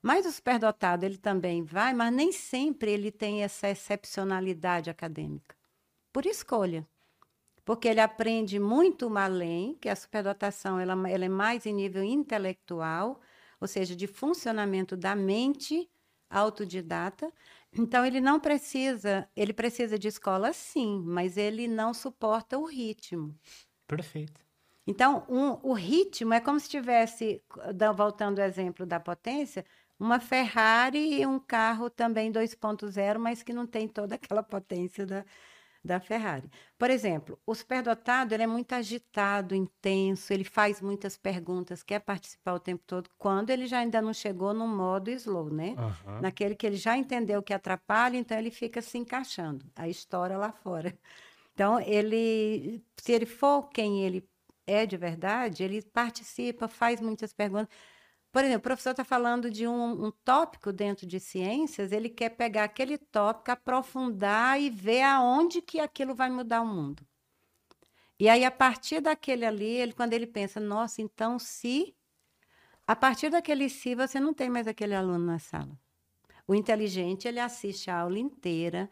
[0.00, 5.57] Mas o superdotado, ele também vai, mas nem sempre ele tem essa excepcionalidade acadêmica.
[6.12, 6.86] Por escolha.
[7.64, 13.20] Porque ele aprende muito além, que a superdotação ela, ela é mais em nível intelectual,
[13.60, 15.90] ou seja, de funcionamento da mente
[16.30, 17.32] autodidata.
[17.72, 23.38] Então ele não precisa, ele precisa de escola sim, mas ele não suporta o ritmo.
[23.86, 24.40] Perfeito.
[24.86, 27.44] Então, um, o ritmo é como se tivesse,
[27.94, 29.64] voltando ao exemplo da potência,
[29.98, 35.24] uma Ferrari e um carro também 2.0, mas que não tem toda aquela potência da,
[35.84, 36.50] da Ferrari.
[36.76, 42.54] Por exemplo, o superdotado ele é muito agitado, intenso, ele faz muitas perguntas, quer participar
[42.54, 45.74] o tempo todo, quando ele já ainda não chegou no modo slow, né?
[45.78, 46.20] Aham.
[46.20, 50.52] Naquele que ele já entendeu que atrapalha, então ele fica se encaixando, a história lá
[50.52, 50.96] fora.
[51.54, 54.28] Então, ele, se ele for quem ele
[54.66, 57.68] é de verdade, ele participa, faz muitas perguntas.
[58.30, 62.30] Por exemplo, o professor está falando de um, um tópico dentro de ciências, ele quer
[62.30, 67.06] pegar aquele tópico, aprofundar e ver aonde que aquilo vai mudar o mundo.
[68.20, 71.94] E aí, a partir daquele ali, ele, quando ele pensa, nossa, então se.
[72.86, 75.78] A partir daquele se, você não tem mais aquele aluno na sala.
[76.46, 78.90] O inteligente, ele assiste a aula inteira,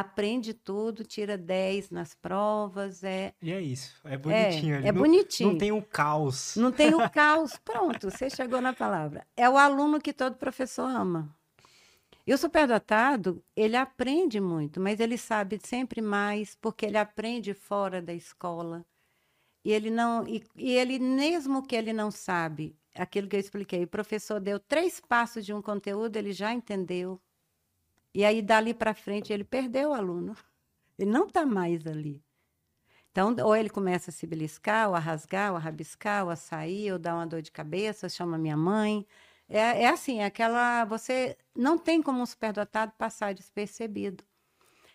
[0.00, 3.94] aprende tudo, tira 10 nas provas, é, E é isso.
[4.04, 4.76] É é, bonitinho.
[4.76, 4.88] ali.
[4.88, 5.50] é Não- bonitinho.
[5.52, 6.54] Não tem o caos.
[6.56, 7.56] Não tem o caos.
[7.64, 9.26] Pronto, você chegou na palavra.
[9.36, 11.34] É o aluno que todo professor ama.
[12.26, 18.02] E o superdotado, ele aprende muito, mas ele sabe sempre mais, porque ele aprende fora
[18.02, 18.84] da escola.
[19.64, 23.84] E ele não, e, e ele mesmo que ele não sabe, aquilo que eu expliquei,
[23.84, 27.20] o professor deu três passos de um conteúdo, ele já entendeu.
[28.16, 30.34] E aí dali para frente ele perdeu o aluno.
[30.98, 32.24] Ele não está mais ali.
[33.12, 36.36] Então, ou ele começa a se beliscar, ou a rasgar, ou a rabiscar, ou a
[36.36, 39.06] sair, ou dar uma dor de cabeça, chama minha mãe.
[39.46, 40.86] É, é assim, é aquela.
[40.86, 44.24] Você não tem como um superdotado passar despercebido.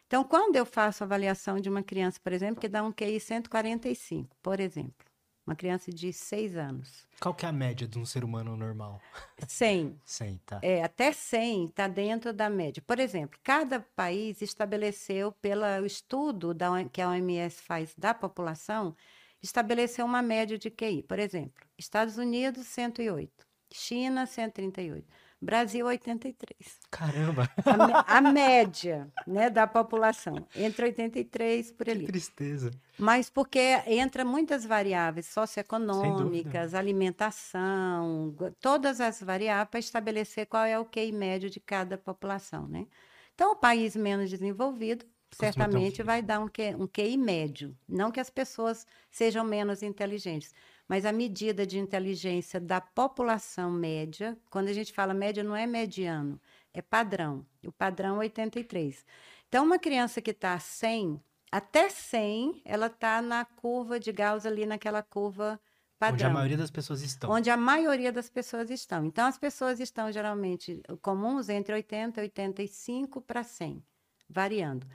[0.08, 4.36] Então, quando eu faço avaliação de uma criança, por exemplo, que dá um QI 145,
[4.42, 5.06] por exemplo,
[5.52, 7.06] uma criança de 6 anos.
[7.20, 9.02] Qual que é a média de um ser humano normal?
[9.46, 10.00] 100.
[10.06, 10.60] 100, tá.
[10.64, 12.82] É, até 100 está dentro da média.
[12.88, 18.96] Por exemplo, cada país estabeleceu, pelo estudo da, que a OMS faz da população,
[19.44, 21.04] estabeleceu uma média de QI.
[21.04, 23.46] Por exemplo, Estados Unidos, 108.
[23.74, 25.06] China, 138.
[25.42, 26.80] Brasil, 83.
[26.92, 27.50] Caramba!
[27.66, 32.06] A, a, média né, da população, entre 83 por ali.
[32.06, 32.70] Que tristeza.
[33.00, 40.86] Mas porque entra muitas variáveis socioeconômicas, alimentação, todas as variáveis para estabelecer qual é o
[40.86, 42.68] QI médio de cada população.
[42.68, 42.86] Né?
[43.34, 47.76] Então, o país menos desenvolvido certamente vai dar um um QI médio.
[47.88, 50.54] Não que as pessoas sejam menos inteligentes,
[50.92, 55.66] mas a medida de inteligência da população média, quando a gente fala média, não é
[55.66, 56.38] mediano,
[56.74, 57.46] é padrão.
[57.66, 59.06] O padrão é 83.
[59.48, 61.18] Então, uma criança que está 100,
[61.50, 65.58] até 100, ela está na curva de Gauss ali, naquela curva
[65.98, 66.16] padrão.
[66.16, 67.32] Onde a maioria das pessoas estão.
[67.32, 69.06] Onde a maioria das pessoas estão.
[69.06, 73.82] Então, as pessoas estão geralmente comuns entre 80 e 85 para 100,
[74.28, 74.86] variando.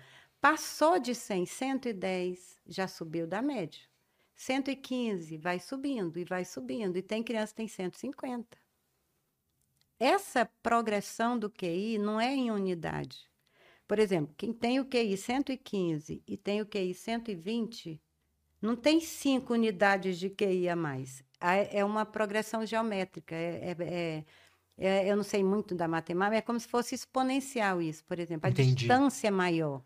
[0.42, 3.80] Passou de 100, 110, já subiu da média.
[4.36, 8.58] 115 vai subindo e vai subindo, e tem criança que tem 150.
[9.98, 13.30] Essa progressão do QI não é em unidade.
[13.88, 18.00] Por exemplo, quem tem o QI 115 e tem o QI 120,
[18.60, 21.24] não tem cinco unidades de QI a mais.
[21.40, 23.34] É uma progressão geométrica.
[23.34, 24.24] É, é, é,
[24.76, 28.46] é, eu não sei muito da matemática, é como se fosse exponencial isso, por exemplo.
[28.46, 28.74] A Entendi.
[28.74, 29.82] distância é maior.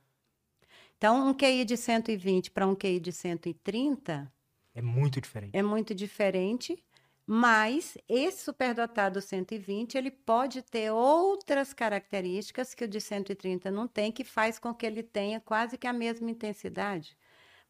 [0.97, 4.33] Então, um QI de 120 para um QI de 130
[4.75, 5.57] é muito diferente.
[5.57, 6.83] É muito diferente,
[7.27, 14.11] mas esse superdotado 120, ele pode ter outras características que o de 130 não tem,
[14.13, 17.17] que faz com que ele tenha quase que a mesma intensidade.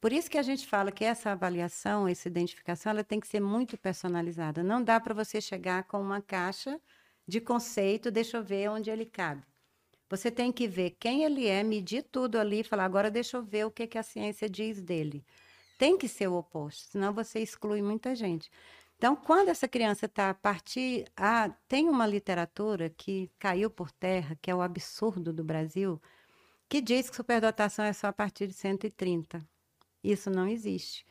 [0.00, 3.40] Por isso que a gente fala que essa avaliação, essa identificação, ela tem que ser
[3.40, 4.62] muito personalizada.
[4.62, 6.80] Não dá para você chegar com uma caixa
[7.28, 9.42] de conceito, deixa eu ver onde ele cabe.
[10.08, 13.42] Você tem que ver quem ele é, medir tudo ali e falar, agora deixa eu
[13.42, 15.24] ver o que, que a ciência diz dele
[15.80, 18.50] tem que ser o oposto, senão você exclui muita gente.
[18.98, 21.06] Então, quando essa criança está a partir.
[21.16, 25.98] Ah, tem uma literatura que caiu por terra, que é o absurdo do Brasil,
[26.68, 29.42] que diz que superdotação é só a partir de 130.
[30.04, 31.06] Isso não existe.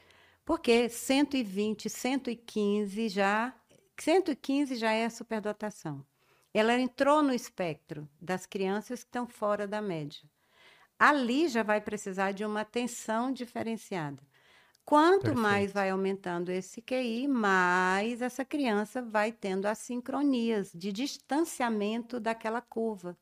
[0.46, 3.56] Porque 120, 115 já.
[3.98, 6.06] 115 já é superdotação.
[6.54, 10.22] Ela entrou no espectro das crianças que estão fora da média.
[11.00, 14.29] Ali já vai precisar de uma atenção diferenciada.
[14.90, 15.40] Quanto Perfeito.
[15.40, 22.60] mais vai aumentando esse QI, mais essa criança vai tendo as sincronias de distanciamento daquela
[22.60, 23.16] curva.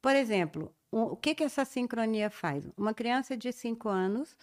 [0.00, 2.62] Por exemplo, o que, que essa sincronia faz?
[2.76, 4.36] Uma criança de 5 anos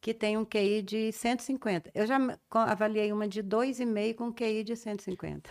[0.00, 1.92] que tem um QI de 150.
[1.94, 2.18] Eu já
[2.50, 5.48] avaliei uma de 2,5 com QI de 150.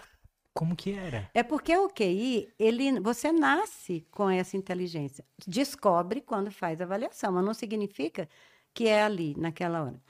[0.54, 1.32] Como que era?
[1.34, 5.24] É porque o QI, ele, você nasce com essa inteligência.
[5.48, 8.28] Descobre quando faz avaliação, mas não significa
[8.74, 10.02] que é ali, naquela hora.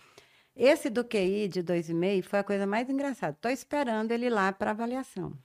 [0.55, 3.33] Esse do QI de 2,5 foi a coisa mais engraçada.
[3.33, 5.37] Estou esperando ele lá para avaliação.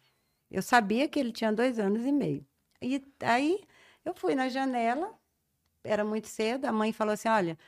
[0.51, 2.47] Eu sabia que ele tinha dois anos e meio.
[2.83, 3.61] E aí
[4.05, 5.13] eu fui na janela,
[5.85, 7.59] era muito cedo, a mãe falou assim: olha,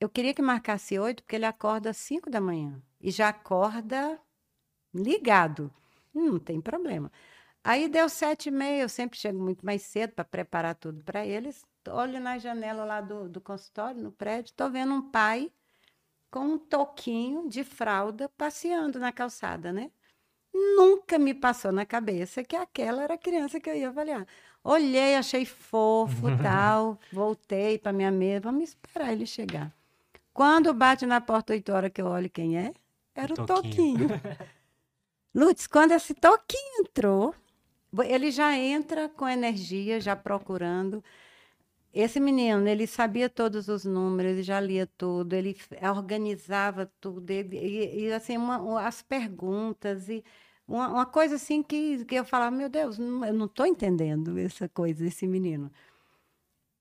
[0.00, 2.82] eu queria que marcasse oito, porque ele acorda às cinco da manhã.
[3.00, 4.20] E já acorda
[4.94, 5.72] ligado.
[6.14, 7.12] Não tem problema.
[7.64, 11.26] Aí deu sete e meia, eu sempre chego muito mais cedo para preparar tudo para
[11.26, 15.50] eles olho na janela lá do, do consultório, no prédio, estou vendo um pai
[16.30, 19.90] com um toquinho de fralda passeando na calçada, né?
[20.52, 24.26] Nunca me passou na cabeça que aquela era a criança que eu ia avaliar.
[24.62, 29.72] Olhei, achei fofo, tal, voltei para minha mesa, vamos esperar ele chegar.
[30.32, 32.72] Quando bate na porta oito horas que eu olho quem é,
[33.14, 34.08] era o, o Toquinho.
[34.08, 34.08] toquinho.
[35.34, 37.34] Lutz, quando esse Toquinho entrou,
[38.04, 41.02] ele já entra com energia, já procurando.
[41.92, 47.56] Esse menino, ele sabia todos os números, ele já lia tudo, ele organizava tudo, ele,
[47.56, 50.24] e, e, assim, uma, as perguntas, e
[50.68, 54.38] uma, uma, coisa assim que, que eu falava, meu Deus, não, eu não estou entendendo
[54.38, 55.70] essa coisa, esse menino.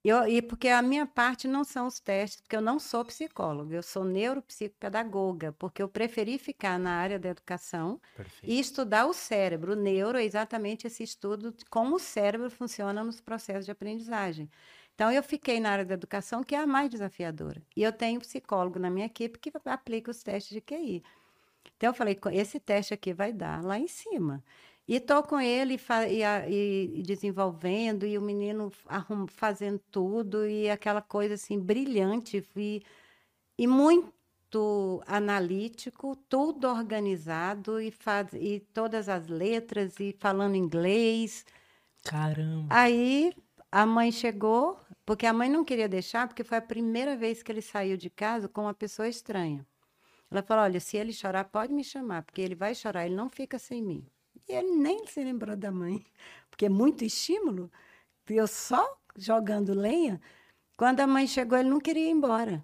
[0.03, 3.75] Eu, e porque a minha parte não são os testes, porque eu não sou psicóloga,
[3.75, 8.49] eu sou neuropsicopedagoga, porque eu preferi ficar na área da educação Perfeito.
[8.49, 9.73] e estudar o cérebro.
[9.73, 14.49] O neuro é exatamente esse estudo de como o cérebro funciona nos processos de aprendizagem.
[14.99, 17.63] Então, eu fiquei na área da educação, que é a mais desafiadora.
[17.73, 21.01] E eu tenho um psicólogo na minha equipe que aplica os testes de QI.
[21.77, 24.43] Então, eu falei, esse teste aqui vai dar lá em cima.
[24.85, 30.69] E estou com ele e, e, e, desenvolvendo, e o menino arrum, fazendo tudo, e
[30.69, 32.83] aquela coisa assim, brilhante, e,
[33.57, 41.45] e muito analítico, tudo organizado, e, faz, e todas as letras, e falando inglês.
[42.03, 42.67] Caramba!
[42.69, 43.33] Aí
[43.71, 47.51] a mãe chegou, porque a mãe não queria deixar, porque foi a primeira vez que
[47.51, 49.65] ele saiu de casa com uma pessoa estranha.
[50.31, 53.29] Ela falou: Olha, se ele chorar, pode me chamar, porque ele vai chorar, ele não
[53.29, 54.05] fica sem mim.
[54.47, 56.03] E ele nem se lembrou da mãe,
[56.49, 57.71] porque é muito estímulo.
[58.27, 60.21] Eu só jogando lenha.
[60.77, 62.63] Quando a mãe chegou, ele não queria ir embora.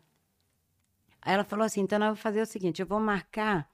[1.21, 3.69] Aí ela falou assim: então eu vou fazer o seguinte: eu vou marcar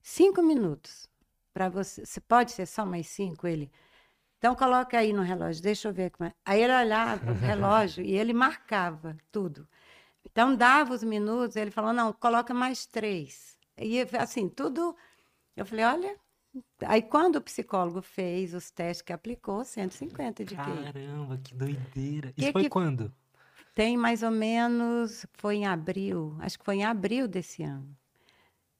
[0.00, 1.08] cinco minutos
[1.52, 1.68] para.
[1.68, 3.46] Você pode ser só mais cinco?
[3.46, 3.70] Ele.
[4.40, 6.32] Então coloca aí no relógio, deixa eu ver como é.
[6.46, 9.68] Aí ele olhava o relógio e ele marcava tudo.
[10.24, 13.58] Então dava os minutos, ele falou: não, coloca mais três.
[13.76, 14.96] E assim, tudo.
[15.54, 16.16] Eu falei: olha,
[16.84, 20.56] Aí, quando o psicólogo fez os testes que aplicou, 150 de QI.
[20.56, 22.32] Caramba, que doideira.
[22.36, 23.12] Isso que foi que quando?
[23.74, 27.96] Tem mais ou menos, foi em abril, acho que foi em abril desse ano.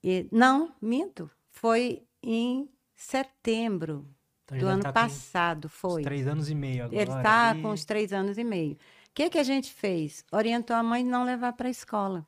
[0.02, 4.08] E, não, minto, foi em setembro
[4.56, 6.02] então, do ano tá passado, foi.
[6.02, 7.02] três anos e meio agora.
[7.02, 7.62] Ele está e...
[7.62, 8.72] com os três anos e meio.
[8.72, 8.78] O
[9.14, 10.24] que, que a gente fez?
[10.30, 12.26] Orientou a mãe não levar para a escola,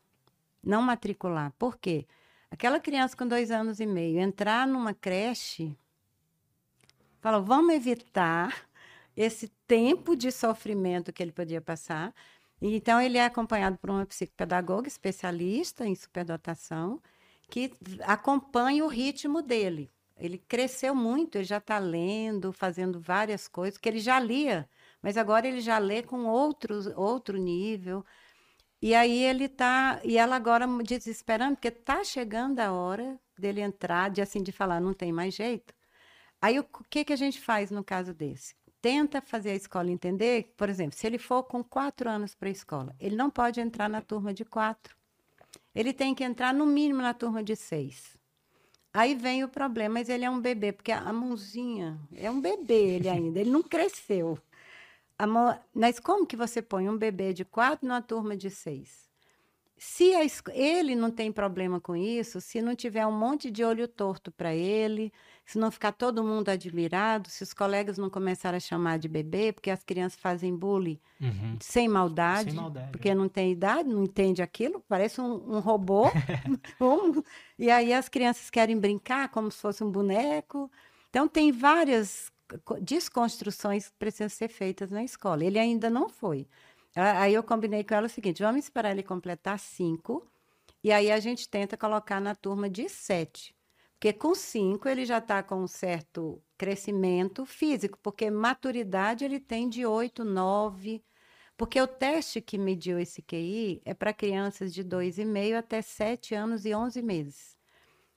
[0.62, 1.52] não matricular.
[1.58, 2.06] Por quê?
[2.50, 5.76] Aquela criança com dois anos e meio entrar numa creche,
[7.20, 8.66] falou, vamos evitar
[9.16, 12.14] esse tempo de sofrimento que ele podia passar.
[12.60, 17.00] Então, ele é acompanhado por uma psicopedagoga especialista em superdotação,
[17.48, 17.72] que
[18.02, 19.90] acompanha o ritmo dele.
[20.22, 24.68] Ele cresceu muito, ele já está lendo, fazendo várias coisas, que ele já lia,
[25.02, 28.06] mas agora ele já lê com outros, outro nível.
[28.80, 34.10] E aí ele tá, e ela agora desesperando, porque tá chegando a hora dele entrar,
[34.10, 35.74] de assim de falar, não tem mais jeito.
[36.40, 38.54] Aí o que que a gente faz no caso desse?
[38.80, 42.52] Tenta fazer a escola entender, por exemplo, se ele for com quatro anos para a
[42.52, 44.96] escola, ele não pode entrar na turma de quatro.
[45.74, 48.21] Ele tem que entrar no mínimo na turma de seis.
[48.94, 52.96] Aí vem o problema, mas ele é um bebê, porque a mãozinha é um bebê
[52.96, 54.38] ele ainda, ele não cresceu.
[55.74, 59.10] Mas como que você põe um bebê de quatro numa turma de seis?
[59.76, 60.20] Se a,
[60.52, 64.54] ele não tem problema com isso, se não tiver um monte de olho torto para
[64.54, 65.12] ele,
[65.44, 69.52] se não ficar todo mundo admirado, se os colegas não começarem a chamar de bebê,
[69.52, 71.56] porque as crianças fazem bullying uhum.
[71.60, 73.14] sem, maldade, sem maldade, porque é.
[73.14, 76.04] não tem idade, não entende aquilo, parece um, um robô.
[77.58, 80.70] e aí as crianças querem brincar como se fosse um boneco.
[81.10, 82.32] Então tem várias
[82.80, 85.44] desconstruções que precisam ser feitas na escola.
[85.44, 86.46] Ele ainda não foi.
[86.94, 90.26] Aí eu combinei com ela o seguinte: vamos esperar ele completar cinco,
[90.84, 93.54] e aí a gente tenta colocar na turma de sete.
[94.02, 99.68] Porque com cinco ele já está com um certo crescimento físico, porque maturidade ele tem
[99.68, 101.04] de oito, nove.
[101.56, 105.80] Porque o teste que mediu esse QI é para crianças de dois e meio até
[105.80, 107.56] sete anos e onze meses.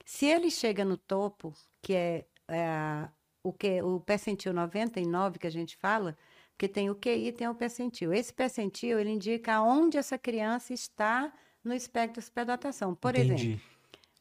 [0.03, 1.53] Se ele chega no topo,
[1.83, 3.07] que é, é
[3.43, 6.17] o que o percentil 99 que a gente fala,
[6.53, 8.11] porque tem o QI e tem o percentil.
[8.11, 11.31] Esse percentil ele indica onde essa criança está
[11.63, 12.95] no espectro de superdotação.
[12.95, 13.51] Por Entendi.
[13.51, 13.74] exemplo,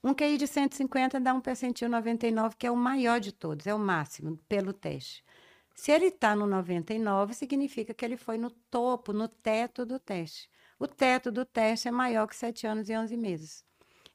[0.05, 3.75] um QI de 150 dá um percentil 99, que é o maior de todos, é
[3.75, 5.25] o máximo pelo teste.
[5.75, 10.49] Se ele está no 99, significa que ele foi no topo, no teto do teste.
[10.79, 13.65] O teto do teste é maior que 7 anos e 11 meses.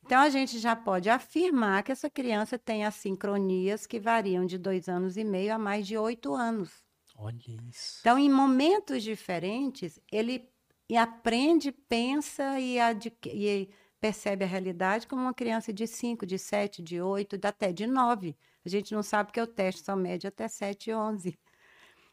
[0.06, 4.58] Então, a gente já pode afirmar que essa criança tem as sincronias que variam de
[4.58, 6.84] dois anos e meio a mais de oito anos.
[7.16, 7.36] Olha
[7.70, 7.98] isso.
[8.02, 10.50] Então, em momentos diferentes, ele
[10.98, 12.78] aprende, pensa e,
[13.26, 13.70] e
[14.00, 18.36] percebe a realidade como uma criança de 5, de 7, de 8, até de 9.
[18.66, 21.38] A gente não sabe que o teste só mede até 7 e 11.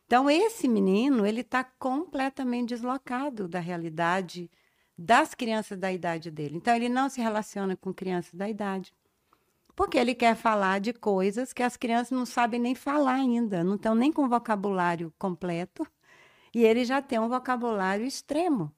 [0.07, 4.51] Então, esse menino, ele está completamente deslocado da realidade
[4.97, 6.57] das crianças da idade dele.
[6.57, 8.93] Então, ele não se relaciona com crianças da idade.
[9.75, 13.75] Porque ele quer falar de coisas que as crianças não sabem nem falar ainda, não
[13.75, 15.87] estão nem com vocabulário completo,
[16.55, 18.75] e ele já tem um vocabulário extremo.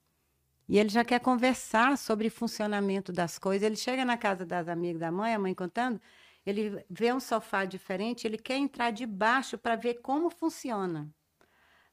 [0.69, 3.65] E ele já quer conversar sobre funcionamento das coisas.
[3.67, 6.01] Ele chega na casa das amigas da mãe, a mãe contando,
[6.45, 11.11] ele vê um sofá diferente, ele quer entrar debaixo para ver como funciona.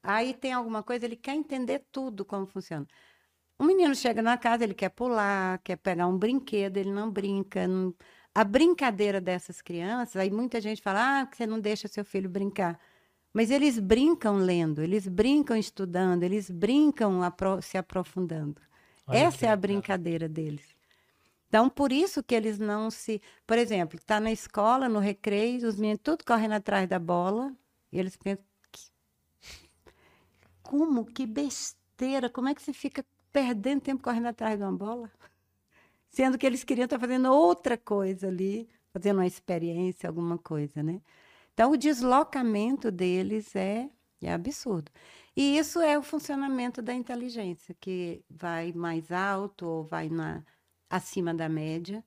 [0.04, 2.88] Aí tem alguma coisa, ele quer entender tudo como funciona.
[3.60, 7.68] O menino chega na casa, ele quer pular, quer pegar um brinquedo, ele não brinca.
[7.68, 7.96] Não...
[8.34, 12.80] A brincadeira dessas crianças, aí muita gente fala, ah, você não deixa seu filho brincar.
[13.36, 18.62] Mas eles brincam lendo, eles brincam estudando, eles brincam apro se aprofundando.
[19.06, 20.64] Olha Essa é a brincadeira deles.
[21.50, 23.22] Então, por isso que eles não se.
[23.46, 27.54] Por exemplo, está na escola, no recreio, os meninos tudo correndo atrás da bola,
[27.92, 28.46] e eles pensam.
[30.64, 31.04] Como?
[31.04, 32.30] Que besteira!
[32.30, 35.12] Como é que você fica perdendo tempo correndo atrás de uma bola?
[36.08, 41.02] Sendo que eles queriam estar fazendo outra coisa ali, fazendo uma experiência, alguma coisa, né?
[41.56, 43.90] Então, o deslocamento deles é,
[44.22, 44.92] é absurdo.
[45.34, 50.44] E isso é o funcionamento da inteligência, que vai mais alto ou vai na,
[50.90, 52.04] acima da média.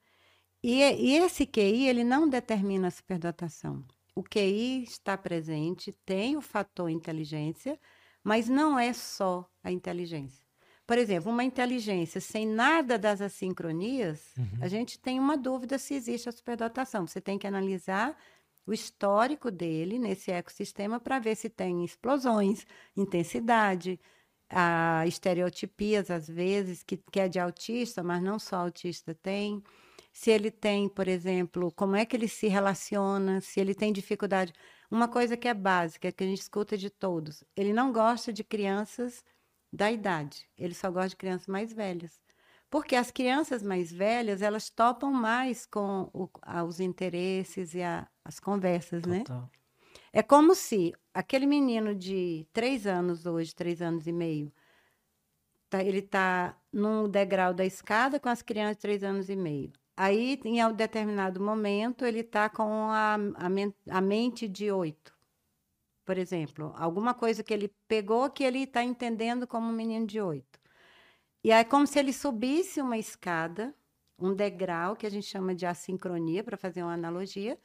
[0.62, 3.82] E, e esse QI, ele não determina a superdotação.
[4.14, 7.80] O QI está presente, tem o fator inteligência,
[8.22, 10.46] mas não é só a inteligência.
[10.86, 14.58] Por exemplo, uma inteligência sem nada das assincronias, uhum.
[14.60, 17.06] a gente tem uma dúvida se existe a superdotação.
[17.06, 18.14] Você tem que analisar
[18.68, 23.98] o histórico dele nesse ecossistema para ver se tem explosões, intensidade,
[24.50, 29.62] a estereotipias, às vezes, que, que é de autista, mas não só autista tem.
[30.12, 34.52] Se ele tem, por exemplo, como é que ele se relaciona, se ele tem dificuldade.
[34.90, 38.44] Uma coisa que é básica, que a gente escuta de todos: ele não gosta de
[38.44, 39.24] crianças
[39.72, 42.20] da idade, ele só gosta de crianças mais velhas.
[42.70, 46.28] Porque as crianças mais velhas, elas topam mais com o,
[46.66, 49.20] os interesses e a, as conversas, né?
[49.20, 49.40] Total.
[49.40, 49.48] né?
[50.12, 54.52] É como se aquele menino de três anos hoje, três anos e meio,
[55.70, 59.72] tá, ele está num degrau da escada com as crianças de três anos e meio.
[59.96, 65.12] Aí, em um determinado momento, ele está com a, a, a mente de oito,
[66.05, 66.72] por exemplo.
[66.76, 70.60] Alguma coisa que ele pegou que ele está entendendo como um menino de oito.
[71.42, 73.74] E aí, é como se ele subisse uma escada,
[74.18, 77.59] um degrau, que a gente chama de assincronia, para fazer uma analogia,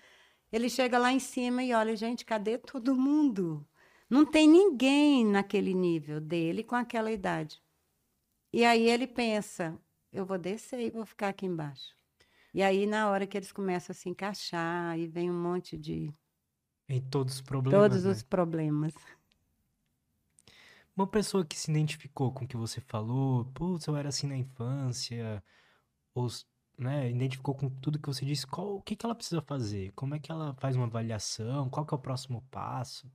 [0.53, 3.65] ele chega lá em cima e olha, gente, cadê todo mundo?
[4.07, 7.59] Não tem ninguém naquele nível dele com aquela idade.
[8.53, 9.75] E aí ele pensa,
[10.11, 11.95] eu vou descer e vou ficar aqui embaixo.
[12.53, 16.13] E aí, na hora que eles começam a se encaixar, e vem um monte de.
[16.88, 17.81] Em todos os problemas.
[17.81, 18.11] Todos né?
[18.11, 18.93] os problemas.
[20.95, 24.38] Uma pessoa que se identificou com o que você falou, putz, eu era assim na
[24.38, 25.43] infância,
[26.13, 26.27] ou
[26.78, 29.91] né, identificou com tudo que você disse, qual, o que, que ela precisa fazer?
[29.95, 31.70] Como é que ela faz uma avaliação?
[31.70, 33.08] Qual que é o próximo passo?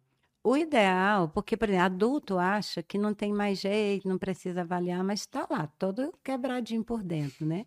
[0.42, 5.02] O ideal, porque, por exemplo, adulto acha que não tem mais jeito, não precisa avaliar,
[5.04, 7.66] mas está lá, todo quebradinho por dentro, né?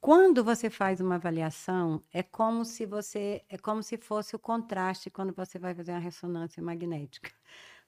[0.00, 5.10] Quando você faz uma avaliação, é como se você, é como se fosse o contraste
[5.10, 7.30] quando você vai fazer uma ressonância magnética.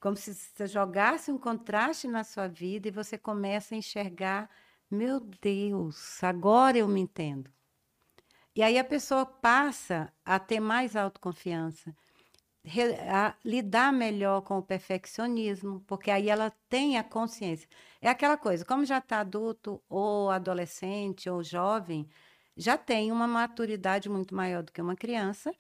[0.01, 4.51] Como se você jogasse um contraste na sua vida e você começa a enxergar
[4.91, 7.51] meu Deus, agora eu me entendo.
[8.55, 11.95] E aí a pessoa passa a ter mais autoconfiança,
[13.09, 17.69] a lidar melhor com o perfeccionismo, porque aí ela tem a consciência.
[18.03, 22.09] É aquela coisa, como já está adulto, ou adolescente, ou jovem,
[22.57, 25.55] já tem uma maturidade muito maior do que uma criança,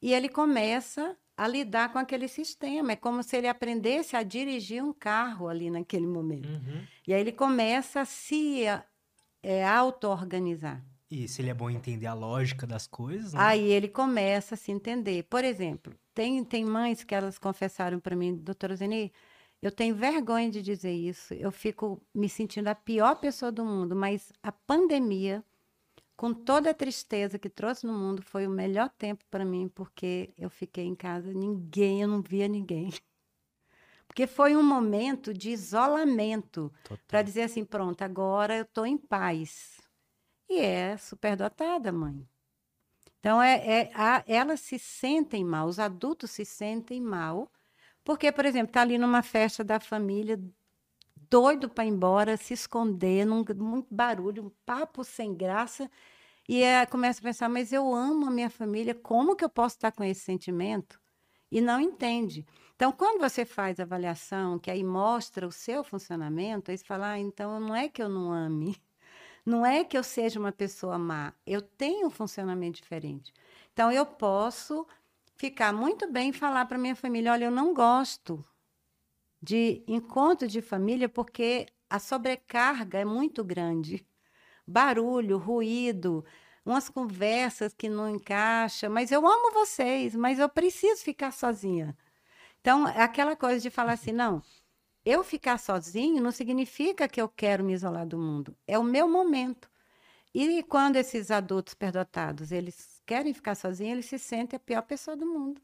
[0.00, 2.92] e ele começa a lidar com aquele sistema.
[2.92, 6.48] É como se ele aprendesse a dirigir um carro ali naquele momento.
[6.48, 6.86] Uhum.
[7.06, 8.64] E aí ele começa a se
[9.42, 10.82] é, auto-organizar.
[11.10, 13.34] E se ele é bom entender a lógica das coisas.
[13.34, 13.40] Né?
[13.40, 15.24] Aí ele começa a se entender.
[15.24, 19.12] Por exemplo, tem, tem mães que elas confessaram para mim, doutora Zeni,
[19.60, 23.94] eu tenho vergonha de dizer isso, eu fico me sentindo a pior pessoa do mundo,
[23.94, 25.44] mas a pandemia
[26.16, 30.32] com toda a tristeza que trouxe no mundo, foi o melhor tempo para mim, porque
[30.38, 32.90] eu fiquei em casa, ninguém, eu não via ninguém.
[34.06, 36.70] Porque foi um momento de isolamento,
[37.08, 39.80] para dizer assim, pronto, agora eu estou em paz.
[40.50, 42.28] E é superdotada, mãe.
[43.18, 47.50] Então, é, é a, elas se sentem mal, os adultos se sentem mal,
[48.04, 50.38] porque, por exemplo, está ali numa festa da família,
[51.32, 55.90] doido para ir embora, se esconder, num, muito barulho, um papo sem graça.
[56.46, 59.76] E é, começa a pensar, mas eu amo a minha família, como que eu posso
[59.76, 61.00] estar com esse sentimento?
[61.50, 62.46] E não entende.
[62.76, 67.12] Então, quando você faz a avaliação, que aí mostra o seu funcionamento, aí você fala,
[67.12, 68.76] ah, então não é que eu não ame,
[69.46, 73.32] não é que eu seja uma pessoa má, eu tenho um funcionamento diferente.
[73.72, 74.86] Então, eu posso
[75.36, 78.44] ficar muito bem e falar para minha família, olha, eu não gosto
[79.42, 84.06] de encontro de família porque a sobrecarga é muito grande.
[84.66, 86.24] Barulho, ruído,
[86.64, 91.96] umas conversas que não encaixam, mas eu amo vocês, mas eu preciso ficar sozinha.
[92.60, 94.42] Então, é aquela coisa de falar assim, não,
[95.04, 98.56] eu ficar sozinho não significa que eu quero me isolar do mundo.
[98.66, 99.68] É o meu momento.
[100.34, 105.16] E quando esses adultos perdotados, eles querem ficar sozinhos, eles se sentem a pior pessoa
[105.16, 105.60] do mundo.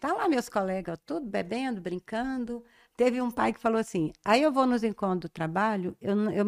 [0.00, 2.64] Tá lá meus colegas, tudo bebendo, brincando.
[3.00, 6.44] Teve um pai que falou assim: aí eu vou nos encontros do trabalho, eu, eu,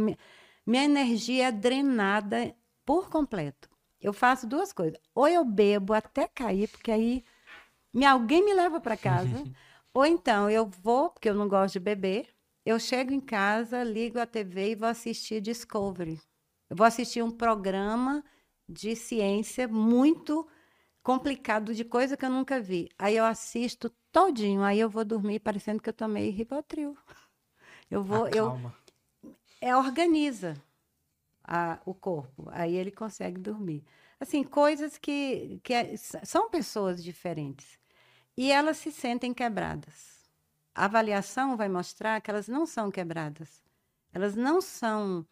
[0.66, 2.54] minha energia é drenada
[2.84, 3.70] por completo.
[3.98, 5.00] Eu faço duas coisas.
[5.14, 7.24] Ou eu bebo até cair, porque aí
[7.90, 9.42] me, alguém me leva para casa.
[9.94, 12.28] ou então eu vou, porque eu não gosto de beber.
[12.66, 16.20] Eu chego em casa, ligo a TV e vou assistir Discovery.
[16.68, 18.22] Eu vou assistir um programa
[18.68, 20.46] de ciência muito
[21.02, 22.90] complicado, de coisa que eu nunca vi.
[22.98, 26.96] Aí eu assisto todinho, aí eu vou dormir parecendo que eu tomei Rivotril.
[27.90, 28.74] Eu vou, Acalma.
[29.22, 30.54] eu é organiza
[31.42, 33.84] a, o corpo, aí ele consegue dormir.
[34.20, 37.78] Assim, coisas que, que é, são pessoas diferentes
[38.36, 40.22] e elas se sentem quebradas.
[40.74, 43.62] A avaliação vai mostrar que elas não são quebradas.
[44.12, 45.26] Elas não são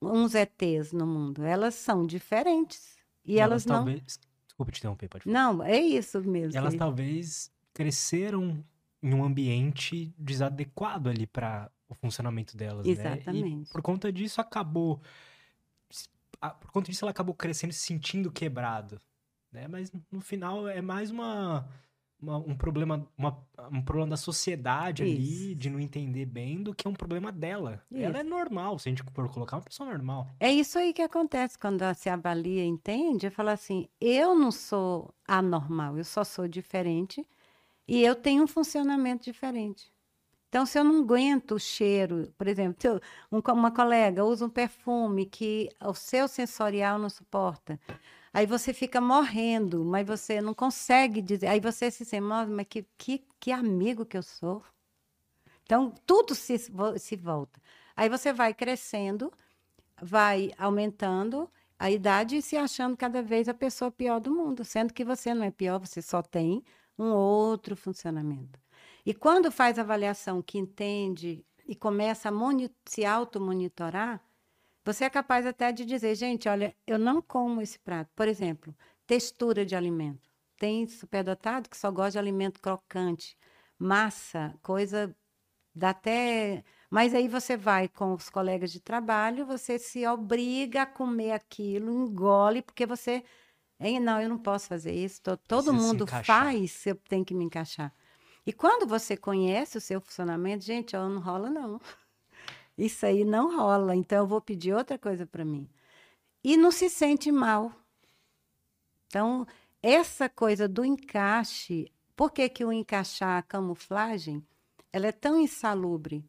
[0.00, 2.96] uns ETs no mundo, elas são diferentes.
[3.24, 3.76] E elas, elas não.
[3.76, 4.20] Talvez...
[4.46, 5.34] Desculpa te interromper, pode falar.
[5.34, 6.56] Não, é isso mesmo.
[6.56, 8.64] Elas talvez cresceram
[9.02, 13.54] em um ambiente desadequado ali para o funcionamento delas, Exatamente.
[13.54, 13.62] né?
[13.68, 14.98] E por conta disso acabou
[16.60, 18.98] por conta disso ela acabou crescendo se sentindo quebrado,
[19.52, 19.68] né?
[19.68, 21.68] Mas no final é mais uma,
[22.18, 25.14] uma um problema uma, um problema da sociedade Isso.
[25.14, 27.82] ali de não entender bem do que é um problema dela.
[27.90, 28.04] Isso.
[28.04, 30.30] Ela é normal, se a gente for colocar uma pessoa normal.
[30.40, 33.26] É isso aí que acontece quando se avalia, entende?
[33.26, 37.26] É falar assim, eu não sou anormal, eu só sou diferente
[37.86, 39.92] e eu tenho um funcionamento diferente.
[40.48, 43.00] Então, se eu não aguento o cheiro, por exemplo, se eu,
[43.30, 47.78] um, uma colega usa um perfume que o seu sensorial não suporta,
[48.32, 51.48] aí você fica morrendo, mas você não consegue dizer.
[51.48, 54.62] Aí você se sente, mas que, que, que amigo que eu sou.
[55.64, 56.56] Então, tudo se,
[56.98, 57.60] se volta.
[57.96, 59.32] Aí você vai crescendo,
[60.00, 64.94] vai aumentando a idade e se achando cada vez a pessoa pior do mundo, sendo
[64.94, 66.64] que você não é pior, você só tem
[66.98, 68.60] um outro funcionamento.
[69.04, 72.32] E quando faz avaliação que entende e começa a
[72.84, 74.22] se auto-monitorar,
[74.84, 78.10] você é capaz até de dizer, gente, olha, eu não como esse prato.
[78.14, 78.74] Por exemplo,
[79.06, 80.30] textura de alimento.
[80.56, 83.36] Tem superdotado que só gosta de alimento crocante,
[83.78, 85.14] massa, coisa
[85.76, 86.64] dá até.
[86.90, 91.92] Mas aí você vai com os colegas de trabalho, você se obriga a comer aquilo,
[91.92, 93.22] engole, porque você.
[93.78, 95.20] Hein, não, eu não posso fazer isso.
[95.46, 97.92] Todo mundo faz, eu tenho que me encaixar.
[98.46, 101.80] E quando você conhece o seu funcionamento, gente, ó, não rola não.
[102.78, 105.68] Isso aí não rola, então eu vou pedir outra coisa para mim.
[106.44, 107.72] E não se sente mal.
[109.06, 109.46] Então,
[109.82, 114.46] essa coisa do encaixe, por que, que o encaixar a camuflagem,
[114.92, 116.24] ela é tão insalubre?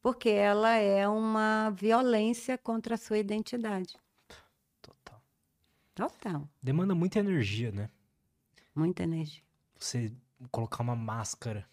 [0.00, 3.98] Porque ela é uma violência contra a sua identidade.
[5.94, 6.48] Total.
[6.62, 7.90] Demanda muita energia, né?
[8.74, 9.42] Muita energia.
[9.78, 10.12] Você
[10.50, 11.68] colocar uma máscara.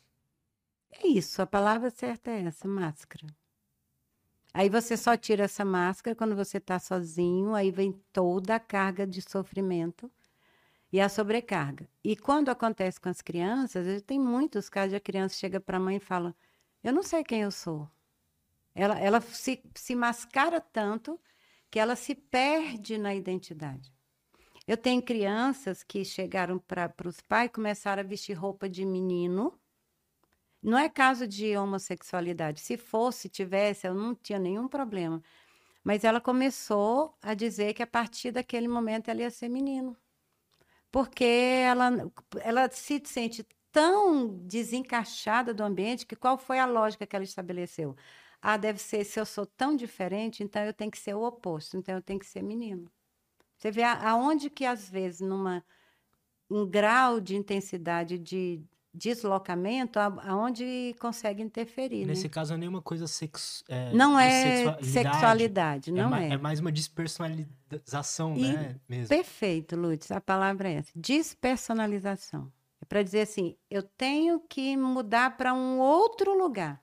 [0.91, 3.27] É isso, a palavra certa é essa, máscara.
[4.53, 9.05] Aí você só tira essa máscara quando você está sozinho, aí vem toda a carga
[9.05, 10.11] de sofrimento
[10.91, 11.87] e a sobrecarga.
[12.03, 15.79] E quando acontece com as crianças, tem muitos casos de a criança chega para a
[15.79, 16.35] mãe e fala:
[16.83, 17.87] Eu não sei quem eu sou.
[18.73, 21.19] Ela, ela se, se mascara tanto
[21.69, 23.93] que ela se perde na identidade.
[24.67, 29.57] Eu tenho crianças que chegaram para os pais e começaram a vestir roupa de menino.
[30.61, 32.59] Não é caso de homossexualidade.
[32.59, 35.23] Se fosse, tivesse, eu não tinha nenhum problema.
[35.83, 39.95] Mas ela começou a dizer que a partir daquele momento ela ia ser menino.
[40.91, 41.91] Porque ela,
[42.41, 47.95] ela se sente tão desencaixada do ambiente que qual foi a lógica que ela estabeleceu?
[48.41, 51.77] Ah, deve ser, se eu sou tão diferente, então eu tenho que ser o oposto,
[51.77, 52.91] então eu tenho que ser menino.
[53.57, 55.63] Você vê aonde que, às vezes, numa
[56.49, 58.61] um grau de intensidade de
[58.93, 62.05] deslocamento, aonde consegue interferir.
[62.05, 62.29] Nesse né?
[62.29, 66.33] caso, não é nenhuma coisa sexo, é, não é sexualidade, sexualidade não é, é.
[66.33, 68.75] É mais uma despersonalização, e, né?
[68.89, 69.09] Mesmo.
[69.09, 70.91] Perfeito, Lutz, a palavra é essa.
[70.95, 72.51] Despersonalização.
[72.81, 76.81] É para dizer assim, eu tenho que mudar para um outro lugar.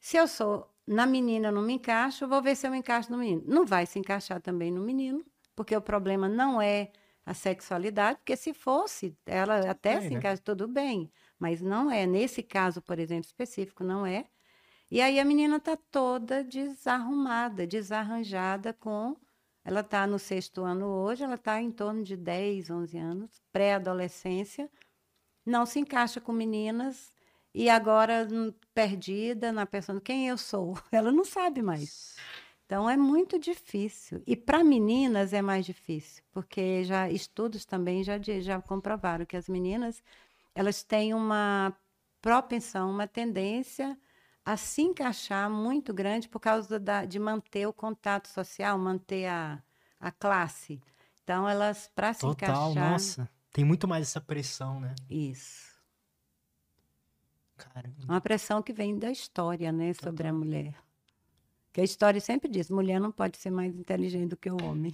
[0.00, 2.78] Se eu sou na menina, eu não me encaixo, eu vou ver se eu me
[2.78, 3.42] encaixo no menino.
[3.46, 5.22] Não vai se encaixar também no menino
[5.54, 6.90] porque o problema não é
[7.24, 10.42] a sexualidade, porque se fosse, ela até se encaixa, né?
[10.44, 12.06] tudo bem, mas não é.
[12.06, 14.26] Nesse caso, por exemplo, específico, não é.
[14.90, 19.16] E aí a menina está toda desarrumada, desarranjada com.
[19.64, 24.68] Ela está no sexto ano hoje, ela está em torno de 10, 11 anos, pré-adolescência,
[25.46, 27.12] não se encaixa com meninas
[27.54, 30.76] e agora hum, perdida na pessoa, quem eu sou?
[30.90, 32.16] Ela não sabe mais.
[32.72, 34.22] Então é muito difícil.
[34.26, 39.46] E para meninas é mais difícil, porque já estudos também já, já comprovaram que as
[39.46, 40.02] meninas
[40.54, 41.76] elas têm uma
[42.22, 43.94] propensão, uma tendência
[44.42, 49.62] a se encaixar muito grande por causa da, de manter o contato social, manter a,
[50.00, 50.80] a classe.
[51.22, 52.90] Então, elas, para se Total, encaixar.
[52.92, 53.28] nossa.
[53.52, 54.94] Tem muito mais essa pressão, né?
[55.10, 55.78] Isso.
[57.58, 57.96] Caramba.
[58.08, 60.38] Uma pressão que vem da história, né, sobre a Total.
[60.38, 60.91] mulher.
[61.72, 64.92] Que a história sempre diz: mulher não pode ser mais inteligente do que o homem.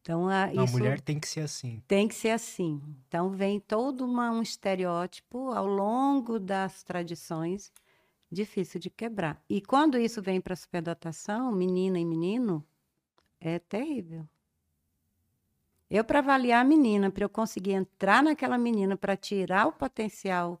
[0.00, 1.82] Então, a, Não, isso mulher tem que ser assim.
[1.86, 2.80] tem que ser assim.
[3.06, 7.72] Então, vem todo uma, um estereótipo ao longo das tradições,
[8.30, 9.40] difícil de quebrar.
[9.48, 12.64] E quando isso vem para a superdotação, menina e menino,
[13.40, 14.26] é terrível.
[15.88, 20.60] Eu, para avaliar a menina, para eu conseguir entrar naquela menina, para tirar o potencial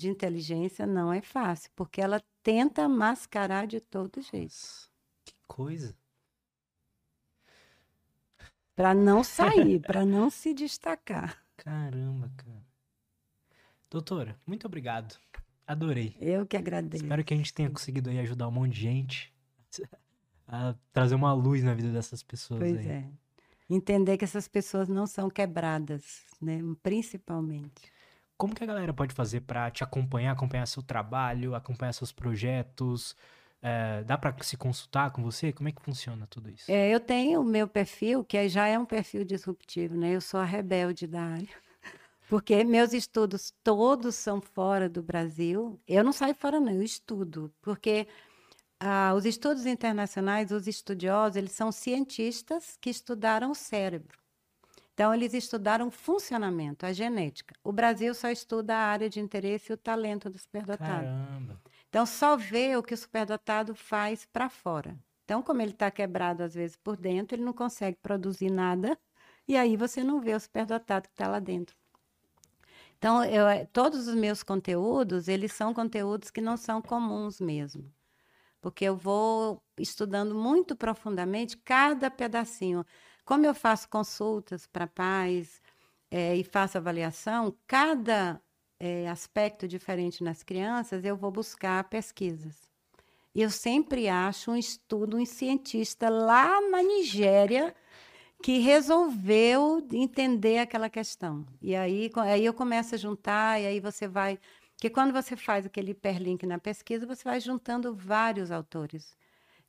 [0.00, 4.54] de inteligência, não é fácil, porque ela tenta mascarar de todo jeito,
[5.24, 5.94] Que coisa.
[8.74, 11.44] para não sair, para não se destacar.
[11.58, 12.64] Caramba, cara.
[13.90, 15.18] Doutora, muito obrigado.
[15.66, 16.16] Adorei.
[16.20, 17.04] Eu que agradeço.
[17.04, 19.32] Espero que a gente tenha conseguido aí ajudar um monte de gente
[20.48, 22.88] a trazer uma luz na vida dessas pessoas Pois aí.
[22.88, 23.10] é.
[23.68, 26.58] Entender que essas pessoas não são quebradas, né?
[26.82, 27.92] Principalmente.
[28.40, 33.14] Como que a galera pode fazer pra te acompanhar, acompanhar seu trabalho, acompanhar seus projetos?
[33.60, 35.52] É, dá pra se consultar com você?
[35.52, 36.72] Como é que funciona tudo isso?
[36.72, 40.12] É, eu tenho o meu perfil, que já é um perfil disruptivo, né?
[40.12, 41.48] Eu sou a rebelde da área.
[42.30, 45.78] Porque meus estudos todos são fora do Brasil.
[45.86, 47.52] Eu não saio fora, não, eu estudo.
[47.60, 48.08] Porque
[48.80, 54.18] ah, os estudos internacionais, os estudiosos, eles são cientistas que estudaram o cérebro.
[55.00, 57.54] Então, eles estudaram o funcionamento, a genética.
[57.64, 61.06] O Brasil só estuda a área de interesse e o talento do superdotado.
[61.06, 61.58] Caramba.
[61.88, 64.94] Então, só vê o que o superdotado faz para fora.
[65.24, 68.98] Então, como ele está quebrado às vezes por dentro, ele não consegue produzir nada,
[69.48, 71.74] e aí você não vê o superdotado que está lá dentro.
[72.98, 77.90] Então, eu, eh, todos os meus conteúdos, eles são conteúdos que não são comuns mesmo.
[78.60, 82.84] Porque eu vou estudando muito profundamente cada pedacinho.
[83.24, 85.60] Como eu faço consultas para pais
[86.10, 88.40] eh, e faço avaliação, cada
[88.78, 92.70] eh, aspecto diferente nas crianças, eu vou buscar pesquisas.
[93.34, 97.74] Eu sempre acho um estudo, um cientista lá na Nigéria
[98.42, 101.46] que resolveu entender aquela questão.
[101.62, 104.38] E aí, aí eu começo a juntar, e aí você vai.
[104.74, 109.16] Porque quando você faz aquele hiperlink na pesquisa, você vai juntando vários autores.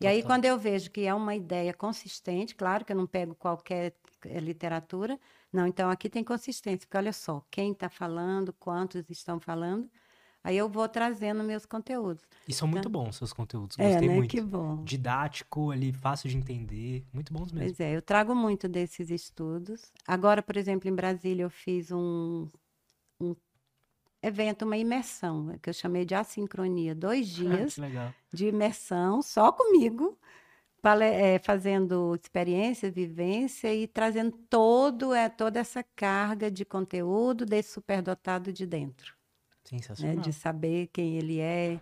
[0.02, 3.36] E aí, quando eu vejo que é uma ideia consistente, claro que eu não pego
[3.36, 3.94] qualquer
[4.26, 5.20] eh, literatura,
[5.54, 9.88] não, então aqui tem consistência, porque olha só, quem está falando, quantos estão falando,
[10.44, 12.24] aí eu vou trazendo meus conteúdos.
[12.48, 13.78] E são muito bons seus conteúdos.
[13.78, 14.16] É, Gostei né?
[14.16, 14.32] muito.
[14.32, 14.84] Que bom.
[14.84, 17.06] Didático, ali, fácil de entender.
[17.14, 17.68] Muito bons mesmo.
[17.68, 19.92] Pois é, eu trago muito desses estudos.
[20.08, 22.50] Agora, por exemplo, em Brasília, eu fiz um
[24.22, 26.94] evento, uma imersão, que eu chamei de assincronia.
[26.94, 28.14] Dois dias que legal.
[28.32, 30.18] de imersão só comigo,
[30.84, 38.52] eh, fazendo experiência, vivência e trazendo todo, é, toda essa carga de conteúdo desse superdotado
[38.52, 39.22] de dentro
[39.72, 40.18] né, Sensacional.
[40.18, 41.80] de saber quem ele é.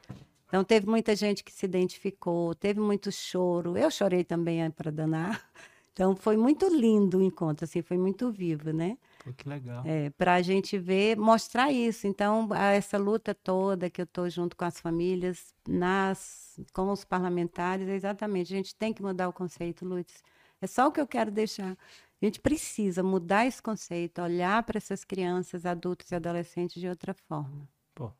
[0.47, 3.77] Então, teve muita gente que se identificou, teve muito choro.
[3.77, 5.49] Eu chorei também para danar.
[5.93, 8.97] Então, foi muito lindo o encontro, assim, foi muito vivo, né?
[9.33, 9.83] Que legal.
[9.85, 12.07] É, para a gente ver, mostrar isso.
[12.07, 17.87] Então, essa luta toda que eu estou junto com as famílias, nas, com os parlamentares,
[17.87, 18.53] é exatamente.
[18.53, 20.23] A gente tem que mudar o conceito, Lutz.
[20.61, 21.77] É só o que eu quero deixar.
[22.21, 27.13] A gente precisa mudar esse conceito, olhar para essas crianças, adultos e adolescentes de outra
[27.13, 27.67] forma.
[27.95, 28.11] Pô,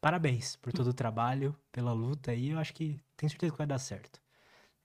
[0.00, 2.50] parabéns por todo o trabalho, pela luta aí.
[2.50, 4.21] Eu acho que tenho certeza que vai dar certo.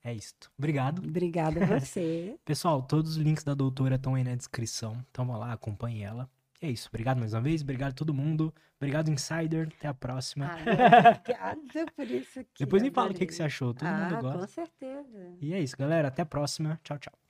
[0.08, 0.50] É isto.
[0.58, 1.00] Obrigado.
[1.00, 2.40] Obrigada a você.
[2.46, 5.04] Pessoal, todos os links da doutora estão aí na descrição.
[5.12, 6.30] Então vão lá, acompanhe ela.
[6.62, 6.88] E é isso.
[6.88, 7.62] Obrigado mais uma vez.
[7.62, 8.54] Obrigado a todo mundo.
[8.78, 9.68] Obrigado, Insider.
[9.78, 10.50] Até a próxima.
[10.50, 12.40] Ah, obrigada por isso.
[12.58, 13.74] Depois me fala o que, que você achou.
[13.74, 14.40] Todo mundo ah, gosta.
[14.40, 15.36] com certeza.
[15.42, 16.08] E é isso, galera.
[16.08, 16.80] Até a próxima.
[16.86, 17.27] Tchau, tchau.